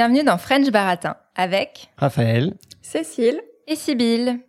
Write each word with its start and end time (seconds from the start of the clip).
Bienvenue 0.00 0.24
dans 0.24 0.38
French 0.38 0.70
Baratin 0.70 1.14
avec 1.34 1.90
Raphaël, 1.98 2.54
Cécile 2.80 3.38
et 3.66 3.76
Sybille. 3.76 4.40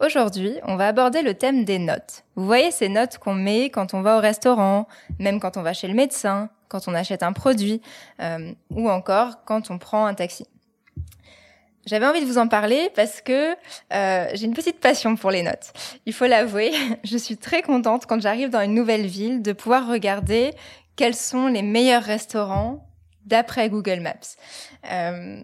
Aujourd'hui, 0.00 0.54
on 0.62 0.76
va 0.76 0.88
aborder 0.88 1.20
le 1.20 1.34
thème 1.34 1.66
des 1.66 1.78
notes. 1.78 2.24
Vous 2.34 2.46
voyez 2.46 2.70
ces 2.70 2.88
notes 2.88 3.18
qu'on 3.18 3.34
met 3.34 3.68
quand 3.68 3.92
on 3.92 4.00
va 4.00 4.16
au 4.16 4.20
restaurant, 4.20 4.88
même 5.18 5.38
quand 5.38 5.58
on 5.58 5.62
va 5.62 5.74
chez 5.74 5.86
le 5.86 5.92
médecin, 5.92 6.48
quand 6.68 6.88
on 6.88 6.94
achète 6.94 7.22
un 7.22 7.34
produit, 7.34 7.82
euh, 8.22 8.54
ou 8.70 8.88
encore 8.88 9.44
quand 9.44 9.70
on 9.70 9.76
prend 9.76 10.06
un 10.06 10.14
taxi. 10.14 10.46
J'avais 11.84 12.06
envie 12.06 12.22
de 12.22 12.26
vous 12.26 12.38
en 12.38 12.48
parler 12.48 12.88
parce 12.94 13.20
que 13.20 13.52
euh, 13.92 14.30
j'ai 14.32 14.46
une 14.46 14.54
petite 14.54 14.80
passion 14.80 15.14
pour 15.14 15.30
les 15.30 15.42
notes. 15.42 15.74
Il 16.06 16.14
faut 16.14 16.24
l'avouer, 16.24 16.72
je 17.04 17.18
suis 17.18 17.36
très 17.36 17.60
contente 17.60 18.06
quand 18.06 18.22
j'arrive 18.22 18.48
dans 18.48 18.62
une 18.62 18.72
nouvelle 18.72 19.04
ville 19.04 19.42
de 19.42 19.52
pouvoir 19.52 19.86
regarder 19.86 20.54
quels 20.96 21.16
sont 21.16 21.48
les 21.48 21.60
meilleurs 21.60 22.04
restaurants 22.04 22.88
d'après 23.26 23.68
Google 23.68 24.00
Maps. 24.00 24.36
Euh, 24.90 25.42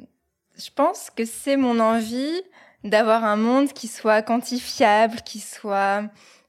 je 0.57 0.71
pense 0.75 1.11
que 1.11 1.25
c'est 1.25 1.57
mon 1.57 1.79
envie 1.81 2.43
d'avoir 2.85 3.25
un 3.25 3.37
monde 3.37 3.73
qui 3.73 3.89
soit 3.89 4.23
quantifiable, 4.23 5.17
qui 5.25 5.41
soit 5.41 6.05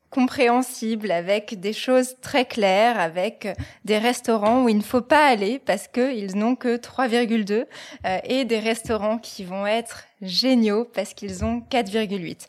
compréhensible, 0.09 1.11
avec 1.11 1.59
des 1.59 1.73
choses 1.73 2.15
très 2.21 2.45
claires, 2.45 2.99
avec 2.99 3.47
des 3.85 3.97
restaurants 3.97 4.63
où 4.63 4.69
il 4.69 4.77
ne 4.77 4.83
faut 4.83 5.01
pas 5.01 5.27
aller 5.27 5.59
parce 5.59 5.87
qu'ils 5.87 6.35
n'ont 6.35 6.55
que 6.55 6.77
3,2 6.77 7.65
euh, 8.05 8.19
et 8.23 8.45
des 8.45 8.59
restaurants 8.59 9.19
qui 9.19 9.43
vont 9.43 9.67
être 9.67 10.05
géniaux 10.21 10.85
parce 10.85 11.13
qu'ils 11.13 11.45
ont 11.45 11.59
4,8. 11.69 12.47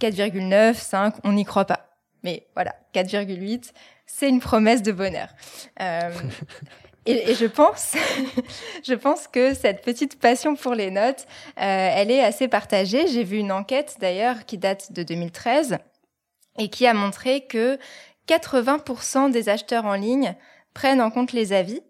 4,9, 0.00 0.74
5, 0.74 1.14
on 1.24 1.32
n'y 1.32 1.44
croit 1.44 1.64
pas. 1.64 1.86
Mais 2.22 2.46
voilà, 2.54 2.74
4,8, 2.94 3.72
c'est 4.06 4.28
une 4.28 4.40
promesse 4.40 4.82
de 4.82 4.92
bonheur. 4.92 5.28
Euh, 5.80 6.10
et, 7.08 7.34
je 7.34 7.46
pense, 7.46 7.94
je 8.86 8.94
pense 8.94 9.28
que 9.28 9.54
cette 9.54 9.82
petite 9.82 10.18
passion 10.18 10.56
pour 10.56 10.74
les 10.74 10.90
notes, 10.90 11.26
euh, 11.58 11.90
elle 11.94 12.10
est 12.10 12.22
assez 12.22 12.48
partagée. 12.48 13.06
J'ai 13.06 13.24
vu 13.24 13.38
une 13.38 13.52
enquête 13.52 13.96
d'ailleurs 14.00 14.44
qui 14.44 14.58
date 14.58 14.92
de 14.92 15.02
2013 15.02 15.78
et 16.58 16.68
qui 16.68 16.86
a 16.86 16.94
montré 16.94 17.46
que 17.46 17.78
80% 18.28 19.30
des 19.30 19.48
acheteurs 19.48 19.86
en 19.86 19.94
ligne 19.94 20.34
prennent 20.74 21.00
en 21.00 21.10
compte 21.10 21.32
les 21.32 21.52
avis 21.52 21.80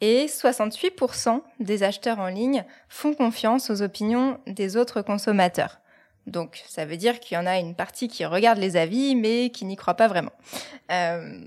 et 0.00 0.26
68% 0.26 1.40
des 1.60 1.82
acheteurs 1.82 2.20
en 2.20 2.28
ligne 2.28 2.64
font 2.88 3.14
confiance 3.14 3.70
aux 3.70 3.82
opinions 3.82 4.38
des 4.46 4.76
autres 4.76 5.02
consommateurs. 5.02 5.80
Donc 6.26 6.62
ça 6.66 6.84
veut 6.84 6.96
dire 6.96 7.20
qu'il 7.20 7.36
y 7.36 7.38
en 7.38 7.46
a 7.46 7.58
une 7.58 7.74
partie 7.74 8.08
qui 8.08 8.24
regarde 8.24 8.58
les 8.58 8.76
avis 8.76 9.14
mais 9.14 9.50
qui 9.50 9.64
n'y 9.64 9.76
croit 9.76 9.94
pas 9.94 10.08
vraiment. 10.08 10.32
Euh, 10.90 11.44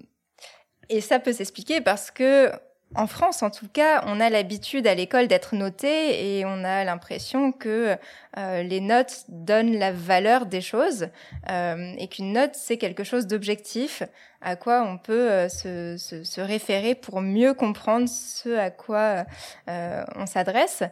et 0.90 1.02
ça 1.02 1.20
peut 1.20 1.34
s'expliquer 1.34 1.82
parce 1.82 2.12
que 2.12 2.52
en 2.96 3.06
France, 3.06 3.44
en 3.44 3.50
tout 3.50 3.68
cas, 3.68 4.04
on 4.08 4.20
a 4.20 4.30
l'habitude 4.30 4.88
à 4.88 4.96
l'école 4.96 5.28
d'être 5.28 5.56
noté 5.56 6.38
et 6.38 6.46
on 6.46 6.64
a 6.64 6.86
l'impression 6.86 7.52
que 7.52 7.98
euh, 8.38 8.64
les 8.64 8.80
notes 8.80 9.26
donnent 9.28 9.78
la 9.78 9.92
valeur 9.92 10.46
des 10.46 10.62
choses 10.62 11.10
euh, 11.50 11.94
et 11.98 12.08
qu'une 12.08 12.32
note, 12.32 12.52
c'est 12.54 12.78
quelque 12.78 13.04
chose 13.04 13.28
d'objectif 13.28 14.04
à 14.42 14.56
quoi 14.56 14.84
on 14.84 14.98
peut 14.98 15.32
euh, 15.32 15.50
se, 15.50 15.98
se, 15.98 16.24
se, 16.24 16.40
référer 16.40 16.96
pour 16.96 17.22
mieux 17.22 17.54
comprendre 17.54 18.08
ce 18.08 18.58
à 18.58 18.72
quoi 18.72 19.26
on 19.68 20.26
s'adresse. 20.26 20.84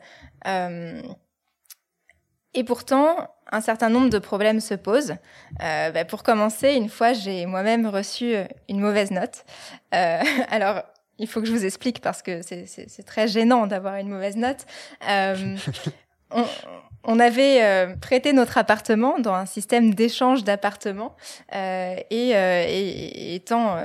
et 2.54 2.64
pourtant, 2.66 3.30
un 3.52 3.62
certain 3.62 3.90
nombre 3.90 4.10
de 4.10 4.20
problèmes 4.20 4.60
se 4.60 4.74
posent. 4.74 5.16
Bah, 5.60 6.04
pour 6.06 6.24
commencer, 6.24 6.74
une 6.74 6.90
fois, 6.90 7.14
j'ai 7.14 7.46
moi-même 7.46 7.88
reçu 7.88 8.36
une 8.68 8.82
mauvaise 8.82 9.12
note. 9.12 9.46
alors, 9.92 10.84
il 11.18 11.28
faut 11.28 11.42
que 11.42 11.48
je 11.48 11.52
vous 11.52 11.66
explique 11.66 12.02
parce 12.02 12.22
que 12.22 12.42
c'est 12.42 13.06
très 13.06 13.28
gênant 13.28 13.68
d'avoir 13.68 13.96
une 13.96 14.10
mauvaise 14.10 14.36
note. 14.36 14.66
Euh, 15.10 15.56
on, 17.04 17.20
avait 17.20 17.64
euh, 17.64 17.96
prêté 17.96 18.34
notre 18.34 18.58
appartement 18.58 19.20
dans 19.20 19.34
un 19.34 19.46
système 19.46 19.94
d'échange 19.94 20.44
d'appartements 20.44 21.16
euh, 21.54 21.96
et, 22.10 22.30
et, 22.32 23.36
étant 23.36 23.78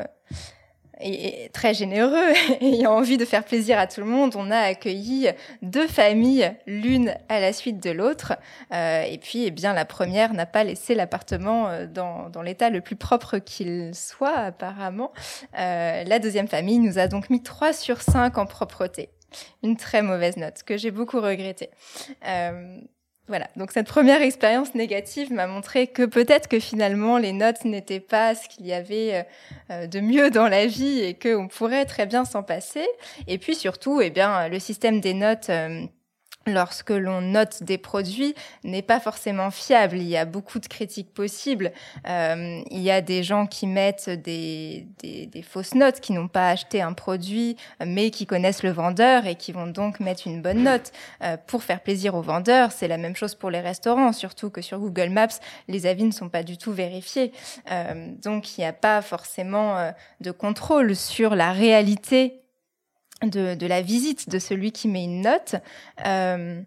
et, 1.03 1.51
très 1.53 1.75
généreux, 1.75 2.33
ayant 2.61 2.93
envie 2.93 3.17
de 3.17 3.25
faire 3.25 3.45
plaisir 3.45 3.79
à 3.79 3.87
tout 3.87 4.01
le 4.01 4.07
monde, 4.07 4.35
on 4.37 4.51
a 4.51 4.59
accueilli 4.59 5.29
deux 5.63 5.87
familles, 5.87 6.53
l'une 6.67 7.15
à 7.29 7.41
la 7.41 7.53
suite 7.53 7.83
de 7.83 7.91
l'autre. 7.91 8.35
Euh, 8.73 9.03
et 9.03 9.19
puis, 9.19 9.45
eh 9.47 9.51
bien, 9.51 9.73
la 9.73 9.85
première 9.85 10.35
n'a 10.35 10.47
pas 10.47 10.65
laissé 10.65 10.95
l'appartement 10.95 11.69
euh, 11.69 11.87
dans, 11.87 12.29
dans 12.29 12.43
l'état 12.43 12.71
le 12.71 12.81
plus 12.81 12.97
propre 12.97 13.39
qu'il 13.39 13.93
soit, 13.95 14.37
apparemment. 14.37 15.13
Euh, 15.59 16.05
la 16.05 16.19
deuxième 16.19 16.49
famille 16.49 16.79
nous 16.79 16.99
a 16.99 17.09
donc 17.09 17.31
mis 17.31 17.43
3 17.43 17.73
sur 17.73 18.03
5 18.03 18.39
en 18.39 18.47
propreté. 18.47 19.11
Une 19.63 19.77
très 19.77 20.03
mauvaise 20.03 20.37
note 20.37 20.63
que 20.65 20.77
j'ai 20.77 20.91
beaucoup 20.91 21.21
regrettée. 21.21 21.71
Euh, 22.27 22.81
voilà, 23.29 23.49
donc 23.55 23.71
cette 23.71 23.87
première 23.87 24.23
expérience 24.23 24.75
négative 24.75 25.33
m'a 25.33 25.47
montré 25.47 25.87
que 25.87 26.05
peut-être 26.05 26.49
que 26.49 26.59
finalement 26.59 27.17
les 27.17 27.33
notes 27.33 27.65
n'étaient 27.65 28.01
pas 28.01 28.35
ce 28.35 28.49
qu'il 28.49 28.67
y 28.67 28.73
avait 28.73 29.25
euh, 29.71 29.87
de 29.87 30.01
mieux 30.01 30.31
dans 30.31 30.49
la 30.49 30.67
vie 30.67 31.01
et 31.01 31.15
qu'on 31.15 31.47
pourrait 31.47 31.85
très 31.85 32.07
bien 32.07 32.25
s'en 32.25 32.43
passer. 32.43 32.85
Et 33.29 33.39
puis 33.39 33.55
surtout, 33.55 34.01
eh 34.01 34.11
bien, 34.11 34.49
le 34.49 34.59
système 34.59 35.01
des 35.01 35.15
notes 35.15 35.49
euh, 35.49 35.85
lorsque 36.47 36.91
l'on 36.91 37.21
note 37.21 37.63
des 37.63 37.77
produits 37.77 38.35
n'est 38.65 38.83
pas 38.83 38.99
forcément 38.99 39.51
fiable. 39.51 39.99
Il 39.99 40.09
y 40.09 40.17
a 40.17 40.25
beaucoup 40.25 40.59
de 40.59 40.67
critiques 40.67 41.13
possibles. 41.13 41.71
Euh, 42.09 42.63
il 42.71 42.81
y 42.81 42.91
a 42.91 43.03
des 43.03 43.23
gens 43.23 43.47
qui 43.47 43.67
mettent 43.67 44.09
des, 44.09 44.87
des, 45.03 45.43
fausses 45.43 45.75
notes, 45.75 46.01
qui 46.01 46.13
n'ont 46.13 46.29
pas 46.29 46.51
acheté 46.51 46.81
un 46.81 46.95
produit, 46.95 47.57
mais 47.85 48.11
qui 48.11 48.27
connaissent 48.27 48.63
le 48.63 48.71
vendeur 48.71 49.27
et 49.27 49.35
qui 49.35 49.53
vont 49.53 49.67
donc 49.67 50.01
mettre 50.01 50.27
une 50.27 50.41
bonne 50.41 50.63
note 50.63 50.93
euh, 51.23 51.37
pour 51.47 51.63
faire 51.63 51.81
plaisir 51.81 52.15
au 52.15 52.23
vendeur. 52.23 52.73
C'est 52.73 52.89
la 52.89 52.97
même 52.97 53.17
chose 53.17 53.35
pour 53.35 53.51
les 53.51 53.61
restaurants, 53.61 54.13
surtout 54.13 54.49
que 54.49 54.63
sur 54.63 54.79
Google 54.79 55.11
Maps, 55.11 55.29
les 55.69 55.87
avis 55.87 56.05
ne 56.05 56.13
sont 56.13 56.31
pas 56.31 56.43
du 56.43 56.57
tout 56.57 56.73
vérifiés. 56.73 57.33
Euh, 57.71 58.09
donc 58.23 58.57
il 58.57 58.63
n'y 58.63 58.67
a 58.67 58.73
pas 58.73 59.03
forcément 59.03 59.93
de 60.21 60.31
contrôle 60.31 60.97
sur 60.97 61.35
la 61.35 61.53
réalité 61.53 62.40
de, 63.23 63.67
la 63.67 63.83
visite 63.83 64.29
de 64.29 64.39
celui 64.39 64.73
qui 64.73 64.89
met 64.89 65.05
une 65.05 65.23
note. 65.23 65.57
Euh, 66.07 66.61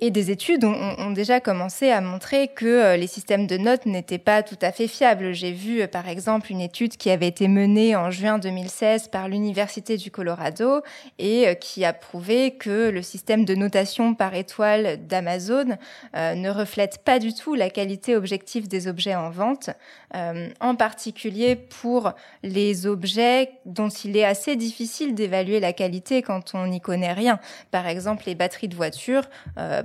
et 0.00 0.12
des 0.12 0.30
études 0.30 0.64
ont, 0.64 1.10
déjà 1.10 1.40
commencé 1.40 1.90
à 1.90 2.00
montrer 2.00 2.48
que 2.48 2.66
euh, 2.66 2.96
les 2.96 3.08
systèmes 3.08 3.48
de 3.48 3.56
notes 3.56 3.84
n'étaient 3.84 4.18
pas 4.18 4.44
tout 4.44 4.58
à 4.62 4.70
fait 4.70 4.86
fiables. 4.86 5.32
J'ai 5.32 5.50
vu 5.50 5.80
euh, 5.80 5.88
par 5.88 6.08
exemple 6.08 6.52
une 6.52 6.60
étude 6.60 6.96
qui 6.96 7.10
avait 7.10 7.26
été 7.26 7.48
menée 7.48 7.96
en 7.96 8.10
juin 8.12 8.38
2016 8.38 9.08
par 9.08 9.26
l'Université 9.26 9.96
du 9.96 10.12
Colorado 10.12 10.82
et 11.18 11.48
euh, 11.48 11.54
qui 11.54 11.84
a 11.84 11.92
prouvé 11.92 12.52
que 12.52 12.90
le 12.90 13.02
système 13.02 13.44
de 13.44 13.56
notation 13.56 14.14
par 14.14 14.34
étoile 14.34 15.04
d'Amazon 15.08 15.76
ne 16.14 16.50
reflète 16.50 16.98
pas 17.04 17.18
du 17.18 17.34
tout 17.34 17.54
la 17.54 17.70
qualité 17.70 18.14
objective 18.14 18.68
des 18.68 18.86
objets 18.86 19.14
en 19.14 19.30
vente, 19.30 19.70
en 20.14 20.74
particulier 20.76 21.56
pour 21.56 22.12
les 22.42 22.86
objets 22.86 23.52
dont 23.64 23.88
il 23.88 24.16
est 24.16 24.24
assez 24.24 24.56
difficile 24.56 25.14
d'évaluer 25.14 25.60
la 25.60 25.72
qualité 25.72 26.22
quand 26.22 26.54
on 26.54 26.66
n'y 26.66 26.80
connaît 26.80 27.12
rien. 27.12 27.40
Par 27.70 27.86
exemple, 27.86 28.24
les 28.26 28.34
batteries 28.34 28.68
de 28.68 28.76
voiture 28.76 29.22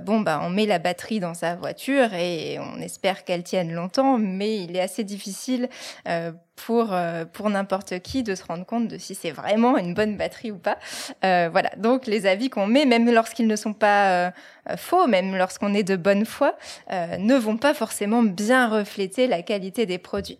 bon, 0.04 0.20
bah, 0.20 0.40
on 0.42 0.50
met 0.50 0.66
la 0.66 0.78
batterie 0.78 1.20
dans 1.20 1.34
sa 1.34 1.56
voiture 1.56 2.12
et 2.14 2.58
on 2.58 2.80
espère 2.80 3.24
qu'elle 3.24 3.42
tienne 3.42 3.72
longtemps, 3.72 4.18
mais 4.18 4.58
il 4.58 4.76
est 4.76 4.80
assez 4.80 5.04
difficile 5.04 5.68
euh, 6.08 6.32
pour 6.56 6.92
euh, 6.92 7.24
pour 7.24 7.50
n'importe 7.50 7.98
qui 8.00 8.22
de 8.22 8.34
se 8.34 8.44
rendre 8.44 8.64
compte 8.64 8.86
de 8.86 8.98
si 8.98 9.14
c'est 9.14 9.32
vraiment 9.32 9.76
une 9.76 9.94
bonne 9.94 10.16
batterie 10.16 10.52
ou 10.52 10.58
pas. 10.58 10.78
Euh, 11.24 11.48
voilà. 11.50 11.70
Donc 11.78 12.06
les 12.06 12.26
avis 12.26 12.50
qu'on 12.50 12.66
met, 12.66 12.84
même 12.84 13.10
lorsqu'ils 13.10 13.46
ne 13.46 13.56
sont 13.56 13.72
pas 13.72 14.32
faux, 14.76 15.06
même 15.06 15.36
lorsqu'on 15.36 15.74
est 15.74 15.82
de 15.82 15.96
bonne 15.96 16.24
foi, 16.24 16.56
ne 16.90 17.34
vont 17.34 17.56
pas 17.56 17.74
forcément 17.74 18.22
bien 18.22 18.68
refléter 18.68 19.26
la 19.26 19.42
qualité 19.42 19.86
des 19.86 19.98
produits. 19.98 20.38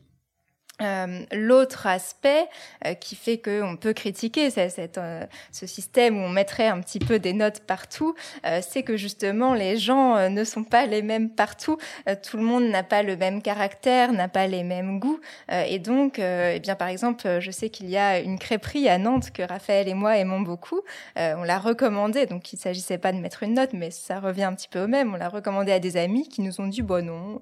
Euh, 0.82 1.24
l'autre 1.32 1.86
aspect 1.86 2.48
euh, 2.84 2.94
qui 2.94 3.14
fait 3.14 3.38
qu'on 3.38 3.76
peut 3.76 3.92
critiquer 3.92 4.48
euh, 4.58 5.26
ce 5.52 5.66
système 5.68 6.16
où 6.16 6.20
on 6.20 6.28
mettrait 6.28 6.66
un 6.66 6.80
petit 6.80 6.98
peu 6.98 7.20
des 7.20 7.32
notes 7.32 7.60
partout, 7.60 8.16
c'est 8.60 8.82
que 8.82 8.96
justement 8.96 9.54
les 9.54 9.76
gens 9.76 10.28
ne 10.28 10.44
sont 10.44 10.64
pas 10.64 10.86
les 10.86 11.02
mêmes 11.02 11.30
partout. 11.30 11.78
tout 12.22 12.36
le 12.36 12.42
monde 12.42 12.64
n'a 12.64 12.82
pas 12.82 13.02
le 13.02 13.16
même 13.16 13.40
caractère, 13.40 14.12
n'a 14.12 14.28
pas 14.28 14.46
les 14.46 14.64
mêmes 14.64 14.98
goûts. 14.98 15.20
et 15.50 15.78
donc, 15.78 16.18
eh 16.18 16.58
bien 16.60 16.74
par 16.74 16.88
exemple, 16.88 17.38
je 17.40 17.50
sais 17.50 17.70
qu'il 17.70 17.88
y 17.88 17.96
a 17.96 18.18
une 18.18 18.38
crêperie 18.38 18.88
à 18.88 18.98
Nantes 18.98 19.30
que 19.30 19.42
Raphaël 19.42 19.88
et 19.88 19.94
moi 19.94 20.16
aimons 20.16 20.40
beaucoup. 20.40 20.80
on 21.16 21.42
l'a 21.42 21.58
recommandé, 21.58 22.26
donc 22.26 22.52
il 22.52 22.58
s'agissait 22.58 22.98
pas 22.98 23.12
de 23.12 23.18
mettre 23.18 23.42
une 23.42 23.54
note, 23.54 23.72
mais 23.72 23.90
ça 23.90 24.20
revient 24.20 24.44
un 24.44 24.54
petit 24.54 24.68
peu 24.68 24.82
au 24.82 24.88
même. 24.88 25.14
On 25.14 25.16
l'a 25.16 25.28
recommandé 25.28 25.72
à 25.72 25.78
des 25.78 25.96
amis 25.96 26.28
qui 26.28 26.42
nous 26.42 26.60
ont 26.60 26.66
dit 26.66 26.82
bon 26.82 27.04
non, 27.06 27.40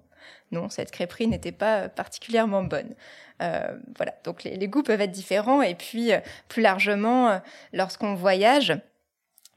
non, 0.50 0.68
cette 0.68 0.90
crêperie 0.90 1.26
n'était 1.26 1.52
pas 1.52 1.88
particulièrement 1.88 2.62
bonne. 2.62 2.94
Euh, 3.42 3.76
voilà, 3.96 4.14
donc 4.24 4.44
les, 4.44 4.68
goûts 4.68 4.82
peuvent 4.82 5.00
être 5.00 5.10
différents. 5.10 5.62
Et 5.62 5.74
puis, 5.74 6.12
euh, 6.12 6.18
plus 6.48 6.62
largement, 6.62 7.28
euh, 7.28 7.38
lorsqu'on 7.72 8.14
voyage, 8.14 8.74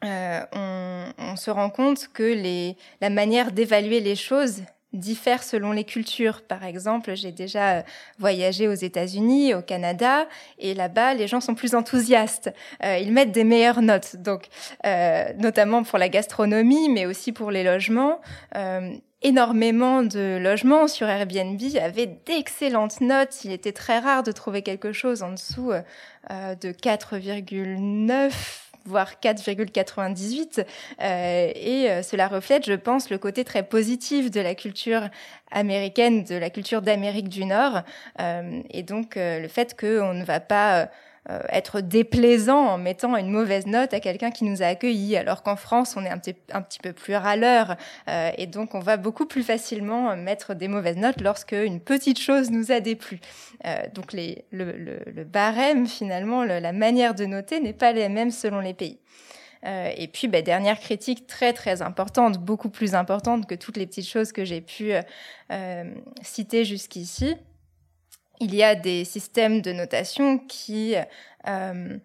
on, 0.02 1.36
se 1.36 1.52
rend 1.52 1.70
compte 1.70 2.08
que 2.14 2.24
les, 2.24 2.78
la 3.02 3.10
manière 3.10 3.52
d'évaluer 3.52 4.00
les 4.00 4.16
choses 4.16 4.62
diffère 4.94 5.44
selon 5.44 5.74
les 5.74 5.84
cultures. 5.84 6.44
Par 6.44 6.64
exemple, 6.64 7.16
j'ai 7.16 7.34
déjà 7.34 7.84
voyagé 8.20 8.70
aux 8.70 8.74
États-Unis, 8.74 9.54
au 9.54 9.62
Canada, 9.62 10.28
et 10.60 10.74
là-bas, 10.74 11.16
les 11.16 11.28
gens 11.28 11.42
sont 11.42 11.56
plus 11.56 11.76
enthousiastes. 11.76 12.54
ils 12.82 13.12
mettent 13.12 13.34
des 13.34 13.44
meilleures 13.44 13.82
notes, 13.82 14.16
donc 14.16 14.48
notamment 15.38 15.84
pour 15.84 15.98
la 15.98 16.08
gastronomie, 16.08 16.88
mais 16.88 17.06
aussi 17.06 17.34
pour 17.34 17.52
les 17.52 17.66
logements 17.66 18.22
énormément 19.26 20.04
de 20.04 20.38
logements 20.40 20.88
sur 20.88 21.10
Airbnb 21.10 21.60
avaient 21.82 22.20
d'excellentes 22.28 23.02
notes. 23.02 23.44
Il 23.44 23.52
était 23.52 23.72
très 23.72 23.98
rare 23.98 24.22
de 24.22 24.32
trouver 24.32 24.62
quelque 24.62 24.94
chose 24.94 25.24
en 25.24 25.32
dessous 25.32 25.72
euh, 25.72 26.56
de 26.56 26.70
4,9 26.70 28.32
voire 28.88 29.14
4,98. 29.20 30.64
Euh, 31.02 31.52
et 31.56 31.90
euh, 31.90 32.04
cela 32.04 32.28
reflète, 32.28 32.68
je 32.68 32.74
pense, 32.74 33.10
le 33.10 33.18
côté 33.18 33.44
très 33.44 33.64
positif 33.64 34.30
de 34.30 34.40
la 34.40 34.54
culture 34.54 35.10
américaine, 35.50 36.24
de 36.24 36.36
la 36.36 36.52
culture 36.52 36.84
d'Amérique 36.84 37.28
du 37.28 37.46
Nord. 37.46 37.82
Et 38.20 38.84
donc, 38.84 39.16
le 39.16 39.48
fait 39.48 39.76
qu'on 39.80 40.14
ne 40.14 40.24
va 40.24 40.40
pas 40.40 40.90
euh, 41.30 41.40
être 41.50 41.82
déplaisant 41.82 42.66
en 42.68 42.78
mettant 42.78 43.16
une 43.18 43.30
mauvaise 43.30 43.66
note 43.66 43.94
à 43.94 44.00
quelqu'un 44.00 44.32
qui 44.32 44.44
nous 44.44 44.62
a 44.62 44.68
accueillis, 44.68 45.18
alors 45.18 45.44
qu'en 45.44 45.56
France, 45.56 45.96
on 45.98 46.04
est 46.04 46.10
un 46.10 46.18
petit, 46.18 46.36
un 46.52 46.62
petit 46.62 46.80
peu 46.80 46.94
plus 46.94 47.16
râleur, 47.16 47.76
euh, 48.10 48.32
et 48.38 48.48
donc 48.48 48.76
on 48.76 48.80
va 48.80 48.98
beaucoup 48.98 49.26
plus 49.26 49.44
facilement 49.44 50.16
mettre 50.16 50.54
des 50.54 50.68
mauvaises 50.68 50.98
notes 50.98 51.22
lorsque 51.22 51.54
une 51.54 51.80
petite 51.80 52.20
chose 52.20 52.52
nous 52.52 52.72
a 52.72 52.80
déplu. 52.80 53.20
Euh, 53.66 53.76
donc 53.94 54.14
les, 54.14 54.46
le, 54.52 54.72
le, 54.74 55.00
le, 55.12 55.24
barème, 55.24 55.88
finalement, 55.88 56.44
le, 56.44 56.60
la 56.60 56.74
manière 56.74 57.16
de 57.16 57.26
noter 57.26 57.60
n'est 57.60 57.74
pas 57.74 57.92
la 57.94 58.10
même 58.10 58.32
selon 58.32 58.60
les 58.60 58.74
pays. 58.74 59.00
Euh, 59.66 59.92
et 59.98 60.08
puis, 60.08 60.28
bah, 60.28 60.42
dernière 60.42 60.80
critique 60.80 61.28
très 61.28 61.54
très 61.54 61.82
importante, 61.82 62.38
beaucoup 62.38 62.70
plus 62.70 62.94
importante 62.94 63.48
que 63.48 63.56
toutes 63.56 63.78
les 63.78 63.88
petites 63.88 64.08
choses 64.08 64.32
que 64.32 64.46
j'ai 64.46 64.62
pu 64.62 64.92
euh, 65.52 65.84
citer 66.22 66.66
jusqu'ici, 66.66 67.36
il 68.40 68.54
y 68.56 68.64
a 68.64 68.76
des 68.76 69.06
systèmes 69.06 69.62
de 69.62 69.72
notation 69.72 70.38
qui 70.40 70.96
euh, 71.48 71.98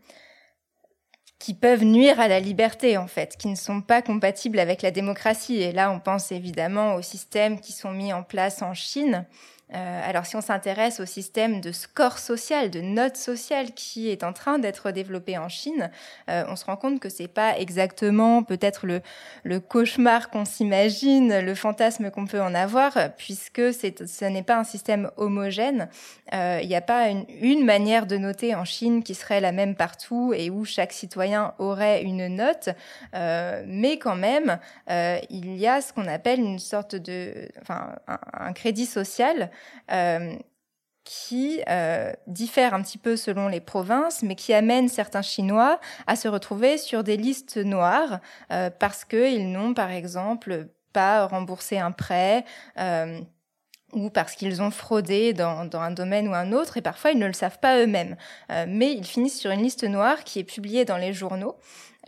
qui 1.40 1.54
peuvent 1.54 1.84
nuire 1.84 2.20
à 2.20 2.28
la 2.28 2.38
liberté 2.38 2.98
en 2.98 3.06
fait, 3.06 3.36
qui 3.36 3.48
ne 3.48 3.56
sont 3.56 3.80
pas 3.80 4.02
compatibles 4.02 4.58
avec 4.58 4.82
la 4.82 4.90
démocratie. 4.90 5.56
Et 5.56 5.72
là, 5.72 5.90
on 5.90 5.98
pense 5.98 6.30
évidemment 6.32 6.94
aux 6.94 7.02
systèmes 7.02 7.60
qui 7.60 7.72
sont 7.72 7.92
mis 7.92 8.12
en 8.12 8.22
place 8.22 8.60
en 8.62 8.74
Chine, 8.74 9.26
euh, 9.74 10.00
alors 10.04 10.26
si 10.26 10.36
on 10.36 10.40
s'intéresse 10.40 11.00
au 11.00 11.06
système 11.06 11.60
de 11.60 11.72
score 11.72 12.18
social, 12.18 12.70
de 12.70 12.80
note 12.80 13.16
sociale 13.16 13.72
qui 13.72 14.08
est 14.08 14.24
en 14.24 14.32
train 14.32 14.58
d'être 14.58 14.90
développé 14.90 15.38
en 15.38 15.48
Chine, 15.48 15.90
euh, 16.28 16.44
on 16.48 16.56
se 16.56 16.64
rend 16.64 16.76
compte 16.76 17.00
que 17.00 17.08
c'est 17.08 17.28
pas 17.28 17.58
exactement 17.58 18.42
peut-être 18.42 18.86
le, 18.86 19.00
le 19.44 19.60
cauchemar 19.60 20.30
qu'on 20.30 20.44
s'imagine, 20.44 21.40
le 21.40 21.54
fantasme 21.54 22.10
qu'on 22.10 22.26
peut 22.26 22.40
en 22.40 22.54
avoir, 22.54 22.92
puisque 23.16 23.72
ce 23.72 24.24
n'est 24.24 24.42
pas 24.42 24.56
un 24.56 24.64
système 24.64 25.10
homogène. 25.16 25.88
Euh, 26.34 26.60
il 26.62 26.68
n'y 26.68 26.76
a 26.76 26.80
pas 26.80 27.08
une, 27.08 27.24
une, 27.40 27.64
manière 27.64 28.06
de 28.06 28.16
noter 28.16 28.54
en 28.54 28.64
Chine 28.64 29.02
qui 29.02 29.14
serait 29.14 29.40
la 29.40 29.52
même 29.52 29.74
partout 29.74 30.32
et 30.34 30.50
où 30.50 30.64
chaque 30.64 30.92
citoyen 30.92 31.54
aurait 31.58 32.02
une 32.02 32.28
note, 32.28 32.70
euh, 33.14 33.62
mais 33.66 33.98
quand 33.98 34.16
même, 34.16 34.58
euh, 34.90 35.18
il 35.28 35.56
y 35.56 35.66
a 35.66 35.80
ce 35.80 35.92
qu'on 35.92 36.06
appelle 36.06 36.40
une 36.40 36.58
sorte 36.58 36.96
de, 36.96 37.48
enfin, 37.60 37.94
un, 38.06 38.52
crédit 38.52 38.86
social 38.86 39.42
euh, 39.42 39.46
qui 41.04 41.60
euh, 41.68 42.12
diffère 42.28 42.72
un 42.72 42.82
petit 42.82 42.98
peu 42.98 43.16
selon 43.16 43.48
les 43.48 43.60
provinces, 43.60 44.22
mais 44.22 44.36
qui 44.36 44.52
amène 44.52 44.88
certains 44.88 45.22
Chinois 45.22 45.80
à 46.06 46.14
se 46.14 46.28
retrouver 46.28 46.78
sur 46.78 47.02
des 47.02 47.16
listes 47.16 47.56
noires 47.56 48.20
euh, 48.52 48.70
parce 48.70 49.04
qu'ils 49.04 49.50
n'ont, 49.50 49.74
par 49.74 49.90
exemple, 49.90 50.68
pas 50.92 51.26
remboursé 51.26 51.78
un 51.78 51.90
prêt. 51.90 52.44
Euh, 52.78 53.20
ou 53.92 54.08
parce 54.08 54.36
qu'ils 54.36 54.62
ont 54.62 54.70
fraudé 54.70 55.32
dans, 55.32 55.68
un 55.72 55.90
domaine 55.90 56.28
ou 56.28 56.34
un 56.34 56.52
autre, 56.52 56.76
et 56.76 56.80
parfois 56.80 57.10
ils 57.10 57.18
ne 57.18 57.26
le 57.26 57.32
savent 57.32 57.58
pas 57.58 57.80
eux-mêmes. 57.80 58.16
Euh, 58.52 58.64
mais 58.68 58.92
ils 58.92 59.04
finissent 59.04 59.40
sur 59.40 59.50
une 59.50 59.64
liste 59.64 59.82
noire 59.82 60.22
qui 60.22 60.38
est 60.38 60.44
publiée 60.44 60.84
dans 60.84 60.96
les 60.96 61.12
journaux 61.12 61.56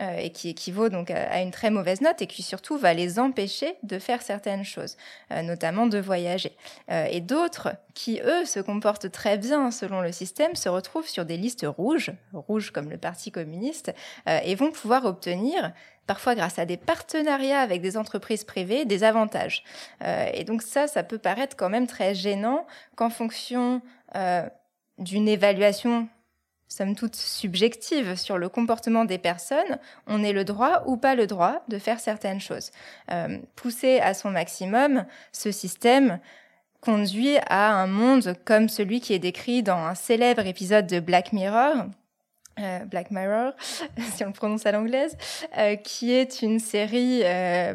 euh, 0.03 0.17
et 0.17 0.31
qui 0.31 0.49
équivaut 0.49 0.89
donc 0.89 1.11
à, 1.11 1.41
une 1.41 1.51
très 1.51 1.69
mauvaise 1.69 2.01
note 2.01 2.21
et 2.21 2.27
qui 2.27 2.43
surtout 2.43 2.77
va 2.77 2.93
les 2.93 3.19
empêcher 3.19 3.75
de 3.83 3.99
faire 3.99 4.21
certaines 4.21 4.63
choses, 4.63 4.97
euh, 5.31 5.41
notamment 5.41 5.87
de 5.87 5.97
voyager. 5.97 6.57
Euh, 6.91 7.05
et 7.09 7.21
d'autres 7.21 7.69
qui, 7.93 8.19
eux, 8.21 8.43
se 8.45 8.59
comportent 8.59 9.11
très 9.11 9.37
bien 9.37 9.71
selon 9.71 10.01
le 10.01 10.11
système, 10.11 10.55
se 10.55 10.67
retrouvent 10.67 11.07
sur 11.07 11.25
des 11.25 11.37
listes 11.37 11.65
rouges, 11.65 12.11
rouges 12.33 12.71
comme 12.71 12.89
le 12.89 12.97
Parti 12.97 13.31
communiste, 13.31 13.93
et 14.27 14.55
vont 14.55 14.71
pouvoir 14.71 15.05
obtenir 15.05 15.73
parfois 16.07 16.35
grâce 16.35 16.57
à 16.57 16.65
des 16.65 16.77
partenariats 16.77 17.61
avec 17.61 17.81
des 17.81 17.95
entreprises 17.95 18.43
privées, 18.43 18.85
des 18.85 19.03
avantages. 19.03 19.63
Et 20.33 20.43
donc 20.43 20.63
ça, 20.63 20.87
ça 20.87 21.03
peut 21.03 21.19
paraître 21.19 21.55
quand 21.55 21.69
même 21.69 21.87
très 21.87 22.15
gênant 22.15 22.65
qu'en 22.95 23.09
fonction 23.09 23.81
d'une 24.97 25.27
évaluation 25.27 26.07
somme 26.73 26.95
toute 26.95 27.15
subjective 27.15 28.15
sur 28.15 28.39
le 28.39 28.49
comportement 28.49 29.05
des 29.05 29.19
personnes, 29.19 29.77
on 30.07 30.23
ait 30.23 30.33
le 30.33 30.43
droit 30.43 30.81
ou 30.87 30.97
pas 30.97 31.13
le 31.13 31.27
droit 31.27 31.63
de 31.67 31.77
faire 31.77 31.99
certaines 31.99 32.41
choses. 32.41 32.71
Euh, 33.11 33.37
pousser 33.55 33.99
à 33.99 34.15
son 34.15 34.31
maximum 34.31 35.05
ce 35.31 35.51
système 35.51 36.19
conduit 36.81 37.37
à 37.47 37.73
un 37.73 37.85
monde 37.85 38.35
comme 38.43 38.69
celui 38.69 39.01
qui 39.01 39.13
est 39.13 39.19
décrit 39.19 39.61
dans 39.61 39.77
un 39.77 39.93
célèbre 39.93 40.47
épisode 40.47 40.87
de 40.87 40.99
Black 40.99 41.31
Mirror, 41.31 41.85
euh, 42.59 42.79
Black 42.85 43.11
Mirror, 43.11 43.53
si 44.15 44.23
on 44.23 44.27
le 44.27 44.33
prononce 44.33 44.65
à 44.65 44.71
l'anglaise, 44.71 45.15
euh, 45.59 45.75
qui 45.75 46.11
est 46.11 46.41
une 46.41 46.59
série 46.59 47.21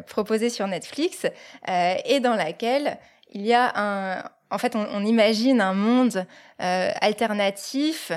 proposée 0.07 0.49
sur 0.49 0.67
Netflix 0.67 1.25
et 1.69 2.19
dans 2.19 2.35
laquelle 2.35 2.97
il 3.31 3.45
y 3.45 3.53
a 3.53 3.71
un, 3.75 4.23
en 4.51 4.57
fait, 4.57 4.75
on, 4.75 4.85
on 4.91 5.05
imagine 5.05 5.61
un 5.61 5.73
monde 5.73 6.25
alternatif 6.57 8.11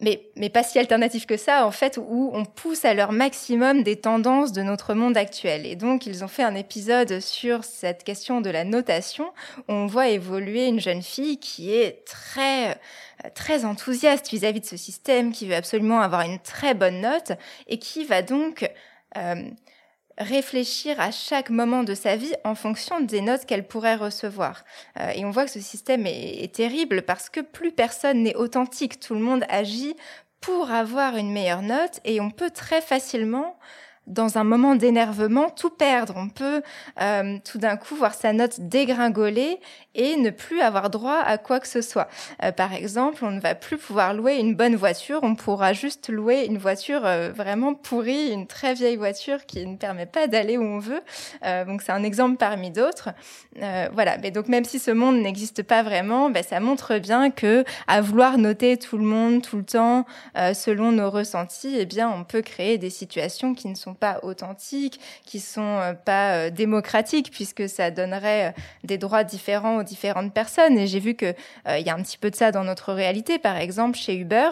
mais, 0.00 0.28
mais 0.36 0.48
pas 0.48 0.62
si 0.62 0.78
alternatif 0.78 1.26
que 1.26 1.36
ça, 1.36 1.66
en 1.66 1.70
fait, 1.70 1.98
où 1.98 2.30
on 2.32 2.44
pousse 2.44 2.84
à 2.84 2.94
leur 2.94 3.12
maximum 3.12 3.82
des 3.82 3.96
tendances 3.96 4.52
de 4.52 4.62
notre 4.62 4.94
monde 4.94 5.16
actuel. 5.16 5.66
Et 5.66 5.76
donc, 5.76 6.06
ils 6.06 6.24
ont 6.24 6.28
fait 6.28 6.42
un 6.42 6.54
épisode 6.54 7.20
sur 7.20 7.64
cette 7.64 8.04
question 8.04 8.40
de 8.40 8.50
la 8.50 8.64
notation. 8.64 9.32
Où 9.68 9.72
on 9.72 9.86
voit 9.86 10.08
évoluer 10.08 10.66
une 10.66 10.80
jeune 10.80 11.02
fille 11.02 11.38
qui 11.38 11.74
est 11.74 12.04
très, 12.06 12.78
très 13.34 13.64
enthousiaste 13.64 14.30
vis-à-vis 14.30 14.60
-vis 14.60 14.62
de 14.62 14.66
ce 14.68 14.76
système, 14.76 15.32
qui 15.32 15.46
veut 15.46 15.56
absolument 15.56 16.00
avoir 16.00 16.22
une 16.22 16.38
très 16.38 16.74
bonne 16.74 17.00
note 17.00 17.32
et 17.66 17.78
qui 17.78 18.04
va 18.04 18.22
donc 18.22 18.70
euh, 19.16 19.50
réfléchir 20.18 21.00
à 21.00 21.10
chaque 21.10 21.50
moment 21.50 21.84
de 21.84 21.94
sa 21.94 22.16
vie 22.16 22.34
en 22.44 22.54
fonction 22.54 23.00
des 23.00 23.20
notes 23.20 23.46
qu'elle 23.46 23.66
pourrait 23.66 23.96
recevoir. 23.96 24.64
Euh, 25.00 25.10
et 25.14 25.24
on 25.24 25.30
voit 25.30 25.44
que 25.44 25.50
ce 25.50 25.60
système 25.60 26.06
est, 26.06 26.42
est 26.42 26.54
terrible 26.54 27.02
parce 27.02 27.30
que 27.30 27.40
plus 27.40 27.72
personne 27.72 28.22
n'est 28.22 28.36
authentique, 28.36 29.00
tout 29.00 29.14
le 29.14 29.20
monde 29.20 29.44
agit 29.48 29.96
pour 30.40 30.70
avoir 30.70 31.16
une 31.16 31.32
meilleure 31.32 31.62
note 31.62 32.00
et 32.04 32.20
on 32.20 32.30
peut 32.30 32.50
très 32.50 32.80
facilement 32.80 33.58
dans 34.08 34.38
un 34.38 34.44
moment 34.44 34.74
d'énervement, 34.74 35.50
tout 35.50 35.70
perdre. 35.70 36.14
On 36.16 36.28
peut 36.28 36.62
euh, 37.00 37.38
tout 37.44 37.58
d'un 37.58 37.76
coup 37.76 37.94
voir 37.94 38.14
sa 38.14 38.32
note 38.32 38.60
dégringoler 38.60 39.60
et 39.94 40.16
ne 40.16 40.30
plus 40.30 40.60
avoir 40.60 40.90
droit 40.90 41.18
à 41.18 41.38
quoi 41.38 41.60
que 41.60 41.68
ce 41.68 41.82
soit. 41.82 42.08
Euh, 42.42 42.52
par 42.52 42.72
exemple, 42.72 43.24
on 43.24 43.30
ne 43.30 43.40
va 43.40 43.54
plus 43.54 43.76
pouvoir 43.76 44.14
louer 44.14 44.36
une 44.36 44.54
bonne 44.54 44.76
voiture, 44.76 45.20
on 45.22 45.34
pourra 45.34 45.72
juste 45.72 46.08
louer 46.08 46.46
une 46.46 46.58
voiture 46.58 47.04
euh, 47.04 47.30
vraiment 47.32 47.74
pourrie, 47.74 48.30
une 48.30 48.46
très 48.46 48.74
vieille 48.74 48.96
voiture 48.96 49.44
qui 49.46 49.66
ne 49.66 49.76
permet 49.76 50.06
pas 50.06 50.26
d'aller 50.26 50.56
où 50.56 50.62
on 50.62 50.78
veut. 50.78 51.02
Euh, 51.44 51.64
donc 51.64 51.82
c'est 51.82 51.92
un 51.92 52.02
exemple 52.02 52.36
parmi 52.36 52.70
d'autres. 52.70 53.10
Euh, 53.62 53.88
voilà, 53.92 54.18
mais 54.18 54.30
donc 54.30 54.48
même 54.48 54.64
si 54.64 54.78
ce 54.78 54.90
monde 54.90 55.16
n'existe 55.16 55.62
pas 55.62 55.82
vraiment, 55.82 56.30
ben, 56.30 56.42
ça 56.42 56.60
montre 56.60 56.98
bien 56.98 57.30
que 57.30 57.64
à 57.86 58.00
vouloir 58.00 58.38
noter 58.38 58.76
tout 58.76 58.98
le 58.98 59.04
monde 59.04 59.42
tout 59.42 59.56
le 59.56 59.64
temps 59.64 60.06
euh, 60.36 60.54
selon 60.54 60.92
nos 60.92 61.10
ressentis, 61.10 61.76
eh 61.78 61.86
bien 61.86 62.08
on 62.08 62.24
peut 62.24 62.42
créer 62.42 62.78
des 62.78 62.90
situations 62.90 63.54
qui 63.54 63.68
ne 63.68 63.74
sont 63.74 63.94
pas 63.98 64.20
authentiques, 64.22 65.00
qui 65.24 65.40
sont 65.40 65.78
euh, 65.78 65.92
pas 65.92 66.34
euh, 66.34 66.50
démocratiques, 66.50 67.30
puisque 67.30 67.68
ça 67.68 67.90
donnerait 67.90 68.48
euh, 68.48 68.60
des 68.84 68.98
droits 68.98 69.24
différents 69.24 69.78
aux 69.78 69.82
différentes 69.82 70.32
personnes. 70.32 70.78
Et 70.78 70.86
j'ai 70.86 71.00
vu 71.00 71.14
que 71.14 71.34
il 71.68 71.86
y 71.86 71.90
a 71.90 71.94
un 71.94 72.02
petit 72.02 72.18
peu 72.18 72.30
de 72.30 72.36
ça 72.36 72.52
dans 72.52 72.64
notre 72.64 72.92
réalité. 72.92 73.38
Par 73.38 73.56
exemple, 73.56 73.98
chez 73.98 74.16
Uber, 74.16 74.48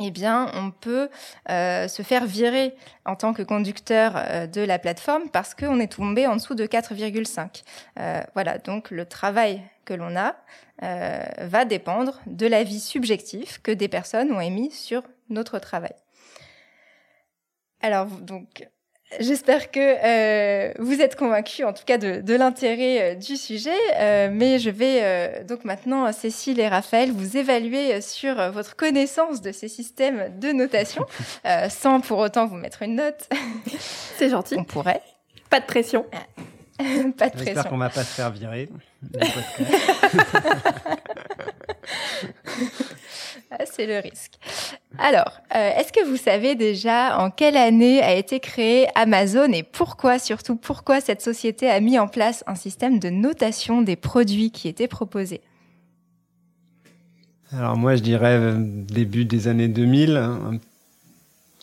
eh 0.00 0.10
bien, 0.10 0.50
on 0.54 0.70
peut 0.70 1.08
se 1.48 2.02
faire 2.02 2.26
virer 2.26 2.74
en 3.04 3.16
tant 3.16 3.32
que 3.32 3.42
conducteur 3.42 4.48
de 4.52 4.60
la 4.60 4.78
plateforme 4.78 5.30
parce 5.30 5.54
qu'on 5.54 5.80
est 5.80 5.92
tombé 5.92 6.26
en 6.26 6.36
dessous 6.36 6.54
de 6.54 6.66
4,5. 6.66 7.62
Euh, 7.98 8.20
voilà, 8.34 8.58
donc 8.58 8.90
le 8.90 9.06
travail 9.06 9.62
que 9.84 9.94
l'on 9.94 10.16
a 10.16 10.36
va 10.82 11.64
dépendre 11.64 12.20
de 12.26 12.46
l'avis 12.46 12.80
subjectif 12.80 13.60
que 13.62 13.70
des 13.70 13.88
personnes 13.88 14.32
ont 14.32 14.40
émis 14.40 14.70
sur 14.70 15.02
notre 15.30 15.58
travail. 15.58 15.94
Alors, 17.86 18.06
donc, 18.06 18.66
J'espère 19.20 19.70
que 19.70 19.78
euh, 19.78 20.72
vous 20.80 21.00
êtes 21.00 21.14
convaincus, 21.14 21.64
en 21.64 21.72
tout 21.72 21.84
cas, 21.86 21.96
de, 21.96 22.20
de 22.20 22.34
l'intérêt 22.34 23.12
euh, 23.12 23.14
du 23.14 23.36
sujet. 23.36 23.70
Euh, 23.94 24.28
mais 24.32 24.58
je 24.58 24.68
vais 24.68 24.98
euh, 25.02 25.44
donc 25.44 25.64
maintenant, 25.64 26.12
Cécile 26.12 26.58
et 26.58 26.66
Raphaël, 26.66 27.12
vous 27.12 27.36
évaluer 27.36 28.00
sur 28.00 28.34
votre 28.50 28.74
connaissance 28.74 29.40
de 29.42 29.52
ces 29.52 29.68
systèmes 29.68 30.36
de 30.40 30.50
notation, 30.50 31.06
euh, 31.46 31.68
sans 31.68 32.00
pour 32.00 32.18
autant 32.18 32.46
vous 32.46 32.56
mettre 32.56 32.82
une 32.82 32.96
note. 32.96 33.28
C'est 34.18 34.30
gentil. 34.30 34.56
On 34.58 34.64
pourrait. 34.64 35.02
Pas 35.50 35.60
de 35.60 35.66
pression. 35.66 36.04
pas 36.76 36.82
de 36.82 37.12
pression. 37.14 37.44
J'espère 37.44 37.68
qu'on 37.68 37.78
va 37.78 37.90
pas 37.90 38.02
se 38.02 38.12
faire 38.12 38.32
virer. 38.32 38.68
Ah, 43.50 43.64
c'est 43.64 43.86
le 43.86 43.98
risque. 43.98 44.34
Alors, 44.98 45.40
euh, 45.54 45.70
est-ce 45.76 45.92
que 45.92 46.04
vous 46.04 46.16
savez 46.16 46.56
déjà 46.56 47.18
en 47.18 47.30
quelle 47.30 47.56
année 47.56 48.02
a 48.02 48.14
été 48.14 48.40
créée 48.40 48.88
Amazon 48.96 49.52
et 49.52 49.62
pourquoi, 49.62 50.18
surtout 50.18 50.56
pourquoi 50.56 51.00
cette 51.00 51.22
société 51.22 51.70
a 51.70 51.78
mis 51.80 51.98
en 51.98 52.08
place 52.08 52.42
un 52.48 52.56
système 52.56 52.98
de 52.98 53.08
notation 53.08 53.82
des 53.82 53.94
produits 53.94 54.50
qui 54.50 54.66
étaient 54.66 54.88
proposés? 54.88 55.42
Alors 57.52 57.76
moi, 57.76 57.94
je 57.94 58.02
dirais 58.02 58.36
euh, 58.36 58.56
début 58.58 59.24
des 59.24 59.46
années 59.46 59.68
2000, 59.68 60.16
hein, 60.16 60.58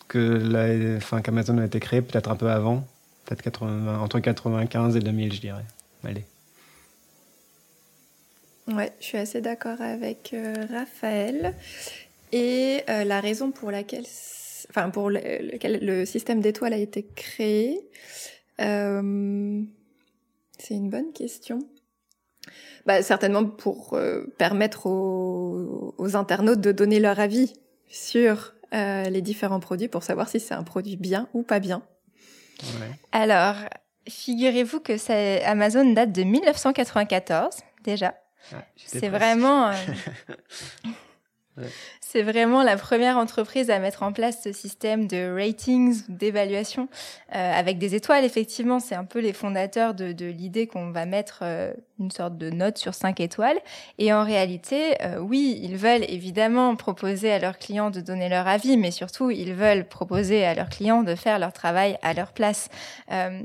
que 0.08 0.18
la, 0.18 1.20
qu'Amazon 1.20 1.58
a 1.58 1.66
été 1.66 1.80
créé 1.80 2.00
peut-être 2.00 2.30
un 2.30 2.36
peu 2.36 2.50
avant, 2.50 2.86
peut-être 3.26 3.66
entre 3.66 4.20
95 4.20 4.96
et 4.96 5.00
2000, 5.00 5.34
je 5.34 5.40
dirais. 5.40 5.64
Allez. 6.02 6.24
Ouais, 8.68 8.92
je 8.98 9.04
suis 9.04 9.18
assez 9.18 9.40
d'accord 9.40 9.80
avec 9.80 10.32
euh, 10.32 10.54
Raphaël. 10.70 11.54
Et 12.32 12.82
euh, 12.88 13.04
la 13.04 13.20
raison 13.20 13.50
pour 13.50 13.70
laquelle, 13.70 14.04
enfin 14.70 14.90
pour 14.90 15.10
lequel 15.10 15.80
le 15.82 16.04
système 16.06 16.40
d'étoiles 16.40 16.72
a 16.72 16.78
été 16.78 17.04
créé, 17.14 17.78
euh, 18.60 19.62
c'est 20.58 20.74
une 20.74 20.88
bonne 20.88 21.12
question. 21.12 21.58
Bah, 22.86 23.02
certainement 23.02 23.44
pour 23.44 23.98
permettre 24.36 24.86
aux, 24.86 25.94
aux, 25.96 26.16
internautes 26.16 26.60
de 26.60 26.72
donner 26.72 27.00
leur 27.00 27.18
avis 27.18 27.54
sur 27.88 28.54
les 28.72 29.22
différents 29.22 29.60
produits 29.60 29.86
pour 29.86 30.02
savoir 30.02 30.28
si 30.28 30.40
c'est 30.40 30.52
un 30.52 30.64
produit 30.64 30.96
bien 30.96 31.28
ou 31.32 31.42
pas 31.42 31.60
bien. 31.60 31.82
Ouais. 32.60 32.90
Alors, 33.12 33.54
figurez-vous 34.08 34.80
que 34.80 35.44
Amazon 35.46 35.92
date 35.92 36.10
de 36.10 36.24
1994 36.24 37.54
déjà 37.84 38.14
c'est 38.76 39.08
vraiment. 39.08 39.68
Euh, 39.68 41.62
c'est 42.00 42.22
vraiment 42.22 42.62
la 42.62 42.76
première 42.76 43.16
entreprise 43.16 43.70
à 43.70 43.78
mettre 43.78 44.02
en 44.02 44.12
place 44.12 44.42
ce 44.42 44.52
système 44.52 45.06
de 45.06 45.32
ratings, 45.32 46.02
d'évaluation, 46.08 46.88
euh, 47.34 47.52
avec 47.52 47.78
des 47.78 47.94
étoiles. 47.94 48.24
Effectivement, 48.24 48.80
c'est 48.80 48.94
un 48.94 49.04
peu 49.04 49.20
les 49.20 49.32
fondateurs 49.32 49.94
de, 49.94 50.26
l'idée 50.26 50.66
qu'on 50.66 50.90
va 50.90 51.06
mettre 51.06 51.40
euh, 51.42 51.72
une 51.98 52.10
sorte 52.10 52.36
de 52.38 52.50
note 52.50 52.78
sur 52.78 52.94
cinq 52.94 53.20
étoiles. 53.20 53.58
Et 53.98 54.12
en 54.12 54.24
réalité, 54.24 54.96
oui, 55.20 55.60
ils 55.62 55.76
veulent 55.76 56.04
évidemment 56.08 56.74
proposer 56.74 57.32
à 57.32 57.38
leurs 57.38 57.58
clients 57.58 57.90
de 57.90 58.00
donner 58.00 58.28
leur 58.28 58.48
avis, 58.48 58.76
mais 58.76 58.90
surtout, 58.90 59.30
ils 59.30 59.54
veulent 59.54 59.86
proposer 59.86 60.44
à 60.44 60.54
leurs 60.54 60.68
clients 60.68 61.04
de 61.04 61.14
faire 61.14 61.38
leur 61.38 61.52
travail 61.52 61.98
à 62.02 62.14
leur 62.14 62.32
place. 62.32 62.68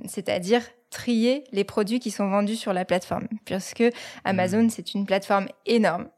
C'est-à-dire 0.07 0.63
trier 0.89 1.43
les 1.51 1.63
produits 1.63 1.99
qui 1.99 2.11
sont 2.11 2.29
vendus 2.29 2.55
sur 2.55 2.73
la 2.73 2.85
plateforme, 2.85 3.27
puisque 3.45 3.83
Amazon, 4.23 4.63
mmh. 4.63 4.69
c'est 4.69 4.93
une 4.93 5.05
plateforme 5.05 5.47
énorme 5.65 6.09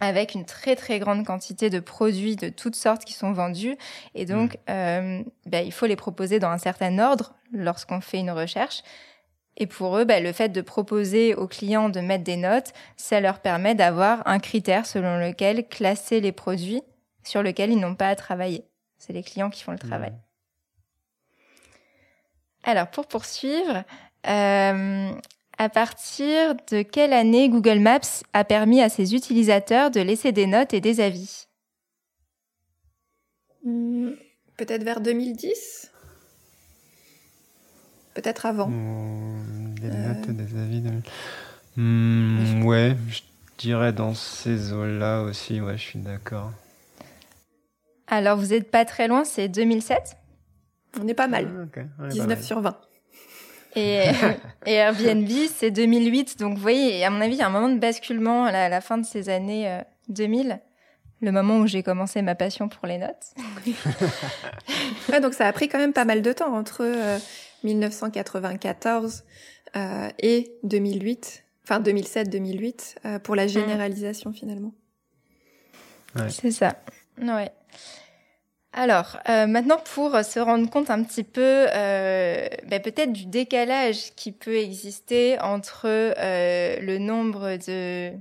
avec 0.00 0.34
une 0.34 0.44
très 0.44 0.76
très 0.76 0.98
grande 0.98 1.24
quantité 1.24 1.70
de 1.70 1.80
produits 1.80 2.36
de 2.36 2.48
toutes 2.48 2.76
sortes 2.76 3.04
qui 3.04 3.14
sont 3.14 3.32
vendus. 3.32 3.76
Et 4.14 4.26
donc, 4.26 4.54
mmh. 4.54 4.70
euh, 4.70 5.22
bah, 5.46 5.62
il 5.62 5.72
faut 5.72 5.86
les 5.86 5.96
proposer 5.96 6.38
dans 6.38 6.50
un 6.50 6.58
certain 6.58 6.98
ordre 6.98 7.34
lorsqu'on 7.52 8.00
fait 8.00 8.18
une 8.18 8.30
recherche. 8.30 8.82
Et 9.56 9.66
pour 9.66 9.98
eux, 9.98 10.04
bah, 10.04 10.20
le 10.20 10.32
fait 10.32 10.50
de 10.50 10.60
proposer 10.60 11.34
aux 11.34 11.48
clients 11.48 11.88
de 11.88 12.00
mettre 12.00 12.22
des 12.22 12.36
notes, 12.36 12.72
ça 12.96 13.20
leur 13.20 13.40
permet 13.40 13.74
d'avoir 13.74 14.22
un 14.26 14.38
critère 14.38 14.86
selon 14.86 15.18
lequel 15.18 15.66
classer 15.66 16.20
les 16.20 16.32
produits 16.32 16.82
sur 17.24 17.42
lesquels 17.42 17.72
ils 17.72 17.80
n'ont 17.80 17.96
pas 17.96 18.08
à 18.08 18.14
travailler. 18.14 18.64
C'est 18.98 19.12
les 19.12 19.22
clients 19.22 19.50
qui 19.50 19.62
font 19.62 19.72
le 19.72 19.78
travail. 19.78 20.12
Mmh. 20.12 20.27
Alors, 22.64 22.88
pour 22.88 23.06
poursuivre, 23.06 23.84
euh, 24.28 25.10
à 25.58 25.68
partir 25.68 26.54
de 26.70 26.82
quelle 26.82 27.12
année 27.12 27.48
Google 27.48 27.78
Maps 27.78 28.22
a 28.32 28.44
permis 28.44 28.80
à 28.80 28.88
ses 28.88 29.14
utilisateurs 29.14 29.90
de 29.90 30.00
laisser 30.00 30.32
des 30.32 30.46
notes 30.46 30.74
et 30.74 30.80
des 30.80 31.00
avis? 31.00 31.46
Hmm, 33.64 34.10
Peut-être 34.56 34.84
vers 34.84 35.00
2010 35.00 35.90
Peut-être 38.14 38.46
avant. 38.46 38.68
Hmm, 38.68 39.74
des 39.80 39.90
notes 39.90 40.28
et 40.28 40.32
des 40.32 40.58
avis. 40.58 40.82
Hmm, 41.76 42.64
ouais, 42.64 42.96
je 43.08 43.20
dirais 43.58 43.92
dans 43.92 44.14
ces 44.14 44.72
eaux-là 44.72 45.22
aussi, 45.22 45.60
ouais, 45.60 45.78
je 45.78 45.82
suis 45.82 45.98
d'accord. 46.00 46.50
Alors, 48.08 48.36
vous 48.36 48.46
n'êtes 48.46 48.70
pas 48.70 48.84
très 48.84 49.06
loin, 49.06 49.24
c'est 49.24 49.48
2007 49.48 50.16
on 51.00 51.08
est 51.08 51.14
pas 51.14 51.28
mal. 51.28 51.68
19 52.10 52.38
ah, 52.38 52.42
sur 52.42 52.60
20. 52.60 52.80
Et, 53.76 54.04
et 54.66 54.72
Airbnb, 54.72 55.28
c'est 55.54 55.70
2008. 55.70 56.38
Donc, 56.38 56.54
vous 56.54 56.62
voyez, 56.62 57.04
à 57.04 57.10
mon 57.10 57.20
avis, 57.20 57.34
il 57.34 57.38
y 57.38 57.42
a 57.42 57.46
un 57.46 57.50
moment 57.50 57.68
de 57.68 57.78
basculement 57.78 58.44
à 58.44 58.68
la, 58.68 58.80
fin 58.80 58.98
de 58.98 59.06
ces 59.06 59.28
années 59.28 59.82
2000. 60.08 60.50
Euh, 60.50 60.54
le 61.20 61.32
moment 61.32 61.58
où 61.58 61.66
j'ai 61.66 61.82
commencé 61.82 62.22
ma 62.22 62.34
passion 62.36 62.68
pour 62.68 62.86
les 62.86 62.98
notes. 62.98 63.34
donc 65.22 65.34
ça 65.34 65.48
a 65.48 65.52
pris 65.52 65.68
quand 65.68 65.78
même 65.78 65.92
pas 65.92 66.04
mal 66.04 66.22
de 66.22 66.32
temps 66.32 66.54
entre 66.54 66.84
1994 67.64 69.24
euh, 69.74 69.80
euh, 69.80 70.08
et 70.20 70.52
2008, 70.62 71.44
enfin 71.64 71.80
2007-2008 71.80 73.18
pour 73.18 73.34
la 73.34 73.46
mm. 73.46 73.48
généralisation 73.48 74.32
finalement. 74.32 74.72
C'est 76.28 76.52
ça. 76.52 76.76
Ouais. 77.20 77.50
Alors, 78.72 79.18
euh, 79.28 79.46
maintenant, 79.46 79.78
pour 79.94 80.14
se 80.24 80.38
rendre 80.38 80.68
compte 80.68 80.90
un 80.90 81.02
petit 81.02 81.24
peu, 81.24 81.66
euh, 81.74 82.46
ben, 82.66 82.82
peut-être 82.82 83.12
du 83.12 83.26
décalage 83.26 84.14
qui 84.14 84.30
peut 84.30 84.56
exister 84.56 85.40
entre 85.40 85.86
euh, 85.86 86.78
le 86.80 86.98
nombre 86.98 87.56
de 87.66 88.12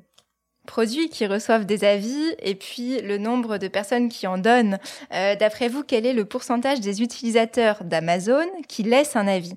produits 0.66 1.10
qui 1.10 1.26
reçoivent 1.28 1.66
des 1.66 1.84
avis 1.84 2.36
et 2.40 2.56
puis 2.56 3.02
le 3.02 3.18
nombre 3.18 3.58
de 3.58 3.68
personnes 3.68 4.10
qui 4.10 4.28
en 4.28 4.38
donnent. 4.38 4.80
D'après 5.12 5.70
vous, 5.70 5.84
quel 5.84 6.06
est 6.06 6.12
le 6.12 6.26
pourcentage 6.26 6.82
des 6.82 7.02
utilisateurs 7.02 7.86
d'Amazon 7.86 8.46
qui 8.68 8.84
laissent 8.84 9.16
un 9.16 9.28
avis? 9.28 9.54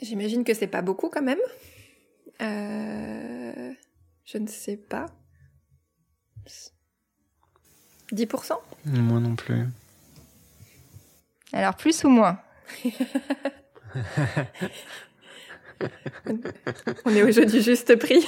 J'imagine 0.00 0.42
que 0.42 0.54
c'est 0.54 0.66
pas 0.68 0.80
beaucoup 0.80 1.10
quand 1.10 1.22
même. 1.22 1.38
je 2.40 4.38
ne 4.38 4.46
sais 4.46 4.78
pas. 4.78 5.06
10% 8.12 8.52
Moi 8.86 9.20
non 9.20 9.36
plus. 9.36 9.66
Alors 11.52 11.74
plus 11.74 12.04
ou 12.04 12.08
moins 12.08 12.38
On 17.04 17.14
est 17.14 17.22
au 17.22 17.30
jeu 17.30 17.44
du 17.46 17.60
juste 17.60 17.96
prix. 17.96 18.26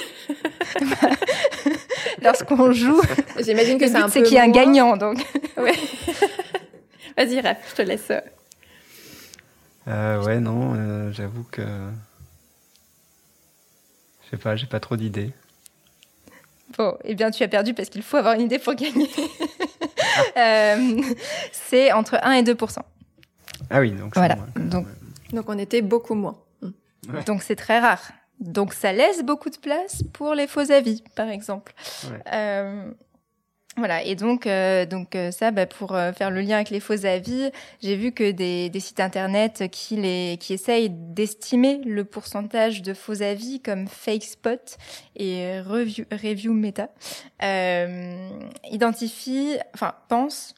Lorsqu'on 2.21 2.71
joue, 2.71 3.01
j'imagine 3.39 3.77
que 3.77 3.87
c'est 3.87 3.95
un 3.95 4.03
peu. 4.03 4.11
C'est 4.11 4.23
qu'il 4.23 4.35
y 4.35 4.37
a 4.37 4.43
un 4.43 4.51
gagnant, 4.51 4.97
donc. 4.97 5.17
ouais. 5.57 5.73
Vas-y, 7.17 7.41
Raph, 7.41 7.57
je 7.69 7.75
te 7.75 7.81
laisse. 7.81 8.11
Euh, 9.87 10.23
ouais, 10.23 10.39
non, 10.39 10.73
euh, 10.75 11.11
j'avoue 11.11 11.43
que. 11.51 11.63
Je 14.23 14.29
sais 14.31 14.37
pas, 14.37 14.55
j'ai 14.55 14.67
pas 14.67 14.79
trop 14.79 14.95
d'idées. 14.95 15.31
Bon, 16.77 16.97
eh 17.03 17.15
bien, 17.15 17.31
tu 17.31 17.43
as 17.43 17.47
perdu 17.47 17.73
parce 17.73 17.89
qu'il 17.89 18.03
faut 18.03 18.17
avoir 18.17 18.35
une 18.35 18.41
idée 18.41 18.59
pour 18.59 18.75
gagner. 18.75 19.09
Euh, 20.37 21.01
c'est 21.51 21.91
entre 21.93 22.19
1 22.21 22.33
et 22.33 22.43
2% 22.43 22.77
Ah 23.69 23.79
oui, 23.79 23.91
donc 23.91 24.15
voilà. 24.15 24.35
Donc, 24.55 24.85
donc 25.31 25.45
on 25.47 25.57
était 25.57 25.81
beaucoup 25.81 26.13
moins. 26.13 26.37
Donc 27.25 27.41
c'est 27.41 27.55
très 27.55 27.79
rare. 27.79 28.11
Donc 28.39 28.73
ça 28.73 28.91
laisse 28.91 29.23
beaucoup 29.23 29.49
de 29.49 29.57
place 29.57 30.03
pour 30.13 30.33
les 30.33 30.47
faux 30.47 30.71
avis, 30.71 31.03
par 31.15 31.29
exemple. 31.29 31.73
Euh, 32.33 32.91
voilà, 33.77 34.03
et 34.03 34.15
donc, 34.15 34.45
euh, 34.47 34.85
donc 34.85 35.15
euh, 35.15 35.31
ça, 35.31 35.51
bah, 35.51 35.65
pour 35.65 35.95
euh, 35.95 36.11
faire 36.11 36.31
le 36.31 36.41
lien 36.41 36.55
avec 36.55 36.69
les 36.69 36.79
faux 36.79 37.05
avis, 37.05 37.49
j'ai 37.81 37.95
vu 37.95 38.11
que 38.11 38.31
des, 38.31 38.69
des, 38.69 38.79
sites 38.79 38.99
internet 38.99 39.69
qui, 39.71 39.95
les, 39.95 40.37
qui 40.39 40.53
essayent 40.53 40.89
d'estimer 40.89 41.77
le 41.85 42.03
pourcentage 42.03 42.81
de 42.81 42.93
faux 42.93 43.21
avis, 43.21 43.61
comme 43.61 43.87
FakeSpot 43.87 44.77
et 45.15 45.61
Review, 45.61 46.05
Review 46.11 46.51
Meta, 46.51 46.89
identifient, 48.69 49.59
enfin 49.73 49.93
pensent 50.09 50.55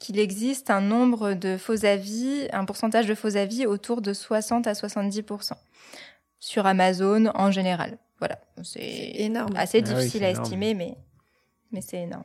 qu'il 0.00 0.18
existe 0.18 0.70
un 0.70 0.80
nombre 0.80 1.34
de 1.34 1.56
faux 1.56 1.84
avis, 1.84 2.48
un 2.52 2.64
pourcentage 2.64 3.06
de 3.06 3.14
faux 3.14 3.36
avis 3.36 3.66
autour 3.66 4.02
de 4.02 4.12
60 4.12 4.66
à 4.66 4.72
70% 4.72 5.52
sur 6.40 6.66
Amazon 6.66 7.26
en 7.34 7.50
général. 7.50 7.98
Voilà, 8.18 8.38
c'est 8.62 9.12
énorme, 9.16 9.54
assez 9.56 9.78
ah 9.78 9.80
difficile 9.82 10.24
à 10.24 10.30
estimer, 10.30 10.74
mais 10.74 10.96
mais 11.72 11.80
c'est 11.80 12.02
énorme. 12.02 12.24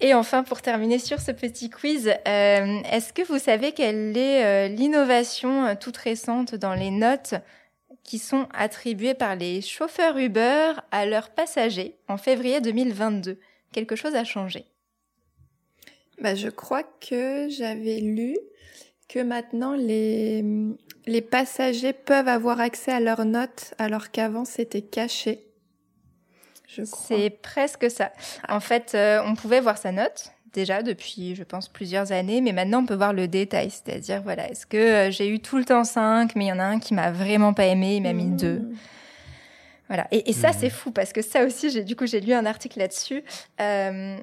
Et 0.00 0.14
enfin, 0.14 0.42
pour 0.42 0.62
terminer 0.62 0.98
sur 0.98 1.20
ce 1.20 1.30
petit 1.30 1.70
quiz, 1.70 2.08
euh, 2.08 2.80
est-ce 2.90 3.12
que 3.12 3.22
vous 3.22 3.38
savez 3.38 3.72
quelle 3.72 4.16
est 4.16 4.44
euh, 4.44 4.68
l'innovation 4.68 5.66
euh, 5.66 5.74
toute 5.78 5.96
récente 5.96 6.54
dans 6.54 6.74
les 6.74 6.90
notes 6.90 7.34
qui 8.04 8.18
sont 8.18 8.48
attribuées 8.52 9.14
par 9.14 9.36
les 9.36 9.60
chauffeurs 9.60 10.18
Uber 10.18 10.72
à 10.90 11.06
leurs 11.06 11.30
passagers 11.30 11.94
en 12.08 12.16
février 12.16 12.60
2022 12.60 13.38
Quelque 13.72 13.96
chose 13.96 14.14
a 14.14 14.24
changé 14.24 14.66
bah, 16.20 16.34
Je 16.34 16.48
crois 16.48 16.82
que 16.82 17.48
j'avais 17.48 18.00
lu 18.00 18.36
que 19.08 19.20
maintenant 19.20 19.74
les, 19.74 20.44
les 21.06 21.22
passagers 21.22 21.92
peuvent 21.92 22.28
avoir 22.28 22.60
accès 22.60 22.92
à 22.92 23.00
leurs 23.00 23.24
notes 23.24 23.74
alors 23.78 24.10
qu'avant 24.10 24.44
c'était 24.44 24.82
caché. 24.82 25.51
C'est 26.84 27.30
presque 27.30 27.90
ça. 27.90 28.12
En 28.48 28.60
fait, 28.60 28.92
euh, 28.94 29.22
on 29.24 29.34
pouvait 29.34 29.60
voir 29.60 29.78
sa 29.78 29.92
note 29.92 30.32
déjà 30.52 30.82
depuis, 30.82 31.34
je 31.34 31.44
pense, 31.44 31.68
plusieurs 31.68 32.12
années, 32.12 32.40
mais 32.40 32.52
maintenant 32.52 32.82
on 32.82 32.86
peut 32.86 32.94
voir 32.94 33.12
le 33.12 33.26
détail, 33.26 33.70
c'est-à-dire 33.70 34.22
voilà, 34.22 34.50
est-ce 34.50 34.66
que 34.66 34.76
euh, 34.76 35.10
j'ai 35.10 35.28
eu 35.28 35.40
tout 35.40 35.56
le 35.56 35.64
temps 35.64 35.84
5, 35.84 36.36
mais 36.36 36.46
il 36.46 36.48
y 36.48 36.52
en 36.52 36.58
a 36.58 36.64
un 36.64 36.78
qui 36.78 36.94
m'a 36.94 37.10
vraiment 37.10 37.54
pas 37.54 37.66
aimé, 37.66 37.96
il 37.96 38.02
m'a 38.02 38.12
mis 38.12 38.28
2. 38.28 38.58
Mmh. 38.58 38.76
Voilà. 39.88 40.06
Et, 40.10 40.32
ça, 40.32 40.50
mmh. 40.50 40.56
c'est 40.58 40.70
fou 40.70 40.90
parce 40.90 41.12
que 41.12 41.20
ça 41.20 41.44
aussi, 41.44 41.70
j'ai 41.70 41.84
du 41.84 41.96
coup, 41.96 42.06
j'ai 42.06 42.20
lu 42.20 42.32
un 42.32 42.46
article 42.46 42.78
là-dessus. 42.78 43.22
Euh, 43.60 44.16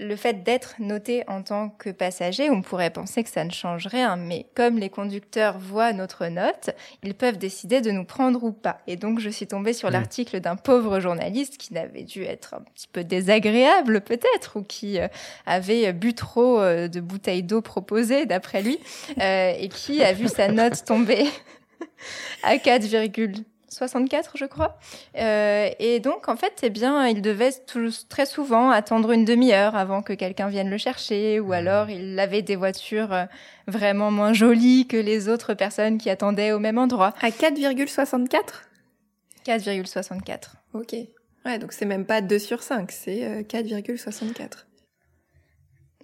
le 0.00 0.16
fait 0.16 0.42
d'être 0.42 0.76
noté 0.78 1.24
en 1.28 1.42
tant 1.42 1.68
que 1.68 1.90
passager, 1.90 2.48
on 2.48 2.62
pourrait 2.62 2.90
penser 2.90 3.22
que 3.22 3.28
ça 3.28 3.44
ne 3.44 3.50
change 3.50 3.86
rien, 3.86 4.16
mais 4.16 4.46
comme 4.54 4.78
les 4.78 4.88
conducteurs 4.88 5.58
voient 5.58 5.92
notre 5.92 6.26
note, 6.26 6.70
ils 7.04 7.14
peuvent 7.14 7.36
décider 7.36 7.82
de 7.82 7.90
nous 7.90 8.04
prendre 8.04 8.42
ou 8.42 8.52
pas. 8.52 8.78
Et 8.86 8.96
donc, 8.96 9.20
je 9.20 9.28
suis 9.28 9.46
tombée 9.46 9.74
sur 9.74 9.90
l'article 9.90 10.40
d'un 10.40 10.56
pauvre 10.56 11.00
journaliste 11.00 11.58
qui 11.58 11.74
n'avait 11.74 12.04
dû 12.04 12.22
être 12.22 12.54
un 12.54 12.62
petit 12.74 12.88
peu 12.90 13.04
désagréable 13.04 14.00
peut-être, 14.00 14.56
ou 14.56 14.62
qui 14.62 14.98
euh, 14.98 15.06
avait 15.44 15.92
bu 15.92 16.14
trop 16.14 16.58
euh, 16.60 16.88
de 16.88 17.00
bouteilles 17.00 17.42
d'eau 17.42 17.60
proposées 17.60 18.24
d'après 18.24 18.62
lui, 18.62 18.78
euh, 19.20 19.52
et 19.58 19.68
qui 19.68 20.02
a 20.02 20.14
vu 20.14 20.28
sa 20.28 20.48
note 20.48 20.82
tomber 20.84 21.28
à 22.42 22.56
4, 22.56 22.86
64, 23.70 24.36
je 24.36 24.44
crois. 24.44 24.78
Euh, 25.16 25.70
et 25.78 26.00
donc, 26.00 26.28
en 26.28 26.36
fait, 26.36 26.52
eh 26.62 26.70
bien, 26.70 27.06
il 27.06 27.22
devait 27.22 27.52
très 28.08 28.26
souvent 28.26 28.70
attendre 28.70 29.12
une 29.12 29.24
demi-heure 29.24 29.76
avant 29.76 30.02
que 30.02 30.12
quelqu'un 30.12 30.48
vienne 30.48 30.68
le 30.68 30.78
chercher, 30.78 31.40
ou 31.40 31.48
mmh. 31.48 31.52
alors 31.52 31.90
il 31.90 32.18
avait 32.18 32.42
des 32.42 32.56
voitures 32.56 33.12
euh, 33.12 33.24
vraiment 33.66 34.10
moins 34.10 34.32
jolies 34.32 34.86
que 34.86 34.96
les 34.96 35.28
autres 35.28 35.54
personnes 35.54 35.98
qui 35.98 36.10
attendaient 36.10 36.52
au 36.52 36.58
même 36.58 36.78
endroit. 36.78 37.14
À 37.22 37.30
4,64 37.30 38.28
4,64. 39.46 40.52
Ok. 40.74 40.94
Ouais, 41.46 41.58
donc 41.58 41.72
c'est 41.72 41.86
même 41.86 42.04
pas 42.04 42.20
2 42.20 42.38
sur 42.38 42.62
5, 42.62 42.90
c'est 42.92 43.42
4,64. 43.48 44.66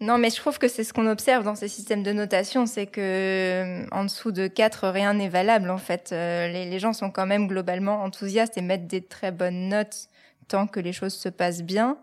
Non, 0.01 0.19
mais 0.19 0.29
je 0.29 0.37
trouve 0.37 0.59
que 0.59 0.69
c'est 0.69 0.85
ce 0.85 0.93
qu'on 0.93 1.07
observe 1.07 1.43
dans 1.43 1.55
ces 1.55 1.69
systèmes 1.69 2.03
de 2.03 2.13
notation, 2.13 2.67
c'est 2.67 2.87
que 2.87 3.01
euh, 3.01 3.87
en 3.93 4.05
dessous 4.05 4.31
de 4.31 4.47
4, 4.47 4.89
rien 4.89 5.15
n'est 5.15 5.31
valable 5.31 5.71
en 5.71 5.79
fait. 5.79 6.11
Euh, 6.13 6.49
les, 6.49 6.79
gens 6.79 6.93
sont 6.93 7.11
quand 7.11 7.25
même 7.25 7.47
globalement 7.47 8.03
enthousiastes 8.03 8.59
et 8.59 8.61
mettent 8.61 8.87
des 8.87 9.01
très 9.01 9.33
bonnes 9.33 9.69
notes 9.69 10.09
tant 10.49 10.67
que 10.67 10.81
les 10.81 10.93
choses 10.93 11.15
se 11.15 11.31
passent 11.31 11.63
bien. 11.63 11.99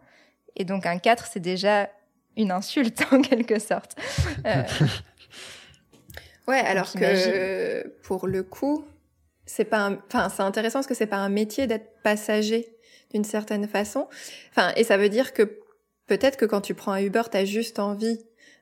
Et 0.55 0.65
donc 0.65 0.87
un 0.87 0.97
4, 0.97 1.27
c'est 1.31 1.39
déjà 1.39 1.87
une 2.35 2.51
insulte 2.51 3.05
en 3.11 3.21
quelque 3.21 3.59
sorte. 3.59 3.95
Euh... 4.47 4.63
ouais, 6.47 6.59
alors 6.59 6.91
que 6.93 7.87
pour 8.01 8.25
le 8.25 8.41
coup, 8.41 8.85
c'est 9.45 9.65
pas, 9.65 9.91
enfin 10.07 10.29
c'est 10.29 10.41
intéressant 10.41 10.79
parce 10.79 10.87
que 10.87 10.95
c'est 10.95 11.05
pas 11.05 11.17
un 11.17 11.29
métier 11.29 11.67
d'être 11.67 12.01
passager 12.01 12.75
d'une 13.13 13.23
certaine 13.23 13.67
façon. 13.67 14.07
Enfin, 14.49 14.73
et 14.75 14.83
ça 14.83 14.97
veut 14.97 15.09
dire 15.09 15.33
que 15.33 15.59
Peut-être 16.13 16.37
que 16.37 16.45
quand 16.45 16.61
tu 16.61 16.75
prends 16.75 16.91
un 16.91 17.01
Uber, 17.01 17.23
tu 17.31 17.37
as 17.37 17.43
juste 17.43 17.79
envie 17.79 18.19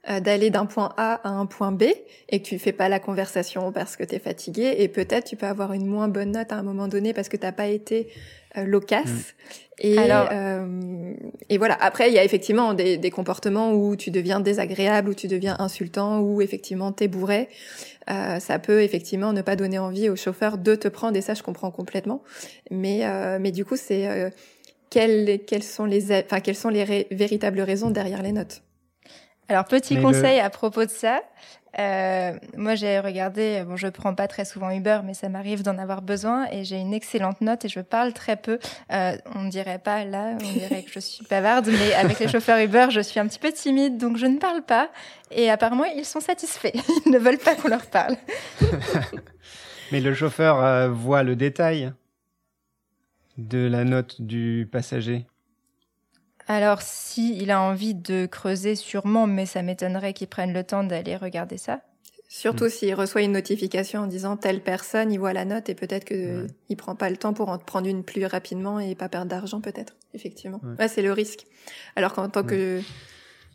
euh, 0.10 0.22
d'aller 0.22 0.51
d'un 0.51 0.65
point 0.65 0.93
A 0.96 1.15
à 1.27 1.29
un 1.31 1.46
point 1.46 1.74
B 1.74 1.84
et 2.29 2.41
que 2.41 2.48
tu 2.48 2.58
fais 2.58 2.72
pas 2.72 2.88
la 2.88 2.98
conversation 2.98 3.74
parce 3.74 3.98
que 3.98 4.05
tu 4.05 4.15
es 4.15 4.20
fatigué 4.20 4.74
et 4.77 4.88
peut-être 4.88 5.25
tu 5.25 5.36
peux 5.36 5.48
avoir 5.48 5.74
une 5.74 5.86
moins 5.86 6.08
bonne 6.08 6.31
note 6.31 6.53
à 6.53 6.55
un 6.55 6.63
moment 6.63 6.88
donné 6.88 7.13
parce 7.13 7.27
que 7.27 7.36
t'as 7.36 7.51
pas 7.51 7.67
été 7.67 8.08
euh, 8.58 8.63
loquace 8.63 9.05
mm. 9.05 9.13
et 9.79 9.96
euh, 10.00 11.13
et 11.50 11.58
voilà. 11.58 11.77
Après 11.81 12.08
il 12.08 12.13
y 12.13 12.20
a 12.20 12.24
effectivement 12.24 12.74
des, 12.74 12.98
des, 12.98 13.12
comportements 13.12 13.74
où 13.74 13.98
tu 13.98 14.12
deviens 14.12 14.39
désagréable 14.39 15.10
où 15.10 15.13
tu 15.13 15.27
deviens 15.27 15.58
insultant 15.60 16.22
ou 16.22 16.41
effectivement 16.41 16.93
t'es 16.93 17.10
bourré. 17.10 17.50
Euh, 18.10 18.39
ça 18.39 18.60
peut 18.60 18.81
effectivement 18.81 19.34
ne 19.34 19.41
pas 19.41 19.58
donner 19.58 19.77
envie 19.77 20.08
au 20.08 20.15
chauffeur 20.15 20.58
de 20.58 20.74
te 20.75 20.88
prendre 20.88 21.17
et 21.17 21.22
ça 21.22 21.34
je 21.34 21.43
comprends 21.43 21.70
complètement. 21.70 22.24
Mais 22.72 23.03
mais 23.39 23.51
du 23.51 23.65
coup 23.65 23.75
c'est 23.75 24.31
quelles, 24.91 25.39
quelles 25.48 25.63
sont 25.63 25.85
les, 25.85 26.11
enfin, 26.11 26.42
quelles 26.42 26.55
sont 26.55 26.70
les 26.70 27.07
véritables 27.09 27.61
raisons 27.61 27.89
derrière 27.89 28.22
les 28.22 28.33
notes? 28.33 28.61
Alors, 29.48 29.66
petit 29.66 30.00
conseil 30.00 30.39
à 30.39 30.50
propos 30.50 30.85
de 30.85 30.89
ça. 30.89 31.22
Euh, 31.79 32.33
moi, 32.57 32.75
j'ai 32.75 33.00
regardé, 33.00 33.63
bon, 33.66 33.77
je 33.77 33.87
prends 33.87 34.13
pas 34.13 34.27
très 34.27 34.46
souvent 34.46 34.72
Uber, 34.72 35.00
mais 35.05 35.13
ça 35.13 35.29
m'arrive 35.29 35.63
d'en 35.63 35.77
avoir 35.77 36.01
besoin 36.01 36.48
et 36.51 36.63
j'ai 36.63 36.77
une 36.77 36.94
excellente 36.94 37.39
note 37.42 37.63
et 37.66 37.70
je 37.70 37.79
parle 37.79 38.13
très 38.13 38.35
peu. 38.35 38.59
Euh, 38.92 39.18
on 39.35 39.46
dirait 39.46 39.79
pas 39.79 40.03
là, 40.03 40.37
on 40.42 40.51
dirait 40.51 40.83
que 40.83 40.92
je 40.92 41.00
suis 41.00 41.25
bavarde, 41.29 41.68
mais 41.68 41.94
avec 41.94 42.20
les 42.20 42.27
chauffeurs 42.27 42.59
Uber, 42.59 42.87
je 42.92 43.00
suis 43.00 43.20
un 43.20 43.27
petit 43.27 43.39
peu 43.39 43.51
timide, 43.51 43.98
donc 43.98 44.18
je 44.18 44.25
ne 44.25 44.37
parle 44.37 44.61
pas. 44.61 44.89
Et 45.31 45.50
apparemment, 45.50 45.85
ils 45.85 46.05
sont 46.05 46.20
satisfaits. 46.20 46.74
Ils 47.05 47.11
ne 47.11 47.18
veulent 47.20 47.37
pas 47.37 47.55
qu'on 47.55 47.70
leur 47.70 47.85
parle. 47.85 48.16
mais 49.92 50.01
le 50.01 50.13
chauffeur 50.13 50.61
euh, 50.63 50.89
voit 50.89 51.24
le 51.24 51.37
détail 51.37 51.94
de 53.48 53.68
la 53.68 53.84
note 53.84 54.22
du 54.22 54.68
passager? 54.72 55.25
Alors, 56.48 56.82
si 56.82 57.38
il 57.38 57.51
a 57.51 57.62
envie 57.62 57.96
de 57.96 58.25
creuser, 58.25 58.75
sûrement, 58.75 59.27
mais 59.27 59.46
ça 59.46 59.62
m'étonnerait 59.62 60.14
qu'il 60.14 60.27
prenne 60.27 60.54
le 60.54 60.64
temps 60.64 60.84
d'aller 60.84 61.16
regarder 61.16 61.58
ça. 61.58 61.82
Surtout 62.27 62.66
hmm. 62.66 62.70
s'il 62.70 62.94
reçoit 62.96 63.24
une 63.24 63.34
notification 63.34 64.01
en 64.01 64.08
disant 64.08 64.38
telle 64.38 64.62
personne, 64.62 65.12
il 65.12 65.20
voit 65.20 65.34
la 65.34 65.44
note 65.44 65.68
et 65.68 65.75
peut-être 65.75 66.06
que 66.06 66.48
il 66.70 66.77
prend 66.77 66.96
pas 66.96 67.10
le 67.10 67.18
temps 67.18 67.34
pour 67.34 67.50
en 67.50 67.58
prendre 67.58 67.88
une 67.88 68.06
plus 68.06 68.25
rapidement 68.25 68.80
et 68.80 68.96
pas 68.96 69.10
perdre 69.10 69.30
d'argent 69.30 69.60
peut-être. 69.60 69.98
Effectivement. 70.14 70.62
Ouais, 70.80 70.88
c'est 70.88 71.01
le 71.01 71.12
risque. 71.12 71.46
Alors 71.98 72.14
qu'en 72.14 72.30
tant 72.30 72.44
que 72.44 72.82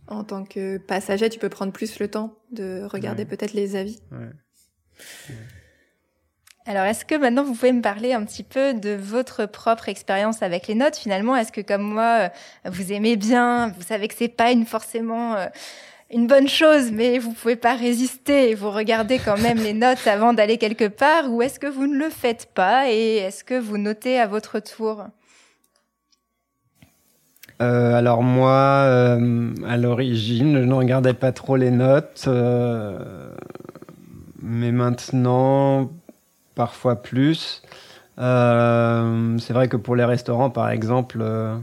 en 0.08 0.24
tant 0.24 0.44
que 0.44 0.76
passager, 0.76 1.30
tu 1.30 1.38
peux 1.38 1.48
prendre 1.48 1.72
plus 1.72 1.98
le 1.98 2.08
temps 2.08 2.36
de 2.52 2.82
regarder 2.84 3.24
peut-être 3.24 3.54
les 3.54 3.76
avis. 3.76 3.98
Alors, 6.68 6.82
est-ce 6.82 7.04
que 7.04 7.14
maintenant 7.14 7.44
vous 7.44 7.54
pouvez 7.54 7.72
me 7.72 7.80
parler 7.80 8.12
un 8.12 8.24
petit 8.24 8.42
peu 8.42 8.74
de 8.74 8.90
votre 8.90 9.46
propre 9.46 9.88
expérience 9.88 10.42
avec 10.42 10.66
les 10.66 10.74
notes 10.74 10.96
finalement? 10.96 11.36
Est-ce 11.36 11.52
que 11.52 11.60
comme 11.60 11.82
moi, 11.82 12.18
euh, 12.22 12.28
vous 12.64 12.92
aimez 12.92 13.14
bien 13.14 13.68
Vous 13.68 13.82
savez 13.82 14.08
que 14.08 14.14
c'est 14.18 14.26
pas 14.26 14.50
une 14.50 14.66
forcément 14.66 15.36
euh, 15.36 15.46
une 16.12 16.26
bonne 16.26 16.48
chose, 16.48 16.90
mais 16.90 17.20
vous 17.20 17.32
pouvez 17.32 17.54
pas 17.54 17.76
résister 17.76 18.50
et 18.50 18.54
vous 18.56 18.72
regardez 18.72 19.20
quand 19.20 19.38
même 19.38 19.58
les 19.58 19.74
notes 19.74 20.08
avant 20.08 20.32
d'aller 20.32 20.58
quelque 20.58 20.88
part 20.88 21.30
Ou 21.30 21.40
est-ce 21.40 21.60
que 21.60 21.68
vous 21.68 21.86
ne 21.86 21.96
le 21.96 22.10
faites 22.10 22.48
pas 22.52 22.90
et 22.90 23.18
est-ce 23.18 23.44
que 23.44 23.56
vous 23.56 23.78
notez 23.78 24.18
à 24.18 24.26
votre 24.26 24.58
tour? 24.58 25.04
Euh, 27.62 27.94
alors 27.94 28.24
moi, 28.24 29.18
à 29.68 29.76
l'origine, 29.76 30.58
je 30.58 30.64
ne 30.64 30.74
regardais 30.74 31.14
pas 31.14 31.30
trop 31.30 31.54
les 31.54 31.70
notes, 31.70 32.28
mais 34.42 34.72
maintenant, 34.72 35.90
parfois 36.56 37.00
plus. 37.00 37.62
Euh, 38.18 39.38
c'est 39.38 39.52
vrai 39.52 39.68
que 39.68 39.76
pour 39.76 39.94
les 39.94 40.04
restaurants, 40.04 40.50
par 40.50 40.70
exemple, 40.70 41.18
euh, 41.20 41.56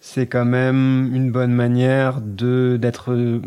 c'est 0.00 0.26
quand 0.26 0.44
même 0.44 1.14
une 1.14 1.30
bonne 1.30 1.52
manière 1.52 2.20
de 2.20 2.76
d'être 2.80 3.40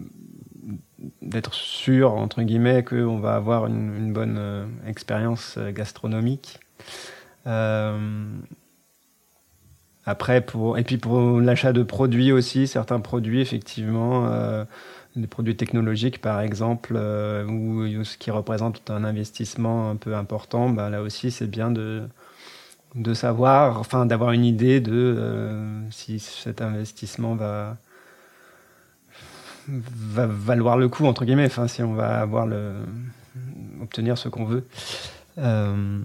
d'être 1.22 1.54
sûr 1.54 2.14
entre 2.14 2.42
guillemets 2.44 2.84
qu'on 2.84 3.18
va 3.18 3.36
avoir 3.36 3.68
une, 3.68 4.14
bonne 4.14 4.38
euh, 4.40 4.66
expérience 4.88 5.60
gastronomique. 5.74 6.60
après 10.06 10.42
pour 10.42 10.78
et 10.78 10.84
puis 10.84 10.98
pour 10.98 11.42
l'achat 11.42 11.74
de 11.74 11.84
produits 11.84 12.32
aussi, 12.32 12.68
certains 12.68 13.00
produits 13.00 13.42
effectivement 13.42 14.28
des 15.16 15.28
produits 15.28 15.56
technologiques 15.56 16.20
par 16.22 16.42
exemple, 16.42 16.94
euh, 16.96 17.46
ou 17.46 18.04
ce 18.04 18.18
qui 18.18 18.32
représente 18.32 18.90
un 18.90 19.04
investissement 19.04 19.90
un 19.90 19.96
peu 19.96 20.16
important, 20.16 20.70
bah, 20.70 20.90
là 20.90 21.02
aussi 21.02 21.32
c'est 21.32 21.48
bien 21.48 21.72
de, 21.72 22.04
de 22.96 23.14
savoir, 23.14 23.80
enfin 23.80 24.06
d'avoir 24.06 24.32
une 24.32 24.46
idée 24.46 24.82
de 24.82 24.92
euh, 24.94 25.92
si 25.92 26.20
cet 26.20 26.62
investissement 26.62 27.36
va, 27.36 27.78
va 29.68 30.28
valoir 30.28 30.78
le 30.78 30.90
coup 30.90 31.06
entre 31.06 31.26
guillemets, 31.26 31.46
enfin 31.46 31.68
si 31.68 31.82
on 31.82 31.94
va 31.94 32.20
avoir 32.20 32.46
le, 32.46 32.74
obtenir 33.82 34.18
ce 34.18 34.30
qu'on 34.30 34.46
veut. 34.46 34.68
Euh, 35.38 36.00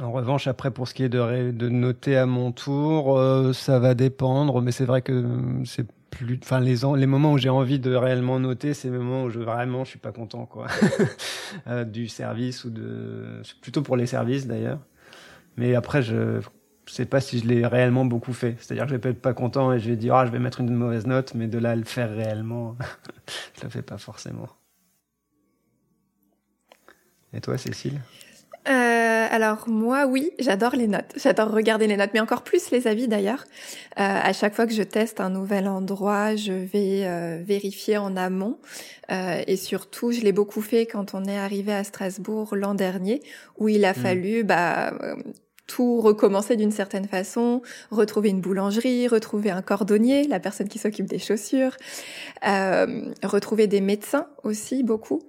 en 0.00 0.12
revanche, 0.12 0.46
après, 0.46 0.70
pour 0.70 0.86
ce 0.86 0.94
qui 0.94 1.02
est 1.02 1.08
de, 1.08 1.50
de 1.50 1.68
noter 1.68 2.16
à 2.16 2.24
mon 2.24 2.52
tour, 2.52 3.20
ça 3.52 3.80
va 3.80 3.94
dépendre, 3.94 4.62
mais 4.62 4.70
c'est 4.70 4.84
vrai 4.84 5.02
que 5.02 5.24
c'est 5.64 5.84
plus, 6.10 6.38
enfin 6.42 6.60
les 6.60 6.76
les 6.96 7.06
moments 7.06 7.32
où 7.32 7.38
j'ai 7.38 7.48
envie 7.48 7.78
de 7.78 7.94
réellement 7.94 8.40
noter, 8.40 8.74
c'est 8.74 8.90
les 8.90 8.98
moments 8.98 9.24
où 9.24 9.30
je 9.30 9.40
vraiment 9.40 9.84
je 9.84 9.90
suis 9.90 9.98
pas 9.98 10.12
content 10.12 10.46
quoi 10.46 10.66
euh, 11.68 11.84
du 11.84 12.08
service 12.08 12.64
ou 12.64 12.70
de 12.70 13.42
plutôt 13.62 13.82
pour 13.82 13.96
les 13.96 14.06
services 14.06 14.46
d'ailleurs. 14.46 14.80
Mais 15.56 15.74
après 15.74 16.02
je 16.02 16.40
sais 16.86 17.06
pas 17.06 17.20
si 17.20 17.38
je 17.38 17.46
l'ai 17.46 17.66
réellement 17.66 18.04
beaucoup 18.04 18.32
fait. 18.32 18.56
C'est-à-dire 18.58 18.84
que 18.84 18.90
je 18.90 18.94
vais 18.96 19.00
pas 19.00 19.10
être 19.10 19.22
pas 19.22 19.34
content 19.34 19.72
et 19.72 19.78
je 19.80 19.88
vais 19.90 19.96
dire 19.96 20.14
ah 20.14 20.26
je 20.26 20.32
vais 20.32 20.38
mettre 20.38 20.60
une 20.60 20.74
mauvaise 20.74 21.06
note, 21.06 21.34
mais 21.34 21.46
de 21.46 21.58
là 21.58 21.70
à 21.70 21.76
le 21.76 21.84
faire 21.84 22.10
réellement, 22.10 22.76
je 23.56 23.62
le 23.64 23.70
fais 23.70 23.82
pas 23.82 23.98
forcément. 23.98 24.48
Et 27.32 27.40
toi 27.40 27.56
Cécile? 27.56 28.00
Euh, 28.70 29.26
alors 29.30 29.68
moi, 29.68 30.06
oui, 30.06 30.30
j'adore 30.38 30.76
les 30.76 30.86
notes. 30.86 31.12
J'adore 31.16 31.50
regarder 31.50 31.86
les 31.86 31.96
notes, 31.96 32.10
mais 32.14 32.20
encore 32.20 32.42
plus 32.42 32.70
les 32.70 32.86
avis 32.86 33.08
d'ailleurs. 33.08 33.44
Euh, 33.98 34.02
à 34.04 34.32
chaque 34.32 34.54
fois 34.54 34.66
que 34.66 34.72
je 34.72 34.82
teste 34.82 35.20
un 35.20 35.30
nouvel 35.30 35.66
endroit, 35.66 36.36
je 36.36 36.52
vais 36.52 37.04
euh, 37.04 37.42
vérifier 37.42 37.96
en 37.96 38.16
amont. 38.16 38.58
Euh, 39.10 39.42
et 39.46 39.56
surtout, 39.56 40.12
je 40.12 40.20
l'ai 40.20 40.32
beaucoup 40.32 40.60
fait 40.60 40.86
quand 40.86 41.14
on 41.14 41.24
est 41.24 41.38
arrivé 41.38 41.72
à 41.72 41.82
Strasbourg 41.82 42.54
l'an 42.54 42.74
dernier, 42.74 43.22
où 43.58 43.68
il 43.68 43.84
a 43.84 43.92
mmh. 43.92 43.94
fallu 43.94 44.44
bah, 44.44 44.92
tout 45.70 46.00
recommencer 46.00 46.56
d'une 46.56 46.72
certaine 46.72 47.06
façon, 47.06 47.62
retrouver 47.92 48.30
une 48.30 48.40
boulangerie, 48.40 49.06
retrouver 49.06 49.50
un 49.50 49.62
cordonnier, 49.62 50.24
la 50.24 50.40
personne 50.40 50.66
qui 50.66 50.80
s'occupe 50.80 51.06
des 51.06 51.20
chaussures, 51.20 51.76
euh, 52.44 53.04
retrouver 53.22 53.68
des 53.68 53.80
médecins 53.80 54.26
aussi 54.42 54.82
beaucoup, 54.82 55.22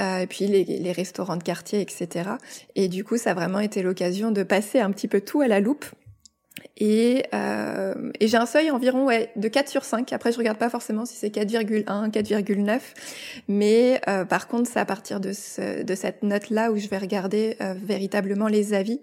euh, 0.00 0.18
et 0.18 0.26
puis 0.26 0.48
les, 0.48 0.64
les, 0.64 0.92
restaurants 0.92 1.36
de 1.36 1.44
quartier, 1.44 1.80
etc. 1.80 2.30
Et 2.74 2.88
du 2.88 3.04
coup, 3.04 3.18
ça 3.18 3.30
a 3.30 3.34
vraiment 3.34 3.60
été 3.60 3.82
l'occasion 3.84 4.32
de 4.32 4.42
passer 4.42 4.80
un 4.80 4.90
petit 4.90 5.06
peu 5.06 5.20
tout 5.20 5.42
à 5.42 5.46
la 5.46 5.60
loupe 5.60 5.86
et, 6.76 7.24
euh, 7.32 7.94
et 8.18 8.26
j'ai 8.26 8.36
un 8.36 8.46
seuil 8.46 8.70
environ 8.70 9.04
ouais, 9.04 9.30
de 9.36 9.46
4 9.46 9.68
sur 9.68 9.84
5. 9.84 10.12
Après, 10.12 10.32
je 10.32 10.38
regarde 10.38 10.58
pas 10.58 10.70
forcément 10.70 11.04
si 11.06 11.14
c'est 11.14 11.28
4,1, 11.28 12.10
4,9. 12.10 12.80
Mais 13.46 14.00
euh, 14.08 14.24
par 14.24 14.48
contre, 14.48 14.68
c'est 14.68 14.80
à 14.80 14.84
partir 14.84 15.20
de, 15.20 15.32
ce, 15.32 15.82
de 15.82 15.94
cette 15.94 16.22
note-là 16.22 16.72
où 16.72 16.76
je 16.76 16.88
vais 16.88 16.98
regarder 16.98 17.56
euh, 17.60 17.74
véritablement 17.76 18.48
les 18.48 18.74
avis. 18.74 19.00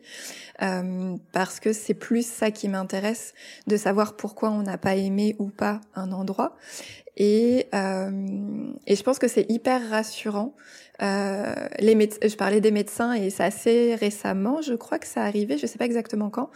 Euh, 0.62 1.16
parce 1.32 1.60
que 1.60 1.74
c'est 1.74 1.96
plus 1.96 2.26
ça 2.26 2.52
qui 2.52 2.68
m'intéresse, 2.68 3.34
de 3.68 3.78
savoir 3.78 4.16
pourquoi 4.16 4.52
on 4.52 4.62
n'a 4.62 4.78
pas 4.78 4.96
aimé 4.96 5.36
ou 5.40 5.48
pas 5.48 5.82
un 5.96 6.12
endroit. 6.12 6.56
Et, 7.18 7.68
euh, 7.74 8.72
et 8.88 8.96
je 8.96 9.04
pense 9.04 9.18
que 9.18 9.28
c'est 9.28 9.50
hyper 9.50 9.90
rassurant 9.90 10.54
euh, 11.02 11.54
les 11.80 11.98
je 12.02 12.36
parlais 12.36 12.62
des 12.62 12.72
médecins 12.72 13.14
et 13.14 13.30
c'est 13.30 13.44
assez 13.44 13.96
récemment, 13.96 14.62
je 14.62 14.74
crois 14.74 15.00
que 15.00 15.08
ça 15.08 15.24
arrivait, 15.24 15.58
je 15.58 15.66
sais 15.66 15.78
pas 15.78 15.86
exactement 15.86 16.30
quand, 16.30 16.50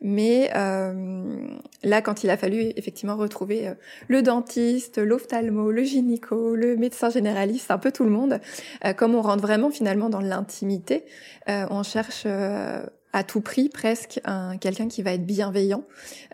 mais 0.00 0.50
euh, 0.56 1.36
là 1.82 2.00
quand 2.00 2.24
il 2.24 2.30
a 2.30 2.36
fallu 2.36 2.72
effectivement 2.76 3.16
retrouver 3.16 3.68
euh, 3.68 3.74
le 4.08 4.22
dentiste, 4.22 4.98
l'ophtalmo, 4.98 5.70
le 5.70 5.82
gynéco, 5.82 6.54
le 6.54 6.76
médecin 6.76 7.10
généraliste, 7.10 7.70
un 7.70 7.78
peu 7.78 7.92
tout 7.92 8.04
le 8.04 8.10
monde, 8.10 8.40
euh, 8.84 8.92
comme 8.92 9.14
on 9.14 9.22
rentre 9.22 9.42
vraiment 9.42 9.70
finalement 9.70 10.08
dans 10.08 10.20
l'intimité, 10.20 11.04
euh, 11.48 11.66
on 11.70 11.82
cherche 11.82 12.26
à 13.12 13.24
tout 13.24 13.40
prix 13.40 13.68
presque 13.68 14.20
un 14.24 14.56
quelqu'un 14.56 14.88
qui 14.88 15.02
va 15.02 15.12
être 15.12 15.26
bienveillant, 15.26 15.84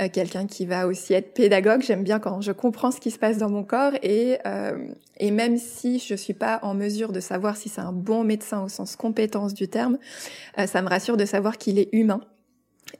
euh, 0.00 0.08
quelqu'un 0.12 0.46
qui 0.46 0.66
va 0.66 0.86
aussi 0.86 1.14
être 1.14 1.32
pédagogue. 1.32 1.82
J'aime 1.82 2.02
bien 2.02 2.18
quand 2.18 2.40
je 2.40 2.52
comprends 2.52 2.90
ce 2.90 3.00
qui 3.00 3.10
se 3.10 3.18
passe 3.18 3.38
dans 3.38 3.48
mon 3.48 3.64
corps 3.64 3.92
et 4.02 4.38
euh, 4.46 4.76
et 5.18 5.30
même 5.30 5.56
si 5.56 5.98
je 5.98 6.14
suis 6.14 6.34
pas 6.34 6.58
en 6.62 6.74
mesure 6.74 7.12
de 7.12 7.20
savoir 7.20 7.56
si 7.56 7.68
c'est 7.68 7.80
un 7.80 7.92
bon 7.92 8.24
médecin 8.24 8.62
au 8.62 8.68
sens 8.68 8.96
compétence 8.96 9.54
du 9.54 9.68
terme, 9.68 9.98
euh, 10.58 10.66
ça 10.66 10.82
me 10.82 10.88
rassure 10.88 11.16
de 11.16 11.24
savoir 11.24 11.56
qu'il 11.56 11.78
est 11.78 11.88
humain. 11.92 12.20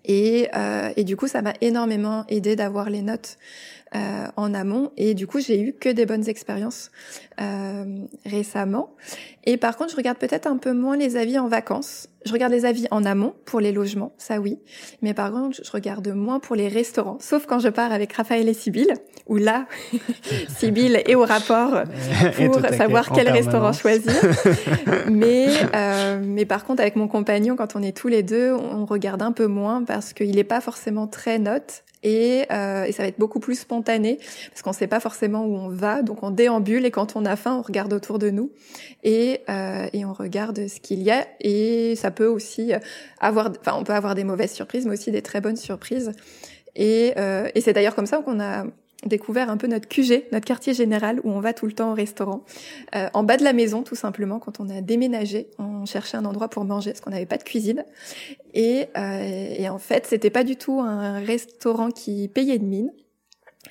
Et, 0.05 0.49
et 0.97 1.05
du 1.05 1.17
coup, 1.17 1.29
ça 1.29 1.43
m'a 1.43 1.55
énormément 1.61 2.25
aidé 2.29 2.57
d'avoir 2.57 2.91
les 2.91 3.03
notes 3.03 3.39
euh, 3.95 4.27
en 4.37 4.53
amont. 4.53 4.91
Et 4.97 5.15
du 5.15 5.29
coup, 5.29 5.39
j'ai 5.39 5.61
eu 5.61 5.73
que 5.73 5.89
des 5.89 6.07
bonnes 6.07 6.29
expériences 6.29 6.91
euh, 7.41 7.85
récemment. 8.25 8.97
Et 9.45 9.57
par 9.59 9.77
contre, 9.77 9.93
je 9.93 9.97
regarde 9.97 10.19
peut-être 10.19 10.49
un 10.49 10.57
peu 10.57 10.73
moins 10.73 10.97
les 10.97 11.17
avis 11.17 11.39
en 11.39 11.47
vacances. 11.47 12.09
Je 12.25 12.33
regarde 12.33 12.53
les 12.53 12.65
avis 12.65 12.89
en 12.91 13.05
amont 13.05 13.35
pour 13.45 13.61
les 13.61 13.71
logements, 13.71 14.13
ça 14.19 14.41
oui. 14.41 14.59
Mais 15.03 15.15
par 15.15 15.31
contre, 15.31 15.61
je 15.65 15.71
regarde 15.71 16.09
moins 16.09 16.41
pour 16.41 16.57
les 16.57 16.67
restaurants. 16.67 17.19
Sauf 17.21 17.47
quand 17.47 17.61
je 17.61 17.69
pars 17.69 17.93
avec 17.93 18.13
Raphaël 18.15 18.49
et 18.49 18.55
Sybille, 18.55 18.93
où 19.29 19.37
là, 19.37 19.67
Sybille 20.49 20.97
est 21.07 21.15
au 21.15 21.25
rapport 21.25 21.85
pour 22.37 22.61
savoir 22.75 23.13
quel 23.13 23.29
restaurant 23.29 23.73
choisir. 23.73 24.13
mais, 25.09 25.47
euh, 25.77 26.21
mais 26.25 26.45
par 26.45 26.65
contre, 26.65 26.81
avec 26.81 26.97
mon 26.97 27.07
compagnon, 27.07 27.55
quand 27.55 27.77
on 27.77 27.83
est 27.85 27.97
tous 27.97 28.09
les 28.09 28.25
deux, 28.25 28.53
on 28.53 28.85
regarde 28.85 29.23
un 29.23 29.33
peu 29.33 29.47
moins 29.47 29.85
parce 29.85 30.13
qu'il 30.13 30.35
n'est 30.35 30.43
pas 30.43 30.61
forcément 30.61 31.07
très 31.07 31.39
note 31.39 31.85
et, 32.07 32.47
euh, 32.53 32.85
et, 32.85 32.93
ça 32.93 33.03
va 33.03 33.09
être 33.09 33.19
beaucoup 33.19 33.41
plus 33.41 33.59
spontané 33.59 34.21
parce 34.51 34.63
qu'on 34.63 34.71
ne 34.71 34.77
sait 34.77 34.87
pas 34.87 35.01
forcément 35.01 35.45
où 35.45 35.57
on 35.57 35.69
va, 35.69 36.03
donc 36.03 36.23
on 36.23 36.31
déambule 36.31 36.87
et 36.87 36.93
quand 36.93 37.17
on 37.17 37.25
a 37.25 37.35
faim, 37.35 37.57
on 37.59 37.63
regarde 37.63 37.93
autour 37.93 38.21
de 38.21 38.31
nous 38.31 38.53
et, 39.03 39.41
euh, 39.51 39.89
et 39.93 40.05
on 40.05 40.13
regarde 40.13 40.69
ce 40.69 40.79
qu'il 40.79 41.03
y 41.03 41.11
a 41.11 41.27
et 41.41 41.97
ça 41.97 42.13
peut 42.13 42.29
aussi 42.29 42.73
avoir, 43.19 43.51
enfin 43.61 43.77
on 43.77 43.83
peut 43.83 43.93
avoir 43.93 44.15
des 44.15 44.23
mauvaises 44.23 44.53
surprises, 44.53 44.87
mais 44.87 44.93
aussi 44.93 45.11
des 45.11 45.21
très 45.21 45.41
bonnes 45.41 45.57
surprises. 45.57 46.13
Et, 46.77 47.15
euh, 47.17 47.49
et 47.57 47.61
c'est 47.61 47.73
d'ailleurs 47.73 47.97
comme 47.97 48.07
ça 48.07 48.19
qu'on 48.19 48.39
a 48.39 48.67
découvert 49.05 49.51
un 49.51 49.57
peu 49.57 49.67
notre 49.67 49.89
QG, 49.89 50.27
notre 50.31 50.47
quartier 50.47 50.75
général 50.75 51.21
où 51.25 51.33
on 51.33 51.41
va 51.41 51.55
tout 51.55 51.67
le 51.67 51.73
temps 51.73 51.91
au 51.91 51.95
restaurant. 51.95 52.45
En 53.15 53.25
bas 53.25 53.37
de 53.37 53.45
la 53.45 53.53
maison, 53.53 53.83
tout 53.83 53.95
simplement, 53.95 54.39
quand 54.39 54.59
on 54.59 54.69
a 54.69 54.81
déménagé, 54.81 55.49
cherchait 55.87 56.17
un 56.17 56.25
endroit 56.25 56.49
pour 56.49 56.65
manger 56.65 56.91
parce 56.91 57.01
qu'on 57.01 57.11
n'avait 57.11 57.27
pas 57.27 57.39
de 57.39 57.43
cuisine. 57.43 57.85
Et, 58.55 58.87
euh, 58.97 59.55
et 59.57 59.69
en 59.69 59.79
fait, 59.79 60.07
c'était 60.07 60.31
pas 60.31 60.45
du 60.45 60.57
tout 60.57 60.81
un 60.81 61.19
restaurant 61.19 61.91
qui 61.91 62.29
payait 62.29 62.59
de 62.59 62.65
mine. 62.65 62.91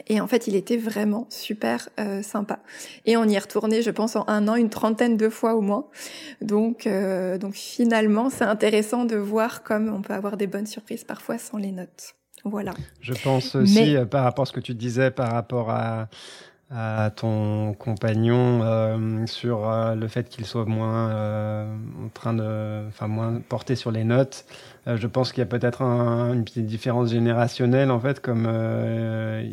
Et 0.07 0.19
en 0.21 0.27
fait, 0.27 0.47
il 0.47 0.55
était 0.55 0.77
vraiment 0.77 1.25
super 1.29 1.89
euh, 1.99 2.21
sympa. 2.21 2.59
Et 3.05 3.17
on 3.17 3.25
y 3.25 3.35
est 3.35 3.39
retourné, 3.39 3.81
je 3.81 3.91
pense, 3.91 4.15
en 4.15 4.25
un 4.27 4.47
an, 4.47 4.55
une 4.55 4.69
trentaine 4.69 5.17
de 5.17 5.29
fois 5.29 5.55
au 5.55 5.61
moins. 5.61 5.87
Donc, 6.41 6.87
euh, 6.87 7.37
donc 7.37 7.53
finalement, 7.53 8.29
c'est 8.29 8.43
intéressant 8.43 9.05
de 9.05 9.15
voir 9.15 9.63
comme 9.63 9.93
on 9.93 10.01
peut 10.01 10.13
avoir 10.13 10.37
des 10.37 10.47
bonnes 10.47 10.67
surprises 10.67 11.03
parfois 11.03 11.37
sans 11.37 11.57
les 11.57 11.71
notes. 11.71 12.15
Voilà. 12.43 12.73
Je 13.01 13.13
pense 13.13 13.55
aussi, 13.55 13.95
euh, 13.95 14.05
par 14.05 14.23
rapport 14.23 14.43
à 14.43 14.45
ce 14.45 14.53
que 14.53 14.59
tu 14.59 14.75
disais, 14.75 15.09
par 15.09 15.31
rapport 15.31 15.71
à, 15.71 16.09
à 16.71 17.11
ton 17.15 17.73
compagnon, 17.73 18.61
euh, 18.63 19.27
sur 19.27 19.69
euh, 19.69 19.93
le 19.93 20.07
fait 20.07 20.29
qu'il 20.29 20.45
soit 20.45 20.65
moins 20.65 21.09
euh, 21.11 21.75
en 22.03 22.09
train 22.09 22.33
de, 22.33 22.87
enfin 22.87 23.07
moins 23.07 23.39
porté 23.47 23.75
sur 23.75 23.91
les 23.91 24.03
notes. 24.03 24.45
je 24.87 25.07
pense 25.07 25.31
qu'il 25.31 25.41
y 25.41 25.43
a 25.43 25.45
peut-être 25.47 25.83
un, 25.83 26.33
une 26.33 26.43
petite 26.43 26.65
différence 26.65 27.11
générationnelle 27.11 27.91
en 27.91 27.99
fait, 27.99 28.19
comme 28.19 28.47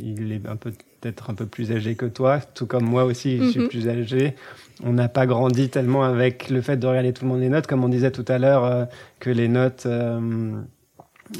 il 0.01 0.33
est 0.33 0.48
un 0.48 0.57
peu 0.57 0.72
peut-être 1.01 1.31
un 1.31 1.35
peu 1.35 1.46
plus 1.46 1.72
âgé 1.72 1.96
que 1.96 2.07
toi, 2.07 2.38
tout 2.40 2.66
comme 2.66 2.85
moi 2.85 3.05
aussi, 3.05 3.38
je 3.38 3.51
suis 3.51 3.61
mhm. 3.61 3.68
plus 3.68 3.88
âgé. 3.88 4.37
On 4.85 4.92
n'a 4.92 5.09
pas 5.09 5.27
grandi 5.27 5.68
tellement 5.68 6.05
avec 6.05 6.48
le 6.48 6.61
fait 6.61 6.77
de 6.77 6.87
regarder 6.87 7.12
tout 7.12 7.25
le 7.25 7.31
monde 7.31 7.40
les 7.40 7.48
notes, 7.48 7.66
comme 7.66 7.83
on 7.83 7.88
disait 7.88 8.12
tout 8.12 8.25
à 8.29 8.38
l'heure, 8.38 8.88
que 9.18 9.31
les 9.31 9.48
notes 9.48 9.87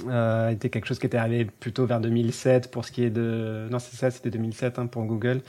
euh, 0.09 0.51
était 0.51 0.71
quelque 0.71 0.87
chose 0.87 0.99
qui 0.99 1.07
était 1.07 1.19
arrivé 1.19 1.45
plutôt 1.45 1.87
vers 1.87 2.01
2007 2.01 2.71
pour 2.71 2.85
ce 2.85 2.93
qui 2.93 3.05
est 3.05 3.11
de 3.11 3.69
non 3.71 3.79
c'est 3.79 3.97
ça 3.97 4.11
c'était 4.11 4.31
2007 4.31 4.79
hein, 4.79 4.87
pour 4.87 5.05
Google. 5.05 5.41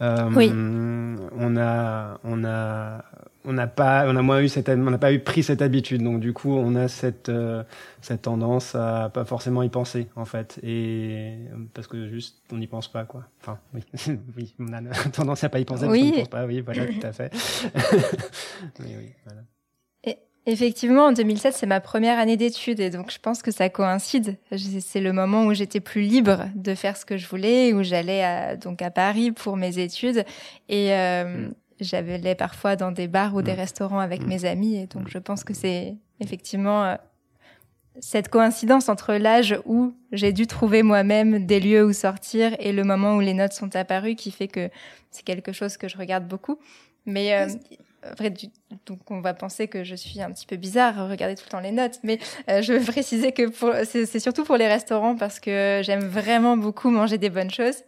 Euh, 0.00 0.30
oui. 0.36 0.52
on 0.52 1.56
a 1.56 2.20
on 2.22 2.44
a 2.44 3.04
on 3.44 3.52
n'a 3.52 3.66
pas 3.66 4.04
on 4.06 4.14
a 4.14 4.22
moins 4.22 4.40
eu 4.40 4.48
cette 4.48 4.68
on 4.68 4.76
n'a 4.76 4.98
pas 4.98 5.12
eu 5.12 5.18
pris 5.18 5.42
cette 5.42 5.62
habitude. 5.62 6.02
Donc 6.02 6.20
du 6.20 6.32
coup 6.32 6.52
on 6.52 6.76
a 6.76 6.86
cette 6.86 7.28
euh, 7.28 7.64
cette 8.00 8.22
tendance 8.22 8.74
à 8.74 9.10
pas 9.12 9.24
forcément 9.24 9.62
y 9.62 9.68
penser 9.68 10.08
en 10.14 10.24
fait. 10.24 10.60
Et 10.62 11.38
parce 11.74 11.88
que 11.88 12.08
juste 12.08 12.36
on 12.52 12.58
n'y 12.58 12.68
pense 12.68 12.88
pas 12.88 13.04
quoi. 13.04 13.24
Enfin 13.40 13.58
oui. 13.74 13.82
Oui 14.36 14.54
on 14.60 14.72
a 14.72 14.82
tendance 15.10 15.42
à 15.42 15.48
pas 15.48 15.58
y 15.58 15.64
penser 15.64 15.86
oui. 15.86 16.00
parce 16.00 16.12
qu'on 16.12 16.20
pense 16.20 16.28
pas. 16.28 16.46
Oui 16.46 16.60
voilà 16.60 16.86
tout 16.86 17.06
à 17.06 17.12
fait. 17.12 17.32
Oui 18.80 18.94
oui 18.96 19.12
voilà 19.24 19.42
Effectivement, 20.50 21.08
en 21.08 21.12
2007, 21.12 21.52
c'est 21.52 21.66
ma 21.66 21.78
première 21.78 22.18
année 22.18 22.38
d'études 22.38 22.80
et 22.80 22.88
donc 22.88 23.10
je 23.12 23.18
pense 23.18 23.42
que 23.42 23.50
ça 23.50 23.68
coïncide. 23.68 24.38
C'est 24.80 25.00
le 25.02 25.12
moment 25.12 25.44
où 25.44 25.52
j'étais 25.52 25.80
plus 25.80 26.00
libre 26.00 26.46
de 26.54 26.74
faire 26.74 26.96
ce 26.96 27.04
que 27.04 27.18
je 27.18 27.28
voulais, 27.28 27.74
où 27.74 27.82
j'allais 27.82 28.24
à, 28.24 28.56
donc 28.56 28.80
à 28.80 28.90
Paris 28.90 29.30
pour 29.30 29.58
mes 29.58 29.78
études 29.78 30.24
et 30.70 30.94
euh, 30.94 31.48
mm. 31.48 31.54
j'allais 31.80 32.34
parfois 32.34 32.76
dans 32.76 32.92
des 32.92 33.08
bars 33.08 33.34
ou 33.34 33.42
des 33.42 33.52
mm. 33.52 33.56
restaurants 33.56 33.98
avec 33.98 34.22
mm. 34.22 34.26
mes 34.26 34.44
amis 34.46 34.76
et 34.78 34.86
donc 34.86 35.10
je 35.10 35.18
pense 35.18 35.44
que 35.44 35.52
c'est 35.52 35.96
effectivement 36.18 36.82
euh, 36.82 36.94
cette 38.00 38.30
coïncidence 38.30 38.88
entre 38.88 39.12
l'âge 39.16 39.54
où 39.66 39.92
j'ai 40.12 40.32
dû 40.32 40.46
trouver 40.46 40.82
moi-même 40.82 41.44
des 41.44 41.60
lieux 41.60 41.84
où 41.84 41.92
sortir 41.92 42.56
et 42.58 42.72
le 42.72 42.84
moment 42.84 43.16
où 43.16 43.20
les 43.20 43.34
notes 43.34 43.52
sont 43.52 43.76
apparues 43.76 44.14
qui 44.14 44.30
fait 44.30 44.48
que 44.48 44.70
c'est 45.10 45.24
quelque 45.24 45.52
chose 45.52 45.76
que 45.76 45.88
je 45.88 45.98
regarde 45.98 46.26
beaucoup. 46.26 46.58
Mais 47.04 47.34
euh, 47.34 47.48
donc 48.86 49.10
on 49.10 49.20
va 49.20 49.34
penser 49.34 49.68
que 49.68 49.84
je 49.84 49.94
suis 49.94 50.20
un 50.20 50.30
petit 50.32 50.46
peu 50.46 50.56
bizarre, 50.56 51.08
regarder 51.08 51.34
tout 51.34 51.44
le 51.46 51.50
temps 51.50 51.60
les 51.60 51.72
notes, 51.72 51.98
mais 52.02 52.18
euh, 52.48 52.62
je 52.62 52.72
veux 52.72 52.84
préciser 52.92 53.32
que 53.32 53.50
c'est 53.84 54.18
surtout 54.18 54.44
pour 54.44 54.56
les 54.56 54.68
restaurants 54.68 55.16
parce 55.16 55.40
que 55.40 55.80
j'aime 55.82 56.06
vraiment 56.06 56.56
beaucoup 56.56 56.90
manger 56.90 57.18
des 57.18 57.30
bonnes 57.30 57.50
choses 57.50 57.82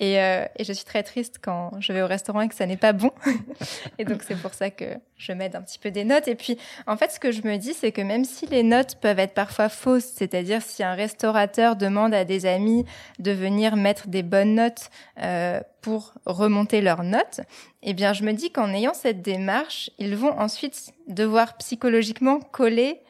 et, 0.00 0.20
euh, 0.20 0.44
et, 0.56 0.64
je 0.64 0.72
suis 0.72 0.84
très 0.84 1.04
triste 1.04 1.36
quand 1.40 1.70
je 1.78 1.92
vais 1.92 2.02
au 2.02 2.06
restaurant 2.08 2.40
et 2.40 2.48
que 2.48 2.54
ça 2.54 2.66
n'est 2.66 2.76
pas 2.76 2.92
bon. 2.92 3.12
et 3.98 4.04
donc 4.04 4.24
c'est 4.24 4.34
pour 4.34 4.52
ça 4.52 4.70
que 4.70 4.84
je 5.16 5.32
m'aide 5.32 5.54
un 5.54 5.62
petit 5.62 5.78
peu 5.78 5.92
des 5.92 6.04
notes. 6.04 6.26
Et 6.26 6.34
puis 6.34 6.58
en 6.88 6.96
fait, 6.96 7.12
ce 7.12 7.20
que 7.20 7.30
je 7.30 7.42
me 7.42 7.56
dis, 7.56 7.74
c'est 7.74 7.92
que 7.92 8.02
même 8.02 8.24
si 8.24 8.46
les 8.46 8.64
notes 8.64 8.96
peuvent 8.96 9.20
être 9.20 9.34
parfois 9.34 9.68
fausses, 9.68 10.12
c'est-à-dire 10.16 10.62
si 10.62 10.82
un 10.82 10.94
restaurateur 10.94 11.76
demande 11.76 12.12
à 12.12 12.24
des 12.24 12.44
amis 12.44 12.84
de 13.20 13.30
venir 13.30 13.76
mettre 13.76 14.08
des 14.08 14.24
bonnes 14.24 14.56
notes 14.56 14.90
euh, 15.22 15.60
pour 15.80 16.14
remonter 16.26 16.80
leurs 16.80 17.04
notes, 17.04 17.40
eh 17.82 17.94
bien 17.94 18.12
je 18.12 18.24
me 18.24 18.32
dis 18.32 18.50
qu'en 18.50 18.72
ayant 18.72 18.94
cette 18.94 19.22
démarche, 19.22 19.90
ils 19.98 20.16
vont 20.16 20.36
ensuite 20.40 20.92
devoir 21.06 21.56
psychologiquement 21.58 22.40
coller 22.40 23.00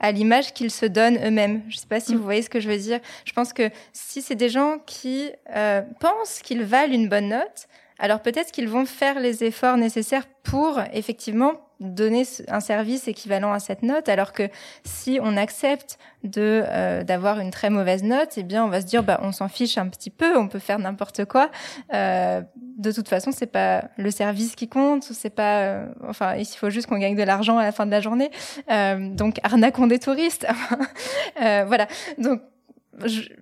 à 0.00 0.12
l'image 0.12 0.52
qu'ils 0.52 0.70
se 0.70 0.86
donnent 0.86 1.18
eux-mêmes. 1.24 1.62
Je 1.68 1.76
ne 1.76 1.80
sais 1.80 1.86
pas 1.86 2.00
si 2.00 2.14
mm. 2.14 2.18
vous 2.18 2.24
voyez 2.24 2.42
ce 2.42 2.50
que 2.50 2.60
je 2.60 2.68
veux 2.68 2.78
dire. 2.78 3.00
Je 3.24 3.32
pense 3.32 3.52
que 3.52 3.70
si 3.92 4.22
c'est 4.22 4.34
des 4.34 4.48
gens 4.48 4.78
qui 4.84 5.30
euh, 5.54 5.82
pensent 6.00 6.40
qu'ils 6.42 6.62
valent 6.62 6.92
une 6.92 7.08
bonne 7.08 7.28
note, 7.28 7.68
alors 7.98 8.20
peut-être 8.20 8.52
qu'ils 8.52 8.68
vont 8.68 8.86
faire 8.86 9.20
les 9.20 9.44
efforts 9.44 9.76
nécessaires 9.76 10.26
pour 10.42 10.80
effectivement 10.92 11.54
donner 11.80 12.24
un 12.48 12.60
service 12.60 13.06
équivalent 13.06 13.52
à 13.52 13.58
cette 13.58 13.82
note, 13.82 14.08
alors 14.08 14.32
que 14.32 14.48
si 14.84 15.18
on 15.22 15.36
accepte 15.36 15.98
de 16.24 16.62
euh, 16.66 17.04
d'avoir 17.04 17.38
une 17.38 17.50
très 17.50 17.68
mauvaise 17.68 18.02
note, 18.02 18.30
eh 18.36 18.42
bien 18.42 18.64
on 18.64 18.68
va 18.68 18.80
se 18.80 18.86
dire 18.86 19.02
bah 19.02 19.20
on 19.22 19.32
s'en 19.32 19.48
fiche 19.48 19.76
un 19.76 19.88
petit 19.88 20.10
peu, 20.10 20.38
on 20.38 20.48
peut 20.48 20.58
faire 20.58 20.78
n'importe 20.78 21.26
quoi. 21.26 21.50
Euh, 21.92 22.40
de 22.78 22.92
toute 22.92 23.08
façon, 23.08 23.30
c'est 23.30 23.46
pas 23.46 23.84
le 23.98 24.10
service 24.10 24.54
qui 24.54 24.68
compte, 24.68 25.02
c'est 25.02 25.30
pas 25.30 25.60
euh, 25.60 25.86
enfin 26.08 26.36
il 26.36 26.46
faut 26.46 26.70
juste 26.70 26.86
qu'on 26.86 26.98
gagne 26.98 27.16
de 27.16 27.22
l'argent 27.22 27.58
à 27.58 27.64
la 27.64 27.72
fin 27.72 27.84
de 27.84 27.90
la 27.90 28.00
journée. 28.00 28.30
Euh, 28.70 29.10
donc 29.10 29.38
arnaquons 29.42 29.86
des 29.86 29.98
touristes. 29.98 30.46
voilà. 31.36 31.86
Donc 32.18 32.40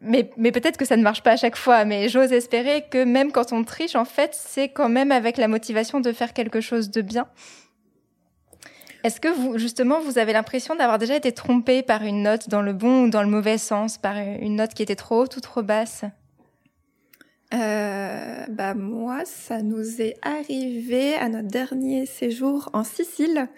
mais, 0.00 0.24
peut-être 0.52 0.76
que 0.76 0.84
ça 0.84 0.96
ne 0.96 1.02
marche 1.02 1.22
pas 1.22 1.32
à 1.32 1.36
chaque 1.36 1.56
fois, 1.56 1.84
mais 1.84 2.08
j'ose 2.08 2.32
espérer 2.32 2.84
que 2.90 3.04
même 3.04 3.32
quand 3.32 3.52
on 3.52 3.64
triche, 3.64 3.94
en 3.94 4.04
fait, 4.04 4.34
c'est 4.34 4.68
quand 4.68 4.88
même 4.88 5.12
avec 5.12 5.36
la 5.36 5.48
motivation 5.48 6.00
de 6.00 6.12
faire 6.12 6.32
quelque 6.32 6.60
chose 6.60 6.90
de 6.90 7.02
bien. 7.02 7.26
Est-ce 9.04 9.20
que 9.20 9.28
vous, 9.28 9.58
justement, 9.58 10.00
vous 10.00 10.18
avez 10.18 10.32
l'impression 10.32 10.76
d'avoir 10.76 10.98
déjà 10.98 11.14
été 11.14 11.30
trompé 11.32 11.82
par 11.82 12.02
une 12.02 12.22
note 12.22 12.48
dans 12.48 12.62
le 12.62 12.72
bon 12.72 13.04
ou 13.04 13.10
dans 13.10 13.22
le 13.22 13.28
mauvais 13.28 13.58
sens, 13.58 13.98
par 13.98 14.16
une 14.16 14.56
note 14.56 14.72
qui 14.72 14.82
était 14.82 14.96
trop 14.96 15.22
haute 15.22 15.36
ou 15.36 15.40
trop 15.40 15.62
basse? 15.62 16.04
Euh, 17.54 18.44
bah 18.48 18.74
moi, 18.74 19.24
ça 19.24 19.62
nous 19.62 20.02
est 20.02 20.16
arrivé 20.22 21.14
à 21.14 21.28
notre 21.28 21.48
dernier 21.48 22.04
séjour 22.06 22.68
en 22.72 22.82
Sicile 22.84 23.48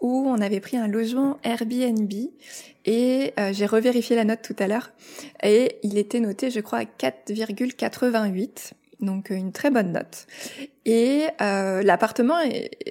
où 0.00 0.24
on 0.26 0.40
avait 0.40 0.60
pris 0.60 0.76
un 0.76 0.86
logement 0.86 1.38
Airbnb 1.42 2.12
et 2.84 3.32
euh, 3.38 3.52
j'ai 3.52 3.66
revérifié 3.66 4.16
la 4.16 4.24
note 4.24 4.42
tout 4.42 4.56
à 4.58 4.68
l'heure 4.68 4.92
et 5.42 5.78
il 5.82 5.98
était 5.98 6.20
noté, 6.20 6.50
je 6.50 6.60
crois, 6.60 6.80
à 6.80 6.84
4,88 6.84 8.72
donc 9.02 9.30
une 9.30 9.50
très 9.52 9.70
bonne 9.70 9.92
note. 9.92 10.26
Et 10.84 11.26
euh, 11.40 11.82
l'appartement 11.82 12.36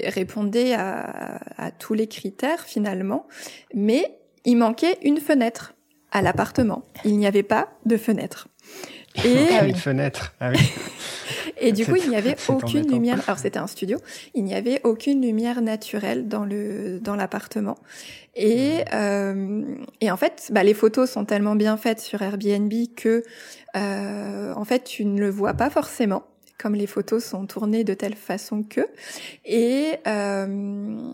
répondait 0.04 0.74
à, 0.74 1.72
tous 1.80 1.94
les 1.94 2.08
critères 2.08 2.66
finalement, 2.66 3.28
mais 3.74 4.20
il 4.44 4.58
manquait 4.58 4.98
une 5.04 5.20
fenêtre 5.20 5.74
à 6.12 6.22
l'appartement. 6.22 6.84
Il 7.06 7.18
n'y 7.18 7.28
avait 7.28 7.44
pas 7.44 7.70
de 7.86 7.96
fenêtre. 7.96 8.50
Et 9.24 9.48
ah 9.60 9.66
une 9.66 9.76
fenêtre. 9.76 10.34
Ah 10.40 10.52
et 11.58 11.72
du 11.72 11.86
coup, 11.86 11.96
il 11.96 12.10
n'y 12.10 12.16
avait 12.16 12.36
aucune 12.48 12.90
lumière. 12.90 13.20
Alors 13.28 13.40
c'était 13.40 13.60
un 13.60 13.68
studio. 13.68 14.00
Il 14.34 14.44
n'y 14.44 14.56
avait 14.56 14.82
aucune 14.84 15.22
lumière 15.22 15.62
naturelle 15.62 16.28
dans 16.28 16.46
le 16.46 17.00
dans 17.00 17.16
l'appartement. 17.16 17.78
Et 18.36 18.84
euh, 18.94 19.64
et 20.00 20.12
en 20.12 20.18
fait, 20.18 20.50
bah, 20.52 20.64
les 20.64 20.74
photos 20.74 21.10
sont 21.10 21.26
tellement 21.26 21.56
bien 21.56 21.78
faites 21.78 22.00
sur 22.00 22.22
Airbnb 22.22 22.72
que 22.96 23.24
euh, 23.76 24.54
en 24.54 24.66
fait, 24.66 24.84
tu 24.84 25.06
ne 25.06 25.20
le 25.20 25.30
vois 25.30 25.54
pas 25.54 25.70
forcément 25.70 26.24
comme 26.62 26.76
les 26.76 26.88
photos 26.88 27.24
sont 27.24 27.48
tournées 27.48 27.84
de 27.84 27.94
telle 27.94 28.16
façon 28.16 28.64
que. 28.64 28.82
Et 29.46 29.96
euh, 30.08 31.12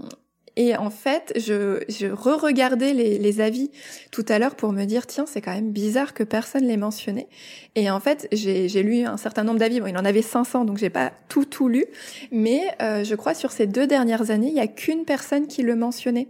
et 0.58 0.76
en 0.76 0.90
fait, 0.90 1.32
je, 1.36 1.84
je 1.88 2.08
re-regardais 2.08 2.92
les, 2.92 3.42
avis 3.42 3.70
tout 4.10 4.26
à 4.28 4.40
l'heure 4.40 4.56
pour 4.56 4.74
me 4.74 4.86
dire, 4.86 5.06
tiens, 5.06 5.26
c'est 5.28 5.40
quand 5.40 5.54
même 5.54 5.70
bizarre 5.70 6.16
que 6.16 6.24
personne 6.24 6.64
l'ait 6.64 6.78
mentionné. 6.78 7.28
Et 7.76 7.92
en 7.92 8.00
fait, 8.00 8.28
j'ai 8.32 8.82
lu 8.82 9.06
un 9.06 9.18
certain 9.18 9.44
nombre 9.44 9.60
d'avis. 9.60 9.80
Bon, 9.80 9.86
il 9.86 9.96
en 9.96 10.04
avait 10.04 10.24
500, 10.24 10.66
donc 10.66 10.80
j'ai 10.80 10.90
pas 10.90 11.12
tout 11.30 11.46
tout 11.46 11.68
lu. 11.68 11.86
Mais 12.32 12.64
euh, 12.82 13.04
je 13.04 13.14
crois 13.14 13.36
sur 13.36 13.52
ces 13.52 13.68
deux 13.68 13.86
dernières 13.86 14.32
années, 14.32 14.48
il 14.48 14.56
y 14.56 14.60
a 14.60 14.66
qu'une 14.66 15.06
personne 15.06 15.46
qui 15.46 15.62
le 15.62 15.76
mentionnait. 15.76 16.28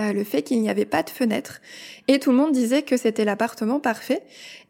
Euh, 0.00 0.12
le 0.12 0.24
fait 0.24 0.42
qu'il 0.42 0.60
n'y 0.60 0.70
avait 0.70 0.86
pas 0.86 1.04
de 1.04 1.10
fenêtre. 1.10 1.60
Et 2.08 2.18
tout 2.18 2.30
le 2.30 2.36
monde 2.36 2.52
disait 2.52 2.82
que 2.82 2.96
c'était 2.96 3.24
l'appartement 3.24 3.78
parfait. 3.78 4.22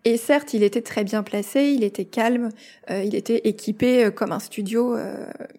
Et 0.05 0.19
certes, 0.19 0.53
il 0.53 0.63
était 0.63 0.83
très 0.83 1.03
bien 1.03 1.23
placé, 1.23 1.71
il 1.71 1.83
était 1.83 2.05
calme, 2.05 2.51
euh, 2.91 3.03
il 3.03 3.15
était 3.15 3.41
équipé 3.45 4.05
euh, 4.05 4.11
comme 4.11 4.33
un 4.33 4.39
studio, 4.39 4.95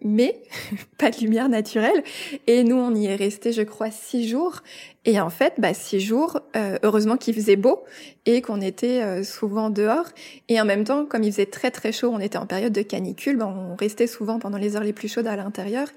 mais 0.02 0.40
pas 0.98 1.10
de 1.10 1.18
lumière 1.18 1.48
naturelle. 1.48 2.04
Et 2.46 2.62
nous, 2.62 2.76
on 2.76 2.94
y 2.94 3.06
est 3.06 3.16
resté, 3.16 3.50
je 3.50 3.62
crois, 3.62 3.90
six 3.90 4.28
jours. 4.28 4.62
Et 5.04 5.20
en 5.20 5.30
fait, 5.30 5.54
bah, 5.58 5.74
six 5.74 6.00
jours, 6.00 6.40
heureusement 6.82 7.16
qu'il 7.16 7.34
faisait 7.34 7.56
beau 7.56 7.84
et 8.24 8.42
qu'on 8.42 8.60
était 8.60 9.22
souvent 9.24 9.70
dehors. 9.70 10.06
Et 10.48 10.60
en 10.60 10.64
même 10.64 10.82
temps, 10.82 11.06
comme 11.06 11.22
il 11.22 11.32
faisait 11.32 11.46
très 11.46 11.70
très 11.70 11.92
chaud, 11.92 12.10
on 12.12 12.18
était 12.18 12.38
en 12.38 12.46
période 12.46 12.72
de 12.72 12.82
canicule, 12.82 13.36
bah, 13.36 13.46
on 13.46 13.76
restait 13.76 14.08
souvent 14.08 14.40
pendant 14.40 14.58
les 14.58 14.76
heures 14.76 14.82
les 14.82 14.92
plus 14.92 15.08
chaudes 15.08 15.28
à 15.28 15.36
l'intérieur. 15.36 15.88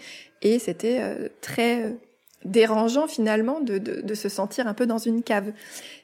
Et 0.43 0.59
c'était 0.59 1.01
très 1.41 1.95
dérangeant 2.45 3.08
finalement 3.08 3.60
de, 3.60 3.78
de, 3.78 4.02
de, 4.02 4.13
se 4.13 4.30
sentir 4.30 4.67
un 4.67 4.73
peu 4.73 4.86
dans 4.86 4.97
une 4.97 5.23
cave. 5.23 5.52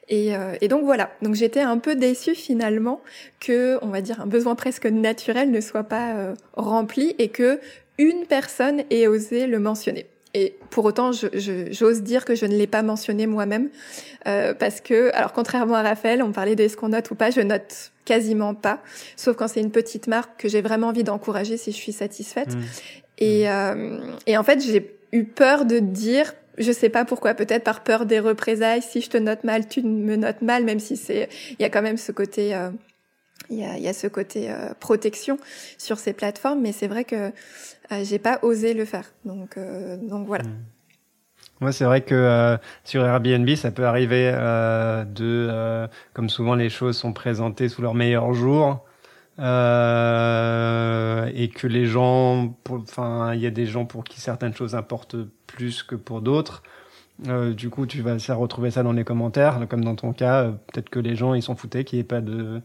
Et, 0.08 0.36
euh, 0.36 0.54
et 0.60 0.68
donc 0.68 0.84
voilà, 0.84 1.10
donc 1.22 1.34
j'étais 1.34 1.60
un 1.60 1.78
peu 1.78 1.94
déçue 1.94 2.34
finalement 2.34 3.00
que, 3.40 3.78
on 3.82 3.88
va 3.88 4.00
dire, 4.00 4.20
un 4.20 4.26
besoin 4.26 4.54
presque 4.54 4.86
naturel 4.86 5.50
ne 5.50 5.60
soit 5.60 5.84
pas 5.84 6.14
euh, 6.14 6.34
rempli 6.54 7.14
et 7.18 7.28
que 7.28 7.58
une 7.98 8.26
personne 8.26 8.82
ait 8.90 9.06
osé 9.06 9.46
le 9.46 9.58
mentionner. 9.58 10.06
Et 10.34 10.54
pour 10.68 10.84
autant, 10.84 11.12
j'ose 11.12 11.30
je, 11.32 12.00
dire 12.00 12.26
que 12.26 12.34
je 12.34 12.44
ne 12.44 12.54
l'ai 12.54 12.66
pas 12.66 12.82
mentionné 12.82 13.26
moi-même, 13.26 13.70
euh, 14.26 14.52
parce 14.52 14.82
que, 14.82 15.10
alors 15.14 15.32
contrairement 15.32 15.76
à 15.76 15.82
Raphaël, 15.82 16.22
on 16.22 16.30
parlait 16.30 16.54
de 16.54 16.62
est-ce 16.62 16.76
qu'on 16.76 16.90
note 16.90 17.10
ou 17.10 17.14
pas, 17.14 17.30
je 17.30 17.40
note 17.40 17.92
quasiment 18.04 18.54
pas, 18.54 18.82
sauf 19.16 19.34
quand 19.34 19.48
c'est 19.48 19.60
une 19.60 19.70
petite 19.70 20.08
marque 20.08 20.38
que 20.38 20.48
j'ai 20.48 20.60
vraiment 20.60 20.88
envie 20.88 21.04
d'encourager 21.04 21.56
si 21.56 21.72
je 21.72 21.76
suis 21.76 21.92
satisfaite. 21.92 22.54
Mmh. 22.54 22.60
Et, 23.18 23.44
mmh. 23.44 23.48
euh, 23.48 23.98
et 24.26 24.36
en 24.36 24.42
fait, 24.42 24.60
j'ai 24.60 24.95
eu 25.12 25.24
peur 25.24 25.64
de 25.64 25.78
dire 25.78 26.32
je 26.58 26.72
sais 26.72 26.88
pas 26.88 27.04
pourquoi, 27.04 27.34
peut-être 27.34 27.64
par 27.64 27.82
peur 27.82 28.06
des 28.06 28.20
représailles. 28.20 28.82
Si 28.82 29.00
je 29.00 29.10
te 29.10 29.16
note 29.16 29.44
mal, 29.44 29.68
tu 29.68 29.82
me 29.82 30.16
notes 30.16 30.42
mal, 30.42 30.64
même 30.64 30.80
si 30.80 30.96
c'est, 30.96 31.28
il 31.50 31.62
y 31.62 31.64
a 31.64 31.70
quand 31.70 31.82
même 31.82 31.96
ce 31.96 32.12
côté, 32.12 32.54
euh, 32.54 32.70
il, 33.50 33.58
y 33.58 33.64
a, 33.64 33.78
y 33.78 33.88
a, 33.88 33.92
ce 33.92 34.06
côté 34.06 34.50
euh, 34.50 34.72
protection 34.78 35.38
sur 35.78 35.98
ces 35.98 36.12
plateformes, 36.12 36.60
mais 36.60 36.72
c'est 36.72 36.88
vrai 36.88 37.04
que 37.04 37.30
euh, 37.92 38.04
j'ai 38.04 38.18
pas 38.18 38.38
osé 38.42 38.74
le 38.74 38.84
faire. 38.84 39.12
Donc, 39.24 39.56
euh, 39.56 39.96
donc 39.96 40.26
voilà. 40.26 40.44
Mmh. 40.44 40.64
Moi, 41.60 41.72
c'est 41.72 41.84
vrai 41.84 42.02
que 42.02 42.58
sur 42.84 43.02
Airbnb, 43.02 43.48
ça 43.54 43.70
peut 43.70 43.86
arriver 43.86 44.30
de, 44.30 45.88
comme 46.12 46.28
souvent 46.28 46.54
les 46.54 46.68
choses 46.68 46.98
sont 46.98 47.14
présentées 47.14 47.70
sous 47.70 47.80
leur 47.80 47.94
meilleur 47.94 48.34
jour, 48.34 48.84
euh, 49.38 51.30
et 51.34 51.48
que 51.48 51.66
les 51.66 51.86
gens, 51.86 52.56
enfin, 52.70 53.34
il 53.34 53.40
y 53.40 53.46
a 53.46 53.50
des 53.50 53.66
gens 53.66 53.84
pour 53.84 54.04
qui 54.04 54.20
certaines 54.20 54.54
choses 54.54 54.74
importent 54.74 55.16
plus 55.46 55.82
que 55.82 55.94
pour 55.94 56.22
d'autres. 56.22 56.62
Euh, 57.28 57.54
du 57.54 57.70
coup, 57.70 57.86
tu 57.86 58.02
vas 58.02 58.16
retrouver 58.34 58.70
ça 58.70 58.82
dans 58.82 58.92
les 58.92 59.04
commentaires, 59.04 59.58
comme 59.68 59.84
dans 59.84 59.94
ton 59.96 60.12
cas. 60.12 60.44
Euh, 60.44 60.50
peut-être 60.72 60.90
que 60.90 60.98
les 60.98 61.16
gens 61.16 61.34
ils 61.34 61.42
s'en 61.42 61.56
foutaient 61.56 61.84
qu'il 61.84 61.98
n'y 61.98 62.00
ait 62.00 62.04
pas 62.04 62.20
de 62.20 62.60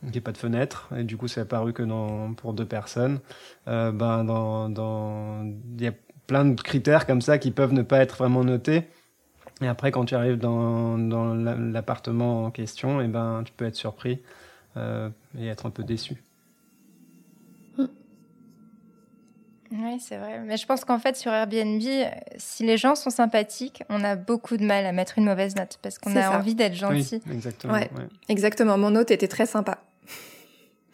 qu'il 0.00 0.10
n'y 0.10 0.18
ait 0.18 0.20
pas 0.20 0.32
de 0.32 0.38
fenêtre, 0.38 0.90
et 0.96 1.04
du 1.04 1.16
coup, 1.16 1.26
c'est 1.26 1.40
apparu 1.40 1.72
que 1.72 1.82
dans, 1.82 2.34
pour 2.34 2.52
deux 2.52 2.66
personnes. 2.66 3.20
Euh, 3.66 3.92
ben, 3.92 4.24
dans, 4.24 4.68
dans, 4.68 5.42
il 5.78 5.82
y 5.82 5.86
a 5.88 5.92
plein 6.26 6.44
de 6.44 6.60
critères 6.60 7.06
comme 7.06 7.22
ça 7.22 7.38
qui 7.38 7.50
peuvent 7.50 7.72
ne 7.72 7.82
pas 7.82 8.00
être 8.00 8.16
vraiment 8.18 8.44
notés. 8.44 8.84
Et 9.62 9.68
après, 9.68 9.90
quand 9.90 10.04
tu 10.04 10.14
arrives 10.14 10.38
dans, 10.38 10.98
dans 10.98 11.34
l'appartement 11.34 12.44
en 12.44 12.50
question, 12.50 13.00
et 13.00 13.06
eh 13.06 13.08
ben, 13.08 13.42
tu 13.44 13.52
peux 13.56 13.64
être 13.64 13.74
surpris 13.76 14.20
euh, 14.76 15.08
et 15.38 15.46
être 15.48 15.66
un 15.66 15.70
peu 15.70 15.84
déçu. 15.84 16.22
Oui, 19.72 19.98
c'est 20.00 20.16
vrai. 20.16 20.40
Mais 20.44 20.56
je 20.56 20.66
pense 20.66 20.84
qu'en 20.84 20.98
fait, 20.98 21.16
sur 21.16 21.32
Airbnb, 21.32 21.82
si 22.36 22.64
les 22.64 22.76
gens 22.76 22.94
sont 22.94 23.10
sympathiques, 23.10 23.82
on 23.88 24.04
a 24.04 24.14
beaucoup 24.16 24.56
de 24.56 24.64
mal 24.64 24.86
à 24.86 24.92
mettre 24.92 25.18
une 25.18 25.24
mauvaise 25.24 25.56
note 25.56 25.78
parce 25.82 25.98
qu'on 25.98 26.14
a 26.16 26.38
envie 26.38 26.54
d'être 26.54 26.74
gentil. 26.74 27.20
exactement. 27.30 27.74
Ouais. 27.74 27.90
Exactement. 28.28 28.78
Mon 28.78 28.94
hôte 28.94 29.10
était 29.10 29.28
très 29.28 29.46
sympa. 29.46 29.78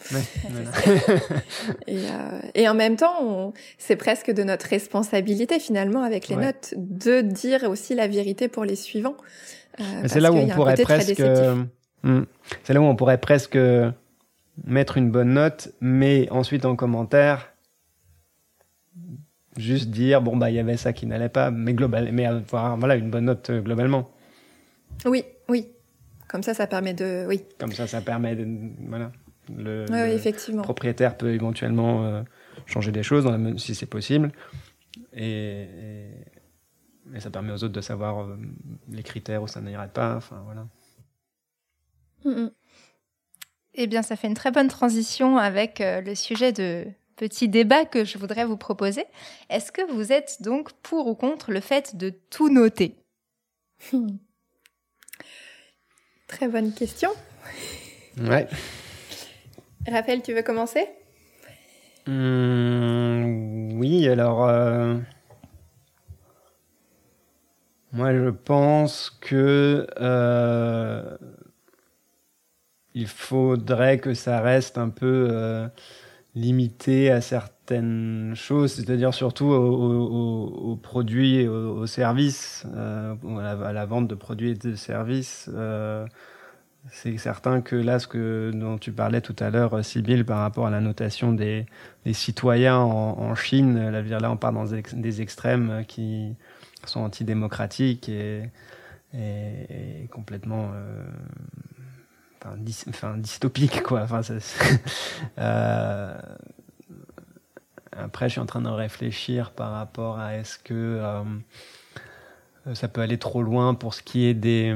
et, 1.86 1.96
euh, 1.96 2.40
et, 2.54 2.68
en 2.68 2.74
même 2.74 2.96
temps, 2.96 3.52
c'est 3.78 3.94
presque 3.94 4.32
de 4.32 4.42
notre 4.42 4.66
responsabilité 4.66 5.60
finalement 5.60 6.02
avec 6.02 6.26
les 6.26 6.34
notes 6.34 6.74
de 6.76 7.20
dire 7.20 7.62
aussi 7.70 7.94
la 7.94 8.08
vérité 8.08 8.48
pour 8.48 8.64
les 8.64 8.74
suivants. 8.74 9.16
Euh, 9.78 9.84
c'est 10.06 10.18
là 10.18 10.32
où 10.32 10.36
on 10.36 10.48
pourrait 10.48 10.74
presque. 10.74 11.22
Hmm. 12.02 12.22
C'est 12.64 12.74
là 12.74 12.80
où 12.80 12.84
on 12.84 12.96
pourrait 12.96 13.18
presque 13.18 13.56
mettre 14.64 14.96
une 14.98 15.10
bonne 15.10 15.34
note, 15.34 15.72
mais 15.80 16.28
ensuite 16.30 16.64
en 16.64 16.76
commentaire, 16.76 17.52
juste 19.56 19.90
dire 19.90 20.22
bon 20.22 20.36
bah 20.36 20.50
il 20.50 20.56
y 20.56 20.58
avait 20.58 20.76
ça 20.76 20.92
qui 20.92 21.06
n'allait 21.06 21.28
pas, 21.28 21.50
mais 21.50 21.74
global, 21.74 22.10
mais 22.12 22.26
avoir 22.26 22.76
voilà 22.76 22.96
une 22.96 23.10
bonne 23.10 23.26
note 23.26 23.50
euh, 23.50 23.60
globalement. 23.60 24.10
Oui, 25.04 25.24
oui. 25.48 25.68
Comme 26.28 26.42
ça, 26.42 26.54
ça 26.54 26.66
permet 26.66 26.94
de, 26.94 27.26
oui. 27.28 27.42
Comme 27.58 27.72
ça, 27.72 27.86
ça 27.86 28.00
permet 28.00 28.34
de, 28.36 28.46
voilà. 28.88 29.12
Le, 29.54 29.84
oui, 29.90 29.98
effectivement. 30.12 30.62
propriétaire 30.62 31.16
peut 31.18 31.32
éventuellement 31.32 32.04
euh, 32.04 32.22
changer 32.66 32.92
des 32.92 33.02
choses 33.02 33.28
si 33.58 33.74
c'est 33.74 33.86
possible, 33.86 34.30
et, 35.12 35.66
et, 37.12 37.20
ça 37.20 37.28
permet 37.28 37.52
aux 37.52 37.64
autres 37.64 37.74
de 37.74 37.80
savoir 37.80 38.20
euh, 38.20 38.38
les 38.88 39.02
critères 39.02 39.42
où 39.42 39.48
ça 39.48 39.60
n'irait 39.60 39.90
pas. 39.92 40.16
Enfin 40.16 40.42
voilà. 40.44 40.66
Eh 43.74 43.86
bien, 43.86 44.02
ça 44.02 44.16
fait 44.16 44.28
une 44.28 44.34
très 44.34 44.50
bonne 44.50 44.68
transition 44.68 45.38
avec 45.38 45.80
euh, 45.80 46.02
le 46.02 46.14
sujet 46.14 46.52
de 46.52 46.84
petit 47.16 47.48
débat 47.48 47.84
que 47.84 48.04
je 48.04 48.18
voudrais 48.18 48.44
vous 48.44 48.58
proposer. 48.58 49.04
Est-ce 49.48 49.72
que 49.72 49.82
vous 49.90 50.12
êtes 50.12 50.42
donc 50.42 50.72
pour 50.82 51.06
ou 51.06 51.14
contre 51.14 51.52
le 51.52 51.60
fait 51.60 51.96
de 51.96 52.12
tout 52.30 52.50
noter? 52.50 52.96
Hmm. 53.92 54.08
Très 56.26 56.48
bonne 56.48 56.72
question. 56.72 57.10
Ouais. 58.18 58.46
Raphaël, 59.88 60.22
tu 60.22 60.34
veux 60.34 60.42
commencer? 60.42 60.86
Mmh, 62.06 63.78
oui, 63.78 64.08
alors. 64.08 64.48
Euh, 64.48 64.96
moi, 67.92 68.12
je 68.12 68.30
pense 68.30 69.10
que. 69.10 69.86
Euh, 70.00 71.16
il 72.94 73.06
faudrait 73.06 73.98
que 73.98 74.14
ça 74.14 74.40
reste 74.40 74.78
un 74.78 74.88
peu 74.88 75.28
euh, 75.30 75.68
limité 76.34 77.10
à 77.10 77.20
certaines 77.20 78.34
choses, 78.36 78.74
c'est-à-dire 78.74 79.14
surtout 79.14 79.46
aux, 79.46 80.76
produits 80.82 81.36
et 81.36 81.48
aux, 81.48 81.86
services, 81.86 82.66
à 82.74 83.72
la, 83.72 83.86
vente 83.86 84.08
de 84.08 84.14
produits 84.14 84.50
et 84.50 84.54
de 84.54 84.74
services. 84.74 85.48
C'est 86.90 87.16
certain 87.16 87.60
que 87.60 87.76
là, 87.76 88.00
ce 88.00 88.08
que, 88.08 88.50
dont 88.52 88.76
tu 88.76 88.92
parlais 88.92 89.20
tout 89.20 89.36
à 89.38 89.50
l'heure, 89.50 89.84
Sybille, 89.84 90.24
par 90.24 90.38
rapport 90.40 90.66
à 90.66 90.70
la 90.70 90.80
notation 90.80 91.32
des, 91.32 91.66
citoyens 92.12 92.78
en, 92.78 93.34
Chine, 93.36 93.90
là, 93.90 94.30
on 94.30 94.36
part 94.36 94.52
dans 94.52 94.64
des 94.64 95.22
extrêmes 95.22 95.84
qui 95.86 96.34
sont 96.84 97.00
antidémocratiques 97.00 98.08
et, 98.08 98.50
et, 99.14 100.08
complètement 100.10 100.72
euh, 102.46 102.70
enfin, 102.88 103.16
dystopiques. 103.16 103.82
Quoi. 103.82 104.02
Enfin, 104.02 104.20
euh, 105.38 106.18
après, 107.92 108.28
je 108.28 108.32
suis 108.32 108.40
en 108.40 108.46
train 108.46 108.62
de 108.62 108.68
réfléchir 108.68 109.52
par 109.52 109.72
rapport 109.72 110.18
à 110.18 110.36
est-ce 110.36 110.58
que 110.58 111.00
euh, 111.00 111.22
ça 112.74 112.88
peut 112.88 113.00
aller 113.00 113.18
trop 113.18 113.42
loin 113.42 113.74
pour 113.74 113.94
ce 113.94 114.02
qui 114.02 114.26
est 114.26 114.34
des 114.34 114.74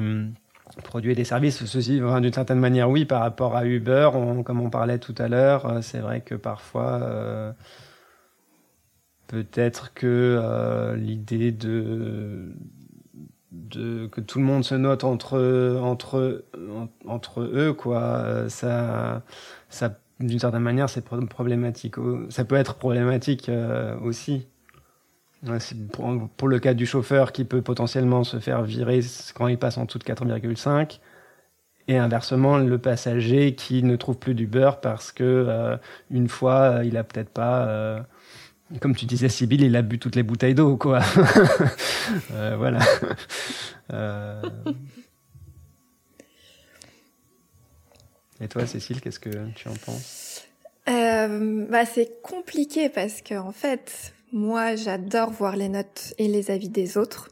produits 0.83 1.13
et 1.13 1.15
des 1.15 1.25
services. 1.25 1.65
Ceci, 1.65 2.01
d'une 2.01 2.33
certaine 2.33 2.59
manière, 2.59 2.91
oui, 2.91 3.05
par 3.05 3.21
rapport 3.21 3.57
à 3.57 3.65
Uber, 3.65 4.11
comme 4.45 4.61
on 4.61 4.71
parlait 4.71 4.99
tout 4.99 5.15
à 5.19 5.29
l'heure, 5.29 5.67
euh, 5.67 5.81
c'est 5.83 6.01
vrai 6.01 6.21
que 6.21 6.35
parfois, 6.35 7.01
euh, 7.03 7.53
peut-être 9.27 9.93
que 9.95 10.07
euh, 10.07 10.97
l'idée 10.97 11.53
de, 11.53 12.53
que 13.71 14.21
tout 14.21 14.39
le 14.39 14.45
monde 14.45 14.65
se 14.65 14.75
note 14.75 15.05
entre, 15.05 15.79
entre, 15.83 16.45
entre 17.07 17.41
eux, 17.41 17.73
quoi, 17.73 18.49
ça, 18.49 19.23
ça 19.69 19.99
d'une 20.21 20.39
certaine 20.39 20.63
manière, 20.63 20.89
c'est 20.89 21.05
problématique. 21.05 21.97
Ça 22.31 22.45
peut 22.45 22.57
être 22.57 22.75
problématique 22.75 23.51
aussi 24.03 24.47
pour, 26.37 26.49
le 26.49 26.59
cas 26.59 26.75
du 26.75 26.87
chauffeur 26.87 27.33
qui 27.33 27.45
peut 27.45 27.63
potentiellement 27.63 28.25
se 28.25 28.39
faire 28.39 28.63
virer 28.63 29.01
quand 29.35 29.49
il 29.49 29.59
passe 29.59 29.79
en 29.79 29.85
dessous 29.85 29.99
de 29.99 30.05
4,5 30.05 31.01
et 31.89 31.99
inversement 31.99 32.59
le 32.59 32.79
passager 32.79 33.55
qui 33.55 33.83
ne 33.83 33.97
trouve 33.97 34.19
plus 34.19 34.35
du 34.35 34.47
beurre 34.47 34.81
parce 34.81 35.13
que 35.13 35.23
euh, 35.23 35.77
une 36.11 36.29
fois 36.29 36.81
il 36.85 36.97
a 36.97 37.05
peut-être 37.05 37.31
pas 37.31 38.05
euh, 38.73 38.79
comme 38.81 38.95
tu 38.95 39.07
disais 39.07 39.29
Sybille 39.29 39.65
il 39.65 39.77
a 39.77 39.83
bu 39.83 39.99
toutes 39.99 40.17
les 40.17 40.23
bouteilles 40.23 40.55
d'eau 40.55 40.77
quoi. 40.77 41.01
Euh, 42.33 42.57
voilà. 42.57 42.79
Et 48.41 48.47
toi 48.47 48.65
Cécile 48.67 49.01
qu'est-ce 49.01 49.19
que 49.19 49.31
tu 49.57 49.69
en 49.69 49.75
penses? 49.75 50.45
Bah, 50.87 51.85
c'est 51.85 52.23
compliqué 52.23 52.89
parce 52.89 53.23
que 53.23 53.35
en 53.35 53.51
fait 53.51 54.15
moi, 54.33 54.77
j'adore 54.77 55.31
voir 55.31 55.57
les 55.57 55.69
notes 55.69 56.15
et 56.19 56.29
les 56.29 56.51
avis 56.51 56.69
des 56.69 56.99
autres 56.99 57.31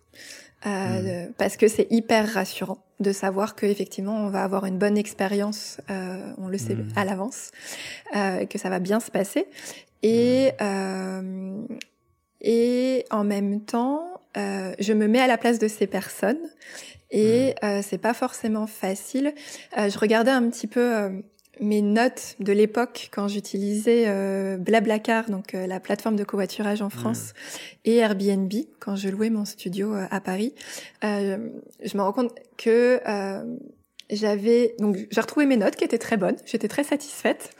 euh, 0.66 1.26
hmm. 1.26 1.32
parce 1.36 1.56
que 1.56 1.68
c'est 1.68 1.86
hyper 1.90 2.32
rassurant 2.32 2.78
de 3.00 3.12
savoir 3.12 3.54
que 3.54 3.66
effectivement 3.66 4.16
on 4.16 4.30
va 4.30 4.44
avoir 4.44 4.64
une 4.64 4.78
bonne 4.78 4.96
expérience, 4.96 5.80
euh, 5.90 6.32
on 6.38 6.48
le 6.48 6.56
sait 6.56 6.76
hmm. 6.76 6.88
à 6.96 7.04
l'avance, 7.04 7.50
euh, 8.16 8.46
que 8.46 8.58
ça 8.58 8.70
va 8.70 8.78
bien 8.78 9.00
se 9.00 9.10
passer 9.10 9.46
et 10.04 10.52
hmm. 10.60 10.64
euh, 10.64 11.66
et 12.40 13.06
en 13.10 13.24
même 13.24 13.64
temps, 13.64 14.20
euh, 14.36 14.74
je 14.78 14.92
me 14.92 15.08
mets 15.08 15.20
à 15.20 15.26
la 15.26 15.38
place 15.38 15.58
de 15.58 15.66
ces 15.66 15.86
personnes 15.86 16.50
et 17.10 17.54
euh, 17.64 17.80
c'est 17.82 17.98
pas 17.98 18.12
forcément 18.12 18.66
facile. 18.66 19.32
je 19.76 19.98
regardais 19.98 20.30
un 20.30 20.50
petit 20.50 20.66
peu 20.66 21.22
mes 21.60 21.82
notes 21.82 22.36
de 22.40 22.52
l'époque 22.52 23.08
quand 23.12 23.28
j'utilisais 23.28 24.04
euh, 24.06 24.56
Blablacar, 24.56 25.30
donc 25.30 25.54
euh, 25.54 25.66
la 25.66 25.80
plateforme 25.80 26.16
de 26.16 26.24
covoiturage 26.24 26.82
en 26.82 26.90
France, 26.90 27.32
et 27.84 27.96
Airbnb 27.96 28.52
quand 28.80 28.96
je 28.96 29.08
louais 29.08 29.30
mon 29.30 29.44
studio 29.44 29.94
euh, 29.94 30.06
à 30.10 30.20
Paris, 30.20 30.54
euh, 31.04 31.48
je 31.82 31.96
me 31.96 32.02
rends 32.02 32.12
compte 32.12 32.34
que 32.56 33.00
j'avais 34.10 34.74
donc 34.78 34.96
j'ai 35.10 35.20
retrouvé 35.20 35.46
mes 35.46 35.56
notes 35.56 35.76
qui 35.76 35.84
étaient 35.84 35.98
très 35.98 36.16
bonnes, 36.16 36.36
j'étais 36.46 36.68
très 36.68 36.84
satisfaite. 36.84 37.50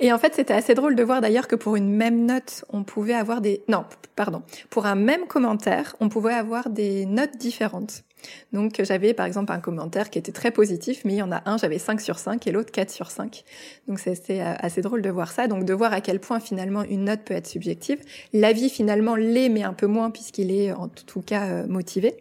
Et 0.00 0.12
en 0.12 0.18
fait, 0.18 0.34
c'était 0.34 0.54
assez 0.54 0.74
drôle 0.74 0.94
de 0.96 1.02
voir 1.02 1.20
d'ailleurs 1.20 1.48
que 1.48 1.56
pour 1.56 1.76
une 1.76 1.90
même 1.90 2.26
note, 2.26 2.64
on 2.70 2.84
pouvait 2.84 3.14
avoir 3.14 3.40
des 3.40 3.62
non, 3.68 3.84
pardon, 4.16 4.42
pour 4.70 4.86
un 4.86 4.94
même 4.94 5.26
commentaire, 5.26 5.96
on 6.00 6.08
pouvait 6.08 6.34
avoir 6.34 6.70
des 6.70 7.06
notes 7.06 7.36
différentes. 7.38 8.04
Donc 8.52 8.80
j'avais 8.82 9.14
par 9.14 9.26
exemple 9.26 9.52
un 9.52 9.60
commentaire 9.60 10.10
qui 10.10 10.18
était 10.18 10.32
très 10.32 10.50
positif, 10.50 11.02
mais 11.04 11.14
il 11.14 11.18
y 11.18 11.22
en 11.22 11.32
a 11.32 11.42
un, 11.46 11.58
j'avais 11.58 11.78
5 11.78 12.00
sur 12.00 12.18
5 12.18 12.46
et 12.46 12.52
l'autre 12.52 12.70
4 12.70 12.90
sur 12.90 13.10
5. 13.10 13.44
Donc 13.88 13.98
c'est 13.98 14.18
euh, 14.30 14.54
assez 14.58 14.80
drôle 14.80 15.02
de 15.02 15.10
voir 15.10 15.32
ça, 15.32 15.48
donc 15.48 15.64
de 15.64 15.72
voir 15.72 15.92
à 15.92 16.00
quel 16.00 16.20
point 16.20 16.40
finalement 16.40 16.82
une 16.82 17.04
note 17.04 17.20
peut 17.24 17.34
être 17.34 17.46
subjective. 17.46 18.00
L'avis 18.32 18.70
finalement 18.70 19.16
l'est, 19.16 19.48
mais 19.48 19.62
un 19.62 19.72
peu 19.72 19.86
moins 19.86 20.10
puisqu'il 20.10 20.50
est 20.52 20.72
en 20.72 20.88
tout 20.88 21.22
cas 21.22 21.46
euh, 21.46 21.66
motivé. 21.66 22.16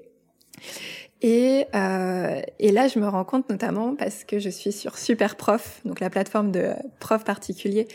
Et, 1.21 1.65
euh, 1.75 2.41
et, 2.59 2.71
là, 2.71 2.87
je 2.87 2.97
me 2.99 3.07
rends 3.07 3.23
compte 3.23 3.49
notamment 3.49 3.95
parce 3.95 4.23
que 4.23 4.39
je 4.39 4.49
suis 4.49 4.71
sur 4.71 4.97
Superprof, 4.97 5.81
donc 5.85 5.99
la 5.99 6.09
plateforme 6.09 6.51
de 6.51 6.71
profs 6.99 7.23
particuliers, 7.23 7.87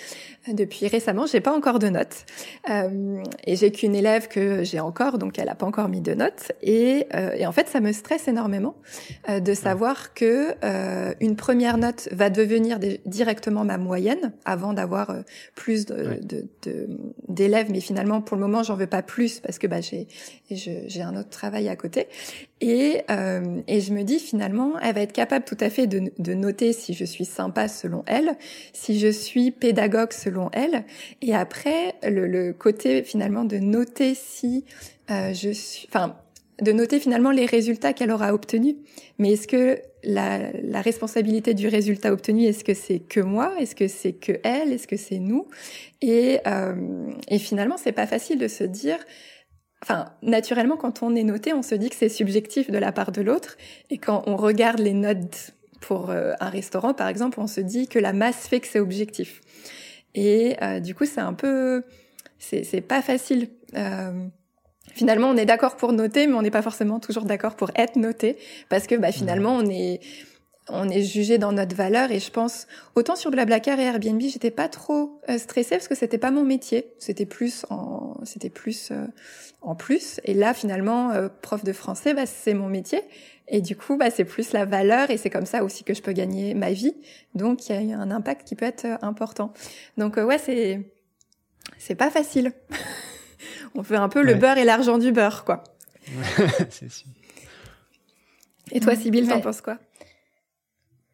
depuis 0.52 0.86
récemment. 0.86 1.26
J'ai 1.26 1.40
pas 1.40 1.52
encore 1.52 1.78
de 1.78 1.88
notes 1.88 2.24
euh, 2.70 3.22
et 3.44 3.56
j'ai 3.56 3.72
qu'une 3.72 3.94
élève 3.94 4.28
que 4.28 4.62
j'ai 4.62 4.80
encore, 4.80 5.18
donc 5.18 5.38
elle 5.38 5.48
a 5.48 5.54
pas 5.54 5.66
encore 5.66 5.88
mis 5.88 6.00
de 6.00 6.14
notes. 6.14 6.52
Et, 6.62 7.06
euh, 7.14 7.32
et 7.32 7.46
en 7.46 7.52
fait, 7.52 7.68
ça 7.68 7.80
me 7.80 7.92
stresse 7.92 8.28
énormément 8.28 8.76
euh, 9.28 9.40
de 9.40 9.54
savoir 9.54 10.14
que 10.14 10.54
euh, 10.64 11.14
une 11.20 11.36
première 11.36 11.78
note 11.78 12.08
va 12.12 12.30
devenir 12.30 12.78
directement 13.04 13.64
ma 13.64 13.78
moyenne 13.78 14.32
avant 14.44 14.72
d'avoir 14.72 15.10
euh, 15.10 15.22
plus 15.54 15.86
d'élèves. 15.86 16.26
De, 16.26 16.48
de, 16.58 17.72
mais 17.72 17.80
finalement, 17.80 18.20
pour 18.20 18.36
le 18.36 18.42
moment, 18.42 18.62
j'en 18.62 18.76
veux 18.76 18.86
pas 18.86 19.02
plus 19.02 19.40
parce 19.40 19.58
que 19.58 19.66
bah, 19.66 19.80
j'ai 19.80 20.06
j'ai 20.50 21.02
un 21.02 21.16
autre 21.16 21.30
travail 21.30 21.68
à 21.68 21.76
côté. 21.76 22.06
Et, 22.62 23.02
euh, 23.10 23.60
et 23.66 23.80
je 23.80 23.92
me 23.92 24.02
dis 24.02 24.18
finalement, 24.18 24.78
elle 24.80 24.94
va 24.94 25.02
être 25.02 25.12
capable 25.12 25.44
tout 25.44 25.58
à 25.60 25.68
fait 25.68 25.86
de, 25.86 26.10
de, 26.18 26.32
noter 26.32 26.72
si 26.72 26.94
je 26.94 27.04
suis 27.04 27.26
sympa 27.26 27.68
selon 27.68 28.02
elle, 28.06 28.36
si 28.72 28.98
je 28.98 29.08
suis 29.08 29.50
pédagogue 29.50 30.12
selon 30.12 30.48
elle, 30.52 30.84
et 31.20 31.34
après 31.34 31.96
le, 32.02 32.26
le 32.26 32.54
côté 32.54 33.02
finalement 33.02 33.44
de 33.44 33.58
noter 33.58 34.14
si 34.14 34.64
euh, 35.10 35.34
je 35.34 35.50
suis, 35.50 35.86
enfin 35.90 36.16
de 36.62 36.72
noter 36.72 36.98
finalement 37.00 37.30
les 37.30 37.44
résultats 37.44 37.92
qu'elle 37.92 38.10
aura 38.10 38.32
obtenus. 38.32 38.76
Mais 39.18 39.32
est-ce 39.32 39.46
que 39.46 39.78
la, 40.04 40.50
la, 40.62 40.80
responsabilité 40.80 41.52
du 41.52 41.68
résultat 41.68 42.12
obtenu, 42.12 42.44
est-ce 42.44 42.64
que 42.64 42.74
c'est 42.74 43.00
que 43.00 43.20
moi, 43.20 43.52
est-ce 43.58 43.74
que 43.74 43.88
c'est 43.88 44.12
que 44.12 44.32
elle, 44.44 44.72
est-ce 44.72 44.86
que 44.86 44.96
c'est 44.96 45.18
nous? 45.18 45.48
Et, 46.00 46.38
euh, 46.46 47.10
et 47.28 47.38
finalement, 47.38 47.76
c'est 47.76 47.92
pas 47.92 48.06
facile 48.06 48.38
de 48.38 48.48
se 48.48 48.64
dire 48.64 48.98
Enfin, 49.82 50.06
naturellement, 50.22 50.76
quand 50.76 51.02
on 51.02 51.14
est 51.14 51.22
noté, 51.22 51.52
on 51.52 51.62
se 51.62 51.74
dit 51.74 51.90
que 51.90 51.96
c'est 51.96 52.08
subjectif 52.08 52.70
de 52.70 52.78
la 52.78 52.92
part 52.92 53.12
de 53.12 53.20
l'autre. 53.20 53.56
Et 53.90 53.98
quand 53.98 54.22
on 54.26 54.36
regarde 54.36 54.78
les 54.78 54.94
notes 54.94 55.52
pour 55.80 56.10
euh, 56.10 56.32
un 56.40 56.48
restaurant, 56.48 56.94
par 56.94 57.08
exemple, 57.08 57.38
on 57.40 57.46
se 57.46 57.60
dit 57.60 57.86
que 57.86 57.98
la 57.98 58.12
masse 58.12 58.48
fait 58.48 58.60
que 58.60 58.66
c'est 58.66 58.80
objectif. 58.80 59.42
Et 60.14 60.56
euh, 60.62 60.80
du 60.80 60.94
coup, 60.94 61.04
c'est 61.04 61.20
un 61.20 61.34
peu, 61.34 61.84
c'est 62.38 62.80
pas 62.80 63.02
facile. 63.02 63.48
Euh, 63.74 64.26
finalement, 64.94 65.28
on 65.28 65.36
est 65.36 65.44
d'accord 65.44 65.76
pour 65.76 65.92
noter, 65.92 66.26
mais 66.26 66.34
on 66.34 66.42
n'est 66.42 66.50
pas 66.50 66.62
forcément 66.62 66.98
toujours 66.98 67.24
d'accord 67.24 67.54
pour 67.54 67.70
être 67.76 67.96
noté, 67.96 68.38
parce 68.70 68.86
que 68.86 68.94
bah, 68.94 69.12
finalement, 69.12 69.54
on 69.54 69.68
est 69.68 70.00
on 70.68 70.88
est 70.88 71.02
jugé 71.02 71.38
dans 71.38 71.52
notre 71.52 71.76
valeur 71.76 72.10
et 72.10 72.18
je 72.18 72.30
pense 72.30 72.66
autant 72.94 73.14
sur 73.14 73.30
Blablacar 73.30 73.78
et 73.78 73.84
Airbnb 73.84 74.20
j'étais 74.20 74.50
pas 74.50 74.68
trop 74.68 75.20
euh, 75.28 75.38
stressée 75.38 75.76
parce 75.76 75.86
que 75.86 75.94
c'était 75.94 76.18
pas 76.18 76.30
mon 76.30 76.44
métier. 76.44 76.92
C'était 76.98 77.26
plus 77.26 77.64
en 77.70 78.16
c'était 78.24 78.50
plus 78.50 78.90
euh, 78.90 79.06
en 79.60 79.76
plus. 79.76 80.20
Et 80.24 80.34
là 80.34 80.54
finalement 80.54 81.12
euh, 81.12 81.28
prof 81.42 81.62
de 81.62 81.72
français 81.72 82.14
bah 82.14 82.26
c'est 82.26 82.54
mon 82.54 82.68
métier. 82.68 83.00
Et 83.48 83.60
du 83.60 83.76
coup 83.76 83.96
bah 83.96 84.10
c'est 84.10 84.24
plus 84.24 84.52
la 84.52 84.64
valeur 84.64 85.10
et 85.10 85.16
c'est 85.16 85.30
comme 85.30 85.46
ça 85.46 85.62
aussi 85.62 85.84
que 85.84 85.94
je 85.94 86.02
peux 86.02 86.12
gagner 86.12 86.54
ma 86.54 86.72
vie. 86.72 86.96
Donc 87.34 87.68
il 87.68 87.86
y 87.86 87.92
a 87.92 87.98
un 87.98 88.10
impact 88.10 88.46
qui 88.46 88.56
peut 88.56 88.66
être 88.66 88.86
important. 89.02 89.52
Donc 89.98 90.16
ouais 90.16 90.38
c'est 90.38 90.92
c'est 91.78 91.94
pas 91.94 92.10
facile. 92.10 92.52
On 93.76 93.82
fait 93.82 93.96
un 93.96 94.08
peu 94.08 94.22
le 94.22 94.34
beurre 94.34 94.58
et 94.58 94.64
l'argent 94.64 94.98
du 94.98 95.12
beurre 95.12 95.44
quoi. 95.44 95.62
C'est 96.70 96.90
sûr. 96.90 97.08
Et 98.72 98.80
toi 98.80 98.96
Sybille 98.96 99.28
t'en 99.28 99.40
penses 99.40 99.60
quoi? 99.60 99.78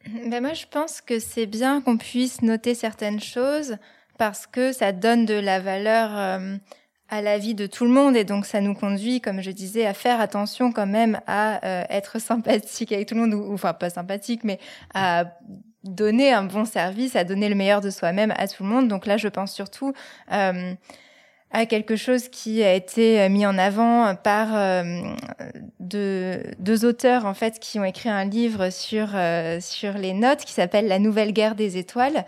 Ben 0.07 0.40
moi, 0.40 0.53
je 0.53 0.66
pense 0.70 1.00
que 1.00 1.18
c'est 1.18 1.46
bien 1.46 1.80
qu'on 1.80 1.96
puisse 1.96 2.42
noter 2.42 2.74
certaines 2.74 3.20
choses 3.20 3.76
parce 4.18 4.46
que 4.46 4.72
ça 4.72 4.92
donne 4.92 5.26
de 5.26 5.34
la 5.34 5.61
valeur 5.61 6.11
euh, 6.16 6.57
à 7.09 7.22
la 7.22 7.38
vie 7.38 7.55
de 7.55 7.66
tout 7.66 7.84
le 7.84 7.90
monde 7.90 8.16
et 8.16 8.24
donc 8.24 8.46
ça 8.46 8.61
nous 8.61 8.74
conduit, 8.74 9.20
comme 9.20 9.40
je 9.40 9.50
disais, 9.50 9.86
à 9.86 9.94
faire 9.94 10.20
attention 10.20 10.72
quand 10.72 10.86
même 10.86 11.20
à 11.26 11.64
euh, 11.66 11.84
être 11.90 12.18
sympathique 12.20 12.92
avec 12.92 13.09
tout 13.09 13.14
le 13.14 13.22
monde, 13.22 13.34
ou, 13.34 13.53
enfin 13.53 13.72
pas 13.72 13.90
sympathique, 13.90 14.44
mais 14.44 14.59
à 14.94 15.24
donner 15.84 16.32
un 16.32 16.44
bon 16.44 16.64
service, 16.64 17.16
à 17.16 17.24
donner 17.24 17.48
le 17.48 17.55
meilleur 17.55 17.80
de 17.80 17.90
soi-même 17.90 18.32
à 18.36 18.48
tout 18.48 18.62
le 18.62 18.68
monde. 18.68 18.88
Donc 18.88 19.07
là, 19.07 19.16
je 19.16 19.28
pense 19.28 19.53
surtout 19.53 19.92
à 21.53 21.66
quelque 21.66 21.96
chose 21.96 22.28
qui 22.28 22.62
a 22.62 22.74
été 22.74 23.20
euh, 23.20 23.28
mis 23.28 23.44
en 23.44 23.59
avant 23.59 24.14
par 24.14 24.48
euh, 24.55 25.03
deux, 25.80 26.84
auteurs 26.84 27.26
en 27.26 27.34
fait 27.34 27.59
qui 27.61 27.78
ont 27.78 27.84
écrit 27.84 28.09
un 28.09 28.24
livre 28.24 28.70
sur 28.70 29.09
euh, 29.14 29.59
sur 29.61 29.92
les 29.92 30.14
notes 30.14 30.44
qui 30.44 30.53
s'appelle 30.53 30.88
La 30.88 30.98
Nouvelle 30.98 31.32
Guerre 31.32 31.55
des 31.55 31.76
Étoiles. 31.76 32.24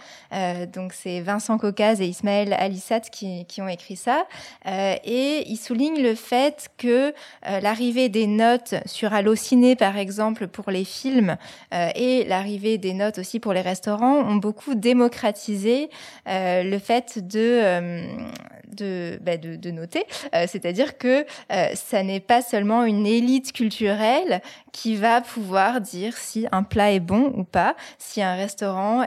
Donc 0.73 0.93
c'est 0.93 1.21
Vincent 1.21 1.57
Caucase 1.59 2.01
et 2.01 2.07
Ismaël 2.07 2.53
Alissat 2.53 3.01
qui, 3.01 3.47
qui 3.47 3.63
ont 3.63 3.69
écrit 3.69 3.97
ça 3.97 4.27
et 4.67 5.45
ils 5.47 5.57
soulignent 5.57 6.03
le 6.03 6.15
fait 6.15 6.69
que 6.77 7.15
l'arrivée 7.63 8.09
des 8.09 8.27
notes 8.27 8.75
sur 8.87 9.15
Allociné 9.15 9.77
par 9.77 9.97
exemple 9.97 10.49
pour 10.49 10.71
les 10.71 10.85
films 10.85 11.37
et 11.73 12.25
l'arrivée 12.25 12.79
des 12.79 12.93
notes 12.93 13.19
aussi 13.19 13.41
pour 13.41 13.53
les 13.53 13.61
restaurants 13.61 14.19
ont 14.19 14.37
beaucoup 14.37 14.75
démocratisé 14.75 15.89
le 16.27 16.79
fait 16.79 17.27
de 17.27 18.03
bah, 19.21 19.37
de, 19.37 19.57
de, 19.57 19.71
noter. 19.71 20.05
Euh, 20.35 20.47
c'est-à-dire 20.49 20.99
que 20.99 21.25
euh, 21.53 21.69
ça 21.75 22.03
n'est 22.03 22.21
pas 22.21 22.43
seulement 22.43 22.85
une 22.85 23.07
élite 23.07 23.53
culturelle 23.53 24.41
qui 24.73 24.97
va 24.97 25.21
pouvoir 25.21 25.81
dire 25.81 26.17
si 26.17 26.47
un 26.53 26.63
plat 26.63 26.93
est 26.93 27.01
bon 27.01 27.33
ou 27.37 27.45
pas, 27.45 27.77
si 27.99 28.23
un 28.23 28.35
restaurant 28.35 29.05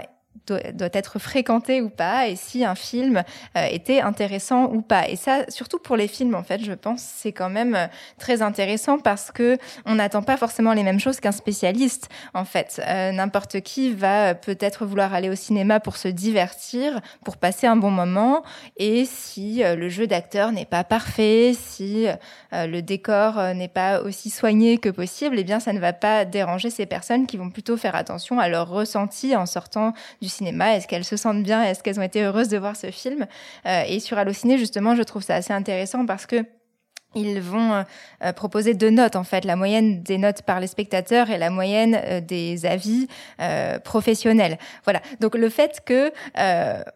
doit, 0.47 0.89
être 0.93 1.19
fréquenté 1.19 1.81
ou 1.81 1.89
pas 1.89 2.27
et 2.27 2.35
si 2.35 2.63
un 2.63 2.75
film 2.75 3.23
euh, 3.55 3.67
était 3.69 4.01
intéressant 4.01 4.65
ou 4.65 4.81
pas. 4.81 5.07
Et 5.09 5.15
ça, 5.15 5.45
surtout 5.49 5.79
pour 5.79 5.95
les 5.95 6.07
films, 6.07 6.35
en 6.35 6.43
fait, 6.43 6.63
je 6.63 6.73
pense, 6.73 7.01
c'est 7.01 7.31
quand 7.31 7.49
même 7.49 7.75
euh, 7.75 7.87
très 8.17 8.41
intéressant 8.41 8.99
parce 8.99 9.31
que 9.31 9.57
on 9.85 9.95
n'attend 9.95 10.21
pas 10.21 10.37
forcément 10.37 10.73
les 10.73 10.83
mêmes 10.83 10.99
choses 10.99 11.19
qu'un 11.19 11.31
spécialiste. 11.31 12.09
En 12.33 12.45
fait, 12.45 12.81
euh, 12.87 13.11
n'importe 13.11 13.61
qui 13.61 13.91
va 13.93 14.35
peut-être 14.35 14.85
vouloir 14.85 15.13
aller 15.13 15.29
au 15.29 15.35
cinéma 15.35 15.79
pour 15.79 15.97
se 15.97 16.07
divertir, 16.07 17.01
pour 17.23 17.37
passer 17.37 17.67
un 17.67 17.75
bon 17.75 17.91
moment. 17.91 18.43
Et 18.77 19.05
si 19.05 19.61
le 19.63 19.89
jeu 19.89 20.07
d'acteur 20.07 20.51
n'est 20.51 20.65
pas 20.65 20.83
parfait, 20.83 21.53
si 21.57 22.07
le 22.51 22.81
décor 22.81 23.53
n'est 23.53 23.67
pas 23.67 24.01
aussi 24.01 24.29
soigné 24.29 24.77
que 24.77 24.89
possible, 24.89 25.37
eh 25.39 25.43
bien, 25.43 25.59
ça 25.59 25.73
ne 25.73 25.79
va 25.79 25.93
pas 25.93 26.25
déranger 26.25 26.69
ces 26.69 26.85
personnes 26.85 27.27
qui 27.27 27.37
vont 27.37 27.49
plutôt 27.49 27.77
faire 27.77 27.95
attention 27.95 28.39
à 28.39 28.49
leur 28.49 28.69
ressenti 28.69 29.35
en 29.35 29.45
sortant 29.45 29.93
du 30.21 30.29
cinéma 30.29 30.36
Est-ce 30.41 30.87
qu'elles 30.87 31.05
se 31.05 31.17
sentent 31.17 31.43
bien 31.43 31.63
Est-ce 31.63 31.83
qu'elles 31.83 31.99
ont 31.99 32.03
été 32.03 32.23
heureuses 32.23 32.49
de 32.49 32.57
voir 32.57 32.75
ce 32.75 32.91
film 32.91 33.27
euh, 33.65 33.83
Et 33.87 33.99
sur 33.99 34.17
Allociné, 34.17 34.57
justement, 34.57 34.95
je 34.95 35.03
trouve 35.03 35.23
ça 35.23 35.35
assez 35.35 35.53
intéressant 35.53 36.05
parce 36.05 36.25
que 36.25 36.45
ils 37.17 37.41
vont 37.41 37.73
euh, 37.73 37.83
euh, 38.23 38.33
proposer 38.33 38.73
deux 38.73 38.89
notes 38.89 39.15
en 39.15 39.23
fait, 39.23 39.45
la 39.45 39.55
moyenne 39.55 40.01
des 40.01 40.17
notes 40.17 40.41
par 40.43 40.59
les 40.59 40.67
spectateurs 40.67 41.29
et 41.29 41.37
la 41.37 41.49
moyenne 41.49 41.99
euh, 42.03 42.21
des 42.21 42.65
avis 42.65 43.07
professionnels. 43.83 44.57
Voilà. 44.83 45.01
Donc 45.19 45.35
le 45.35 45.49
fait 45.49 45.81
que 45.85 46.11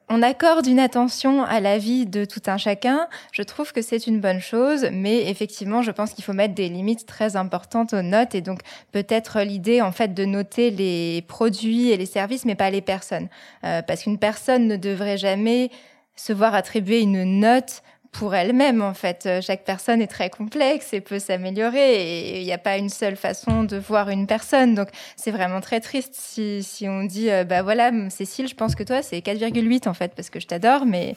on 0.09 0.21
accorde 0.21 0.67
une 0.67 0.79
attention 0.79 1.43
à 1.43 1.59
l'avis 1.59 2.05
de 2.05 2.25
tout 2.25 2.41
un 2.47 2.57
chacun, 2.57 3.07
je 3.31 3.41
trouve 3.43 3.71
que 3.71 3.81
c'est 3.81 4.07
une 4.07 4.19
bonne 4.19 4.39
chose, 4.39 4.87
mais 4.91 5.29
effectivement, 5.29 5.81
je 5.81 5.91
pense 5.91 6.13
qu'il 6.13 6.23
faut 6.23 6.33
mettre 6.33 6.53
des 6.53 6.69
limites 6.69 7.05
très 7.05 7.35
importantes 7.35 7.93
aux 7.93 8.01
notes 8.01 8.35
et 8.35 8.41
donc 8.41 8.59
peut-être 8.91 9.41
l'idée 9.41 9.81
en 9.81 9.91
fait 9.91 10.13
de 10.13 10.25
noter 10.25 10.71
les 10.71 11.23
produits 11.27 11.91
et 11.91 11.97
les 11.97 12.05
services, 12.05 12.45
mais 12.45 12.55
pas 12.55 12.69
les 12.69 12.81
personnes, 12.81 13.29
parce 13.61 14.03
qu'une 14.03 14.17
personne 14.17 14.67
ne 14.67 14.75
devrait 14.75 15.17
jamais 15.17 15.71
se 16.15 16.33
voir 16.33 16.53
attribuer 16.53 17.01
une 17.01 17.39
note 17.39 17.81
pour 18.11 18.35
elle-même 18.35 18.81
en 18.81 18.93
fait. 18.93 19.25
Euh, 19.25 19.41
chaque 19.41 19.63
personne 19.63 20.01
est 20.01 20.07
très 20.07 20.29
complexe 20.29 20.93
et 20.93 21.01
peut 21.01 21.19
s'améliorer 21.19 21.95
et 21.95 22.39
il 22.39 22.45
n'y 22.45 22.53
a 22.53 22.57
pas 22.57 22.77
une 22.77 22.89
seule 22.89 23.15
façon 23.15 23.63
de 23.63 23.77
voir 23.77 24.09
une 24.09 24.27
personne. 24.27 24.75
Donc 24.75 24.89
c'est 25.15 25.31
vraiment 25.31 25.61
très 25.61 25.79
triste 25.79 26.13
si, 26.13 26.61
si 26.63 26.87
on 26.87 27.03
dit 27.03 27.31
euh, 27.31 27.43
bah 27.43 27.61
voilà 27.61 27.91
Cécile, 28.09 28.47
je 28.47 28.55
pense 28.55 28.75
que 28.75 28.83
toi 28.83 29.01
c'est 29.01 29.19
4,8 29.19 29.87
en 29.87 29.93
fait 29.93 30.13
parce 30.15 30.29
que 30.29 30.39
je 30.39 30.47
t'adore, 30.47 30.85
mais 30.85 31.15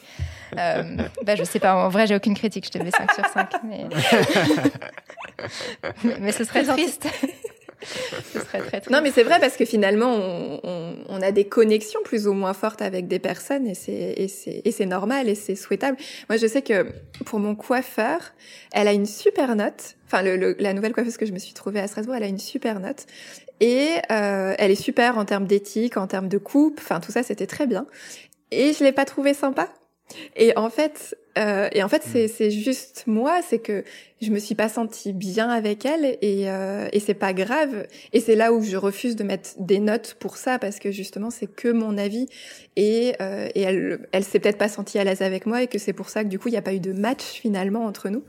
euh, 0.57 0.97
bah 1.25 1.35
je 1.35 1.43
sais 1.43 1.59
pas. 1.59 1.75
En 1.75 1.89
vrai 1.89 2.07
j'ai 2.07 2.15
aucune 2.15 2.35
critique, 2.35 2.65
je 2.65 2.71
te 2.71 2.77
mets 2.77 2.91
5 2.91 3.13
sur 3.13 3.25
5, 3.25 3.49
mais 3.63 3.85
mais 6.19 6.31
ce 6.31 6.43
serait 6.43 6.63
triste. 6.63 7.07
Ce 8.33 8.39
serait 8.39 8.59
très, 8.59 8.81
très 8.81 8.91
Non, 8.91 9.01
mais 9.01 9.11
c'est 9.11 9.23
vrai 9.23 9.39
parce 9.39 9.57
que 9.57 9.65
finalement, 9.65 10.13
on, 10.13 10.59
on, 10.63 10.95
on, 11.09 11.21
a 11.21 11.31
des 11.31 11.45
connexions 11.45 11.99
plus 12.03 12.27
ou 12.27 12.33
moins 12.33 12.53
fortes 12.53 12.81
avec 12.81 13.07
des 13.07 13.19
personnes 13.19 13.67
et 13.67 13.75
c'est 13.75 14.85
normal 14.85 15.29
et 15.29 15.35
c'est 15.35 15.55
souhaitable. 15.55 15.97
Moi, 16.29 16.37
je 16.37 16.47
sais 16.47 16.61
que 16.61 16.87
pour 17.25 17.39
mon 17.39 17.55
coiffeur, 17.55 18.33
elle 18.71 18.87
a 18.87 18.93
une 18.93 19.05
super 19.05 19.55
note. 19.55 19.95
Enfin, 20.07 20.21
le, 20.21 20.55
la 20.59 20.73
nouvelle 20.73 20.93
coiffeuse 20.93 21.17
que 21.17 21.25
je 21.25 21.33
me 21.33 21.39
suis 21.39 21.53
trouvée 21.53 21.79
à 21.79 21.87
Strasbourg, 21.87 22.15
elle 22.15 22.23
a 22.23 22.27
une 22.27 22.39
super 22.39 22.79
note. 22.79 23.05
Et 23.59 23.89
euh, 24.11 24.53
elle 24.57 24.71
est 24.71 24.75
super 24.75 25.17
en 25.17 25.25
termes 25.25 25.45
d'éthique, 25.45 25.97
en 25.97 26.07
termes 26.07 26.27
de 26.27 26.37
coupe. 26.37 26.79
Enfin, 26.81 26.99
tout 26.99 27.11
ça, 27.11 27.23
c'était 27.23 27.47
très 27.47 27.67
bien. 27.67 27.85
Et 28.51 28.73
je 28.73 28.83
l'ai 28.83 28.91
pas 28.91 29.05
trouvé 29.05 29.33
sympa. 29.33 29.69
Et 30.35 30.55
en 30.55 30.69
fait, 30.69 31.17
euh, 31.37 31.67
et 31.71 31.83
en 31.83 31.89
fait, 31.89 32.03
c'est, 32.03 32.27
c'est 32.27 32.51
juste 32.51 33.03
moi, 33.07 33.41
c'est 33.41 33.59
que 33.59 33.83
je 34.21 34.31
me 34.31 34.39
suis 34.39 34.55
pas 34.55 34.69
sentie 34.69 35.13
bien 35.13 35.49
avec 35.49 35.85
elle 35.85 36.17
et, 36.21 36.49
euh, 36.49 36.87
et 36.93 36.99
c'est 36.99 37.13
pas 37.13 37.33
grave. 37.33 37.85
Et 38.13 38.19
c'est 38.19 38.35
là 38.35 38.53
où 38.53 38.63
je 38.63 38.77
refuse 38.77 39.15
de 39.15 39.23
mettre 39.23 39.49
des 39.59 39.79
notes 39.79 40.15
pour 40.19 40.37
ça 40.37 40.57
parce 40.57 40.79
que 40.79 40.91
justement 40.91 41.29
c'est 41.29 41.47
que 41.47 41.67
mon 41.67 41.97
avis 41.97 42.27
et, 42.75 43.15
euh, 43.21 43.49
et 43.55 43.61
elle, 43.61 44.07
elle 44.13 44.23
s'est 44.23 44.39
peut-être 44.39 44.57
pas 44.57 44.69
sentie 44.69 44.99
à 44.99 45.03
l'aise 45.03 45.21
avec 45.21 45.45
moi 45.45 45.63
et 45.63 45.67
que 45.67 45.77
c'est 45.77 45.93
pour 45.93 46.09
ça 46.09 46.23
que 46.23 46.29
du 46.29 46.39
coup 46.39 46.47
il 46.47 46.51
n'y 46.51 46.57
a 46.57 46.61
pas 46.61 46.73
eu 46.73 46.79
de 46.79 46.93
match 46.93 47.23
finalement 47.23 47.85
entre 47.85 48.09
nous. 48.09 48.23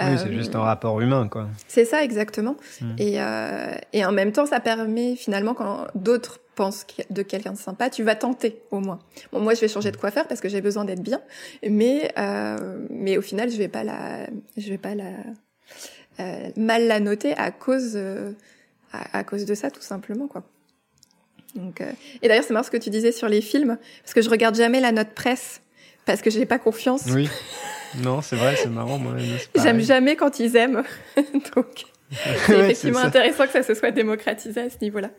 Oui, 0.00 0.18
c'est 0.18 0.32
juste 0.32 0.54
un 0.54 0.60
rapport 0.62 1.00
humain 1.00 1.28
quoi. 1.28 1.48
C'est 1.66 1.84
ça 1.84 2.04
exactement. 2.04 2.56
Hmm. 2.80 2.94
Et, 2.98 3.14
euh, 3.16 3.74
et 3.92 4.04
en 4.04 4.12
même 4.12 4.32
temps, 4.32 4.46
ça 4.46 4.60
permet 4.60 5.16
finalement 5.16 5.54
quand 5.54 5.86
d'autres 5.94 6.40
pense 6.54 6.86
de 7.10 7.22
quelqu'un 7.22 7.52
de 7.52 7.58
sympa, 7.58 7.90
tu 7.90 8.02
vas 8.02 8.14
tenter 8.14 8.62
au 8.70 8.80
moins. 8.80 8.98
Bon, 9.32 9.40
moi, 9.40 9.54
je 9.54 9.60
vais 9.60 9.68
changer 9.68 9.90
de 9.90 9.96
coiffeur 9.96 10.26
parce 10.28 10.40
que 10.40 10.48
j'ai 10.48 10.60
besoin 10.60 10.84
d'être 10.84 11.02
bien, 11.02 11.20
mais 11.68 12.12
euh, 12.18 12.86
mais 12.90 13.16
au 13.16 13.22
final, 13.22 13.50
je 13.50 13.56
vais 13.56 13.68
pas 13.68 13.84
la, 13.84 14.26
je 14.56 14.68
vais 14.68 14.78
pas 14.78 14.94
la 14.94 15.10
euh, 16.20 16.50
mal 16.56 16.86
la 16.86 17.00
noter 17.00 17.32
à 17.34 17.50
cause 17.50 17.92
euh, 17.94 18.32
à, 18.92 19.24
cause 19.24 19.46
de 19.46 19.54
ça, 19.54 19.70
tout 19.70 19.80
simplement, 19.80 20.28
quoi. 20.28 20.42
Donc, 21.54 21.80
euh, 21.80 21.90
et 22.20 22.28
d'ailleurs, 22.28 22.44
c'est 22.44 22.52
marrant 22.52 22.64
ce 22.64 22.70
que 22.70 22.76
tu 22.76 22.90
disais 22.90 23.12
sur 23.12 23.28
les 23.28 23.40
films, 23.40 23.78
parce 24.02 24.12
que 24.12 24.20
je 24.20 24.28
regarde 24.28 24.54
jamais 24.54 24.80
la 24.80 24.92
note 24.92 25.14
presse 25.14 25.62
parce 26.04 26.20
que 26.20 26.30
j'ai 26.30 26.44
pas 26.44 26.58
confiance. 26.58 27.04
Oui. 27.08 27.28
Non, 28.02 28.20
c'est 28.20 28.36
vrai, 28.36 28.56
c'est 28.56 28.68
marrant. 28.68 28.98
Moi, 28.98 29.16
j'aime 29.54 29.80
jamais 29.80 30.16
quand 30.16 30.40
ils 30.40 30.56
aiment, 30.56 30.82
donc 31.56 31.84
c'est 32.46 32.58
effectivement 32.58 33.00
intéressant 33.00 33.46
que 33.46 33.52
ça 33.52 33.62
se 33.62 33.74
soit 33.74 33.90
démocratisé 33.90 34.60
à 34.60 34.70
ce 34.70 34.76
niveau-là. 34.82 35.10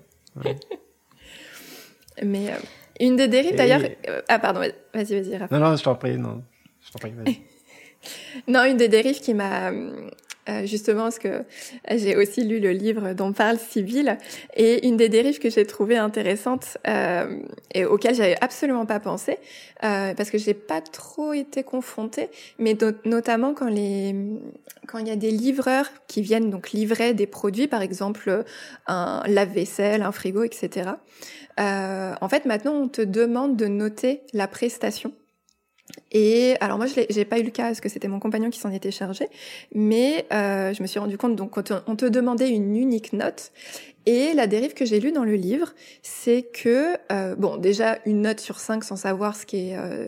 Mais 2.22 2.52
euh, 2.52 2.58
une 3.00 3.16
des 3.16 3.28
dérives, 3.28 3.56
d'ailleurs. 3.56 3.82
Euh, 4.08 4.22
ah, 4.28 4.40
pardon, 4.40 4.62
vas-y, 4.94 5.22
vas-y, 5.22 5.40
Non, 5.52 5.60
non, 5.60 5.76
je 5.76 5.84
t'en 5.84 5.96
prie, 5.96 6.18
non. 6.18 6.44
Je 6.86 6.92
t'en 6.92 7.00
prie, 7.00 7.12
vas-y. 7.12 7.42
non, 8.48 8.66
une 8.66 8.78
des 8.78 8.90
dérives 8.90 9.20
qui 9.20 9.34
m'a. 9.34 9.72
Euh, 10.50 10.66
justement, 10.66 11.04
parce 11.04 11.20
que 11.20 11.44
j'ai 11.90 12.18
aussi 12.18 12.44
lu 12.44 12.60
le 12.60 12.72
livre 12.72 13.14
dont 13.14 13.32
parle 13.32 13.58
Sibylle, 13.58 14.18
et 14.56 14.86
une 14.88 14.98
des 14.98 15.08
dérives 15.08 15.40
que 15.40 15.50
j'ai 15.50 15.66
trouvées 15.66 15.98
intéressantes 15.98 16.78
euh, 16.86 17.40
et 17.74 17.86
auxquelles 17.86 18.16
j'avais 18.16 18.36
absolument 18.42 18.86
pas 18.86 19.00
pensé, 19.00 19.38
euh, 19.86 20.14
parce 20.14 20.30
que 20.30 20.38
j'ai 20.38 20.54
pas 20.54 20.82
trop 20.82 21.32
été 21.32 21.64
confrontée, 21.64 22.30
mais 22.60 22.78
notamment 23.06 23.54
quand 23.54 23.70
les 23.70 24.16
quand 24.88 24.98
il 24.98 25.08
y 25.08 25.12
a 25.12 25.16
des 25.16 25.32
livreurs 25.32 25.90
qui 26.08 26.22
viennent 26.22 26.50
donc 26.50 26.72
livrer 26.72 27.14
des 27.14 27.26
produits, 27.28 27.68
par 27.68 27.82
exemple 27.82 28.44
un 28.88 29.24
lave-vaisselle, 29.28 30.02
un 30.02 30.12
frigo, 30.12 30.44
etc. 30.44 30.92
Euh, 31.60 32.14
en 32.20 32.30
fait, 32.30 32.46
maintenant, 32.46 32.74
on 32.74 32.88
te 32.88 33.02
demande 33.02 33.56
de 33.56 33.68
noter 33.68 34.22
la 34.34 34.48
prestation. 34.48 35.14
Et 36.12 36.56
alors 36.60 36.78
moi, 36.78 36.88
je 36.88 37.18
n'ai 37.18 37.26
pas 37.26 37.40
eu 37.40 37.44
le 37.44 37.52
cas 37.52 37.66
parce 37.66 37.82
que 37.82 37.90
c'était 37.90 38.08
mon 38.08 38.20
compagnon 38.20 38.50
qui 38.50 38.60
s'en 38.60 38.72
était 38.72 38.92
chargé, 38.92 39.28
mais 39.74 40.26
euh, 40.32 40.74
je 40.74 40.82
me 40.82 40.88
suis 40.88 41.00
rendu 41.00 41.18
compte 41.18 41.36
donc 41.36 41.58
on 41.58 41.64
te, 41.64 41.74
on 41.88 41.96
te, 41.96 42.06
demandait 42.06 42.50
une 42.50 42.76
unique 42.76 43.14
note. 43.14 43.52
Et 44.06 44.34
la 44.34 44.48
dérive 44.48 44.74
que 44.74 44.86
j'ai 44.86 45.00
lue 45.00 45.12
dans 45.12 45.24
le 45.24 45.36
livre, 45.36 45.74
c'est 46.02 46.44
que 46.44 46.96
euh, 47.12 47.36
bon, 47.36 47.58
déjà 47.58 48.00
une 48.06 48.22
note 48.22 48.40
sur 48.40 48.60
cinq 48.60 48.84
sans 48.84 48.96
savoir 48.96 49.36
ce 49.36 49.46
qui 49.46 49.70
est 49.70 49.78
euh, 49.78 50.08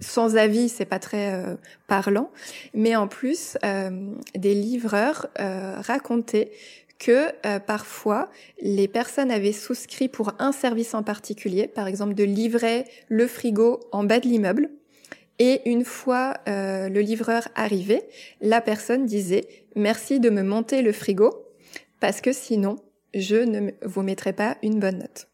sans 0.00 0.36
avis, 0.36 0.68
c'est 0.68 0.84
pas 0.84 0.98
très 0.98 1.32
euh, 1.32 1.54
parlant, 1.86 2.30
mais 2.74 2.96
en 2.96 3.08
plus, 3.08 3.56
euh, 3.64 3.90
des 4.34 4.54
livreurs 4.54 5.28
racontaient 5.36 6.50
que 6.98 7.28
euh, 7.44 7.58
parfois 7.58 8.30
les 8.60 8.88
personnes 8.88 9.30
avaient 9.30 9.52
souscrit 9.52 10.08
pour 10.08 10.32
un 10.38 10.52
service 10.52 10.94
en 10.94 11.02
particulier, 11.02 11.66
par 11.68 11.86
exemple 11.86 12.14
de 12.14 12.24
livrer 12.24 12.84
le 13.08 13.26
frigo 13.26 13.80
en 13.92 14.04
bas 14.04 14.20
de 14.20 14.28
l'immeuble. 14.28 14.70
Et 15.38 15.68
une 15.68 15.84
fois 15.84 16.34
euh, 16.48 16.88
le 16.88 17.00
livreur 17.00 17.48
arrivé, 17.54 18.02
la 18.40 18.60
personne 18.60 19.06
disait 19.06 19.46
merci 19.74 20.20
de 20.20 20.30
me 20.30 20.42
monter 20.42 20.82
le 20.82 20.92
frigo 20.92 21.46
parce 22.00 22.20
que 22.20 22.32
sinon 22.32 22.76
je 23.14 23.36
ne 23.36 23.70
vous 23.82 24.02
mettrai 24.02 24.32
pas 24.32 24.56
une 24.62 24.80
bonne 24.80 24.98
note. 24.98 25.28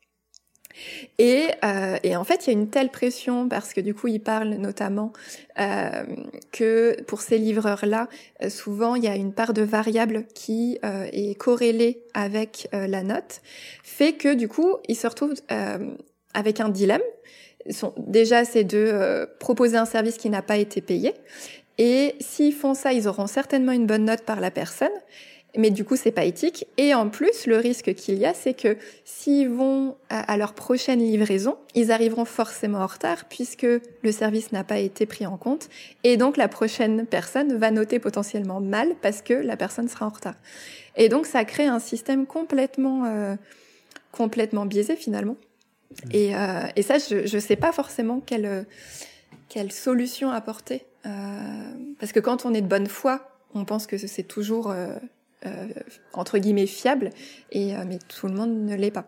Et, 1.19 1.49
euh, 1.65 1.99
et, 2.03 2.17
en 2.17 2.25
fait, 2.25 2.47
il 2.47 2.53
y 2.53 2.57
a 2.57 2.59
une 2.59 2.71
telle 2.71 2.89
pression 2.89 3.47
parce 3.47 3.75
que 3.75 3.81
du 3.83 3.93
coup, 3.95 4.07
il 4.07 4.21
parle 4.21 4.55
notamment 4.55 5.13
euh, 5.59 6.05
que 6.51 6.97
pour 7.03 7.21
ces 7.21 7.37
livreurs-là, 7.37 8.09
souvent, 8.49 8.95
il 8.95 9.05
y 9.05 9.09
a 9.09 9.15
une 9.15 9.35
part 9.35 9.53
de 9.53 9.61
variable 9.61 10.25
qui 10.35 10.79
est 10.83 11.39
corrélée 11.39 12.05
avec 12.15 12.69
la 12.73 13.03
note, 13.03 13.43
fait 13.85 14.15
que 14.15 14.33
du 14.33 14.49
coup, 14.49 14.77
ils 14.89 14.97
se 14.97 15.07
retrouvent 15.07 15.35
avec 16.33 16.61
un 16.61 16.71
dilemme. 16.71 17.03
Déjà, 17.97 18.45
c'est 18.45 18.65
de 18.65 19.29
proposer 19.39 19.77
un 19.77 19.85
service 19.85 20.17
qui 20.17 20.31
n'a 20.31 20.43
pas 20.43 20.57
été 20.57 20.81
payé. 20.81 21.15
Et 21.79 22.15
s'ils 22.21 22.53
font 22.53 22.75
ça, 22.75 22.93
ils 22.93 23.09
auront 23.09 23.27
certainement 23.27 23.73
une 23.73 23.87
bonne 23.87 24.05
note 24.05 24.23
par 24.23 24.41
la 24.41 24.51
personne 24.51 24.91
mais 25.57 25.71
du 25.71 25.85
coup 25.85 25.97
c'est 25.97 26.13
pas 26.13 26.25
éthique. 26.25 26.67
Et 26.77 26.95
en 26.95 27.09
plus, 27.09 27.47
le 27.47 27.57
risque 27.57 27.95
qu'il 27.95 28.19
y 28.19 28.25
a, 28.25 28.35
c'est 28.35 28.55
que 28.55 28.77
s'ils 29.05 29.49
vont 29.49 29.97
à, 30.09 30.37
leur 30.37 30.55
prochaine 30.55 31.01
livraison, 31.01 31.57
ils 31.75 31.93
arriveront 31.93 32.25
forcément 32.25 32.79
en 32.79 32.87
retard 32.87 33.25
puisque 33.27 33.67
le 33.67 34.13
service 34.13 34.53
n'a 34.53 34.65
pas 34.65 34.79
été 34.79 35.07
pris 35.07 35.27
en 35.27 35.37
compte, 35.37 35.69
et 36.05 36.17
donc 36.17 36.37
la 36.37 36.49
prochaine 36.49 37.07
personne 37.07 37.57
va 37.57 37.71
noter 37.71 37.99
potentiellement 37.99 38.61
mal 38.61 38.95
parce 39.03 39.23
que 39.23 39.35
la 39.35 39.57
personne 39.57 39.89
sera 39.89 40.07
en 40.07 40.11
retard. 40.11 40.37
Et 40.97 41.09
donc 41.09 41.27
ça 41.27 41.45
crée 41.45 41.67
un 41.67 41.79
système 41.79 42.27
complètement 42.27 43.05
euh, 43.07 43.35
complètement 44.11 44.67
biaisé 44.67 44.97
finalement. 44.97 45.37
Et, 46.11 46.35
euh, 46.37 46.63
et 46.77 46.83
ça, 46.83 46.99
je 46.99 47.27
je 47.27 47.39
sais 47.39 47.57
pas 47.57 47.73
forcément 47.73 48.21
quelle 48.21 48.67
quelle 49.49 49.73
solution 49.73 50.31
apporter 50.31 50.87
euh, 51.07 51.73
parce 51.99 52.13
que 52.13 52.21
quand 52.21 52.47
on 52.47 52.55
est 52.55 52.63
de 52.63 52.67
bonne 52.67 52.87
foi, 52.87 53.39
on 53.55 53.65
pense 53.65 53.87
que 53.87 53.99
c'est 53.99 54.23
toujours 54.23 54.71
euh, 54.71 54.97
entre 56.13 56.39
guillemets 56.39 56.67
fiable, 56.67 57.11
et, 57.51 57.75
mais 57.87 57.99
tout 57.99 58.29
le 58.29 58.35
monde 58.35 58.65
ne 58.65 58.77
l'est 58.77 58.93
pas. 58.93 59.07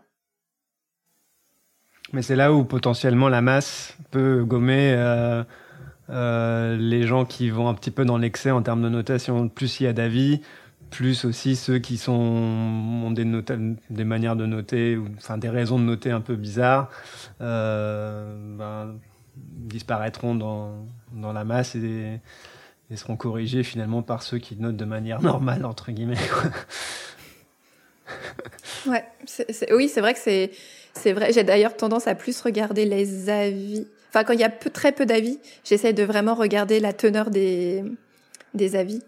Mais 2.12 2.22
c'est 2.22 2.37
là 2.37 2.53
où 2.53 2.64
potentiellement 2.64 3.28
la 3.28 3.41
masse 3.41 3.97
peut 4.11 4.45
gommer 4.45 4.97
les 6.09 7.07
gens 7.07 7.24
qui 7.24 7.51
vont 7.51 7.68
un 7.68 7.74
petit 7.74 7.91
peu 7.91 8.05
dans 8.05 8.18
l'excès 8.18 8.51
en 8.51 8.62
termes 8.62 8.82
de 8.82 8.89
notation. 8.89 9.49
Plus 9.49 9.80
il 9.80 9.85
y 9.85 9.87
a 9.87 9.93
d'avis, 9.93 10.41
plus 10.95 11.24
aussi 11.24 11.57
ceux 11.57 11.80
qui 11.80 12.01
ont 12.09 13.11
des, 13.11 13.24
manières 14.05 14.36
de 14.36 14.47
noter, 14.47 14.97
enfin 15.16 15.38
des 15.38 15.49
raisons 15.49 15.76
de 15.80 15.84
noter 15.84 16.12
un 16.12 16.20
peu 16.20 16.36
bizarres, 16.36 16.88
ben, 17.40 18.97
disparaîtront 19.36 20.36
dans, 20.36 21.32
la 21.32 21.45
masse 21.45 21.74
et, 21.74 22.20
seront 22.95 23.16
corrigés 23.16 23.64
finalement 23.64 24.03
par 24.03 24.22
ceux 24.22 24.38
qui 24.38 24.55
notent 24.55 24.76
de 24.76 24.84
manière 24.84 25.20
normale, 25.30 25.64
entre 25.64 25.90
guillemets. 25.90 26.14
oui, 28.86 29.88
c'est 29.88 30.01
vrai 30.01 30.14
que 30.14 30.20
c'est, 30.20 31.12
vrai. 31.12 31.32
J'ai 31.32 31.42
d'ailleurs 31.42 31.76
tendance 31.76 32.07
à 32.07 32.14
plus 32.14 32.40
regarder 32.40 32.84
les 32.84 33.30
avis. 33.30 33.88
Enfin, 34.11 34.22
quand 34.22 34.32
il 34.32 34.38
y 34.38 34.45
a 34.45 34.51
peu, 34.51 34.70
très 34.70 34.92
peu 34.92 35.07
d'avis, 35.07 35.40
j'essaie 35.64 35.92
de 35.92 36.05
vraiment 36.05 36.36
regarder 36.36 36.78
la 36.78 36.92
teneur 36.92 37.30
des 37.30 37.82
avis 38.74 39.03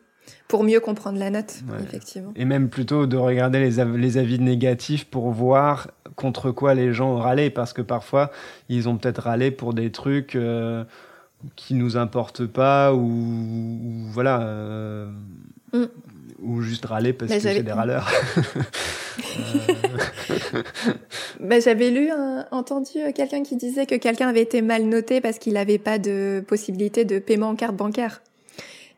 pour 0.49 0.65
mieux 0.65 0.81
comprendre 0.81 1.19
la 1.19 1.31
note, 1.31 1.63
effectivement. 1.83 2.33
Et 2.37 2.45
même 2.45 2.69
plutôt 2.69 3.07
de 3.07 3.17
regarder 3.17 3.59
les, 3.59 3.85
les, 3.85 4.19
avis 4.19 4.39
négatifs 4.39 5.05
pour 5.05 5.31
voir 5.31 5.91
contre 6.15 6.51
quoi 6.51 6.75
les 6.75 6.93
gens 6.93 7.15
ont 7.15 7.19
râlé, 7.19 7.51
parce 7.51 7.73
que 7.73 7.83
parfois, 7.83 8.31
ils 8.69 8.89
ont 8.89 8.97
peut-être 8.97 9.23
râlé 9.23 9.51
pour 9.51 9.75
des 9.75 9.91
trucs... 9.91 10.37
Euh, 10.37 10.85
qui 11.55 11.75
nous 11.75 11.97
importe 11.97 12.47
pas 12.47 12.95
ou, 12.95 14.07
voilà 14.11 14.43
euh, 14.43 15.07
mm. 15.73 15.85
ou 16.43 16.61
juste 16.63 16.85
râler 16.87 17.13
parce 17.13 17.33
que 17.33 17.39
c'est 17.39 17.63
des 17.63 17.73
râleurs. 17.73 18.11
bah, 21.41 21.61
j'avais 21.61 21.91
lu 21.91 22.11
entendu 22.51 22.99
euh, 22.99 23.13
quelqu'un 23.13 23.43
qui 23.43 23.57
disait 23.57 23.87
que 23.87 23.95
quelqu'un 23.95 24.29
avait 24.29 24.43
été 24.43 24.63
mal 24.63 24.85
noté 24.85 25.21
parce 25.21 25.39
qu'il 25.39 25.55
n'avait 25.55 25.79
pas 25.79 25.99
de 25.99 26.43
possibilité 26.47 27.05
de 27.05 27.19
paiement 27.19 27.51
en 27.51 27.57
carte 27.57 27.77
bancaire. 27.77 28.23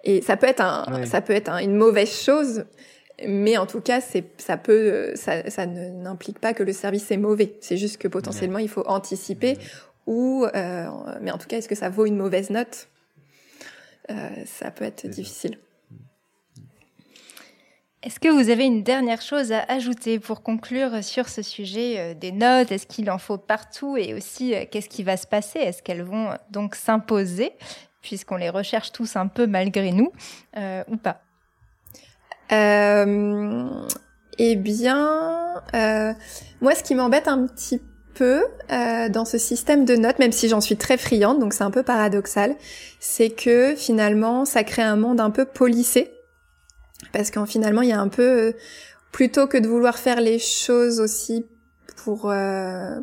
Et 0.09 0.23
ça 0.23 0.39
peut 0.39 0.47
être 0.47 0.63
un, 0.63 1.05
ça 1.05 1.21
peut 1.21 1.35
être 1.35 1.51
une 1.51 1.77
mauvaise 1.77 2.11
chose, 2.11 2.65
mais 3.27 3.59
en 3.59 3.67
tout 3.67 3.83
cas, 3.83 4.01
c'est, 4.01 4.25
ça 4.39 4.57
peut, 4.57 5.13
ça, 5.17 5.51
ça 5.51 5.67
n'implique 5.67 6.39
pas 6.39 6.55
que 6.55 6.63
le 6.63 6.73
service 6.73 7.11
est 7.11 7.19
mauvais. 7.19 7.59
C'est 7.61 7.77
juste 7.77 7.99
que 7.99 8.09
potentiellement, 8.09 8.59
il 8.59 8.71
faut 8.71 8.87
anticiper 8.87 9.59
ou, 10.07 10.47
euh, 10.47 10.87
mais 11.21 11.31
en 11.31 11.37
tout 11.37 11.47
cas, 11.47 11.59
est-ce 11.59 11.69
que 11.69 11.75
ça 11.75 11.91
vaut 11.91 12.07
une 12.07 12.17
mauvaise 12.17 12.49
note? 12.49 12.89
Euh, 14.11 14.15
Ça 14.47 14.71
peut 14.71 14.87
être 14.87 15.07
difficile. 15.07 15.59
Est-ce 18.03 18.19
que 18.19 18.29
vous 18.29 18.49
avez 18.49 18.65
une 18.65 18.83
dernière 18.85 19.21
chose 19.21 19.53
à 19.53 19.61
ajouter 19.69 20.19
pour 20.19 20.43
conclure 20.43 21.05
sur 21.05 21.29
ce 21.29 21.43
sujet 21.43 21.99
euh, 21.99 22.15
des 22.15 22.33
notes? 22.33 22.73
Est-ce 22.73 22.87
qu'il 22.87 23.11
en 23.11 23.19
faut 23.19 23.37
partout? 23.37 23.99
Et 23.99 24.15
aussi, 24.15 24.55
qu'est-ce 24.71 24.89
qui 24.89 25.03
va 25.03 25.19
se 25.19 25.27
passer? 25.27 25.59
Est-ce 25.59 25.83
qu'elles 25.83 26.05
vont 26.05 26.31
donc 26.51 26.77
s'imposer, 26.77 27.53
puisqu'on 28.09 28.37
les 28.37 28.51
recherche 28.51 28.93
tous 28.93 29.17
un 29.17 29.27
peu 29.27 29.47
malgré 29.47 29.93
nous, 29.93 30.13
ou 30.57 30.97
pas 30.97 31.23
Eh 34.39 34.57
bien, 34.57 35.63
moi, 36.61 36.75
ce 36.75 36.83
qui 36.83 36.95
m'embête 36.95 37.29
un 37.29 37.47
petit 37.47 37.81
peu 38.19 38.45
euh, 38.73 39.09
dans 39.09 39.25
ce 39.25 39.39
système 39.39 39.85
de 39.85 39.95
notes, 39.95 40.19
même 40.19 40.33
si 40.33 40.49
j'en 40.49 40.61
suis 40.61 40.77
très 40.77 40.99
friande, 40.99 41.39
donc 41.39 41.53
c'est 41.53 41.63
un 41.63 41.71
peu 41.71 41.85
paradoxal, 41.85 42.57
c'est 42.99 43.31
que 43.31 43.77
finalement 43.77 44.45
ça 44.45 44.65
crée 44.65 44.83
un 44.83 44.97
monde 44.97 45.21
un 45.21 45.31
peu 45.31 45.45
polissé, 45.45 46.11
parce 47.13 47.31
qu'en 47.31 47.47
finalement 47.47 47.83
il 47.83 47.91
y 47.91 47.93
a 47.93 48.01
un 48.01 48.09
peu, 48.09 48.49
euh, 48.49 48.53
plutôt 49.13 49.47
que 49.47 49.57
de 49.57 49.69
vouloir 49.69 49.99
faire 49.99 50.21
les 50.21 50.41
choses 50.41 50.99
aussi 50.99 51.47
pour 52.05 52.31
euh, 52.31 52.99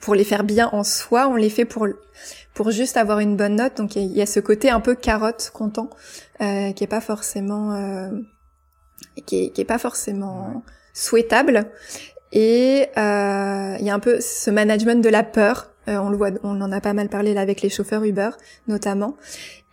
pour 0.00 0.14
les 0.14 0.24
faire 0.24 0.44
bien 0.44 0.68
en 0.72 0.84
soi, 0.84 1.28
on 1.28 1.36
les 1.36 1.50
fait 1.50 1.64
pour 1.64 1.86
pour 2.54 2.70
juste 2.70 2.96
avoir 2.96 3.18
une 3.18 3.36
bonne 3.36 3.56
note. 3.56 3.76
Donc 3.76 3.96
il 3.96 4.06
y, 4.06 4.22
a 4.22 4.26
ce 4.26 4.40
côté 4.40 4.70
un 4.70 4.80
peu 4.80 4.94
carotte 4.94 5.50
content 5.52 5.90
euh, 6.40 6.72
qui 6.72 6.84
est 6.84 6.88
pas 6.88 7.00
forcément 7.00 7.74
euh, 7.74 8.10
qui, 9.26 9.44
est, 9.44 9.50
qui 9.50 9.60
est 9.60 9.66
pas 9.66 9.78
forcément 9.78 10.62
souhaitable 10.94 11.70
et 12.32 12.88
euh, 12.96 13.76
il 13.78 13.86
y 13.86 13.90
a 13.90 13.94
un 13.94 14.00
peu 14.00 14.20
ce 14.20 14.50
management 14.50 15.02
de 15.02 15.08
la 15.08 15.22
peur. 15.22 15.72
Euh, 15.88 15.98
on 15.98 16.10
le 16.10 16.16
voit, 16.16 16.30
on 16.42 16.60
en 16.60 16.72
a 16.72 16.80
pas 16.80 16.92
mal 16.92 17.08
parlé 17.08 17.32
là 17.32 17.40
avec 17.40 17.62
les 17.62 17.70
chauffeurs 17.70 18.02
Uber 18.02 18.30
notamment. 18.66 19.16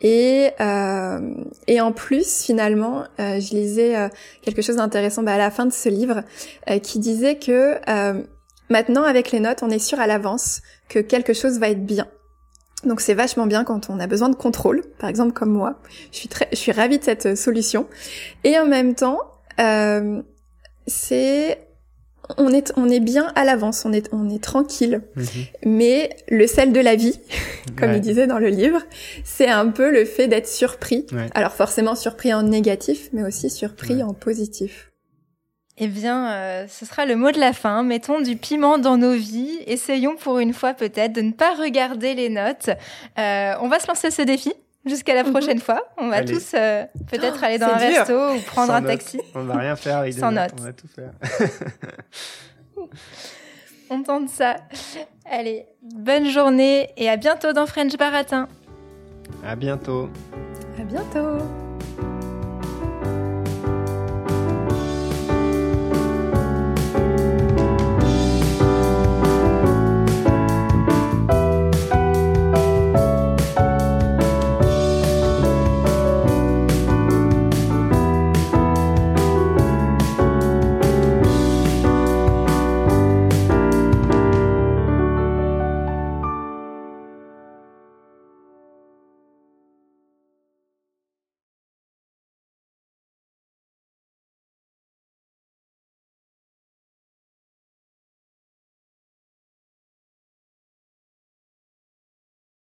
Et 0.02 0.52
euh, 0.60 1.34
et 1.68 1.82
en 1.82 1.92
plus 1.92 2.44
finalement, 2.44 3.04
euh, 3.20 3.40
je 3.40 3.56
lisais 3.56 3.96
euh, 3.96 4.10
quelque 4.42 4.62
chose 4.62 4.76
d'intéressant 4.76 5.24
bah, 5.24 5.34
à 5.34 5.38
la 5.38 5.50
fin 5.50 5.66
de 5.66 5.74
ce 5.74 5.90
livre 5.90 6.24
euh, 6.70 6.80
qui 6.80 7.00
disait 7.00 7.38
que 7.38 7.78
maintenant 8.70 9.04
avec 9.04 9.32
les 9.32 9.40
notes, 9.40 9.64
on 9.64 9.70
est 9.70 9.80
sûr 9.80 10.00
à 10.00 10.08
l'avance 10.08 10.62
que 10.90 11.00
quelque 11.00 11.34
chose 11.34 11.60
va 11.60 11.70
être 11.70 11.86
bien. 11.86 12.08
Donc 12.84 13.00
c'est 13.00 13.14
vachement 13.14 13.48
bien 13.48 13.64
quand 13.64 13.90
on 13.90 14.00
a 14.00 14.08
besoin 14.08 14.30
de 14.30 14.36
contrôle, 14.36 14.84
par 15.00 15.10
exemple 15.10 15.34
comme 15.34 15.52
moi. 15.52 15.80
Je 16.12 16.18
suis 16.18 16.28
très, 16.28 16.50
je 16.52 16.58
suis 16.58 16.72
ravie 16.72 17.00
de 17.00 17.04
cette 17.04 17.38
solution. 17.38 17.88
Et 18.44 18.60
en 18.60 18.66
même 18.66 18.94
temps, 18.94 19.20
c'est 20.88 21.60
on 22.38 22.54
est, 22.54 22.74
on 22.78 22.90
est 22.90 23.00
bien 23.00 23.32
à 23.36 23.44
l'avance, 23.44 23.86
on 23.86 23.94
est, 23.94 24.10
on 24.14 24.30
est 24.30 24.42
tranquille. 24.42 25.02
Mhm. 25.16 25.26
Mais 25.66 26.10
le 26.30 26.48
sel 26.48 26.72
de 26.72 26.80
la 26.80 26.96
vie, 26.96 27.20
comme 27.78 27.94
il 27.94 28.02
disait 28.02 28.28
dans 28.28 28.40
le 28.40 28.48
livre, 28.48 28.82
c'est 29.24 29.50
un 29.50 29.68
peu 29.68 29.92
le 29.92 30.06
fait 30.06 30.28
d'être 30.28 30.48
surpris. 30.48 31.06
Alors 31.34 31.54
forcément 31.54 31.96
surpris 31.96 32.34
en 32.34 32.44
négatif, 32.44 33.10
mais 33.14 33.24
aussi 33.24 33.50
surpris 33.50 34.04
en 34.04 34.14
positif. 34.14 34.93
Eh 35.78 35.88
bien, 35.88 36.32
euh, 36.32 36.68
ce 36.68 36.86
sera 36.86 37.06
le 37.06 37.16
mot 37.16 37.32
de 37.32 37.40
la 37.40 37.52
fin. 37.52 37.84
Mettons 37.84 38.22
du 38.22 38.36
piment 38.36 38.78
dans 38.78 38.98
nos 38.98 39.14
vies. 39.14 39.60
Essayons 39.66 40.16
pour 40.16 40.40
une 40.40 40.54
fois 40.54 40.74
peut-être 40.74 41.14
de 41.14 41.22
ne 41.22 41.32
pas 41.32 41.56
regarder 41.56 42.14
les 42.14 42.30
notes. 42.30 42.70
Euh, 43.18 43.54
on 43.60 43.68
va 43.68 43.80
se 43.80 43.88
lancer 43.88 44.12
ce 44.12 44.22
défi. 44.22 44.54
Jusqu'à 44.86 45.16
la 45.16 45.24
mhm. 45.24 45.32
prochaine 45.32 45.60
fois. 45.60 45.82
On 45.98 46.10
va 46.10 46.26
tous 46.26 46.52
euh, 46.54 46.84
peut-être 47.10 47.42
aller 47.42 47.58
dans 47.58 47.68
un 47.68 47.78
resto 47.78 48.34
ou 48.34 48.40
prendre 48.42 48.74
un 48.74 48.82
taxi. 48.82 49.20
On 49.34 49.44
va 49.44 49.56
rien 49.56 49.78
faire 49.78 50.00
avec 50.00 50.14
Sans 50.14 50.32
notes. 50.32 50.52
On 50.60 50.64
va 50.64 50.74
tout 50.74 50.90
faire. 50.90 51.12
on 53.90 54.04
tente 54.04 54.28
ça. 54.28 54.58
Allez, 55.32 55.66
bonne 55.82 56.28
journée 56.30 56.90
et 56.98 57.10
à 57.10 57.16
bientôt 57.16 57.54
dans 57.54 57.66
French 57.66 57.96
Baratin. 57.98 58.50
À 59.46 59.56
bientôt. 59.56 60.10
À 60.78 60.84
bientôt. 60.84 61.63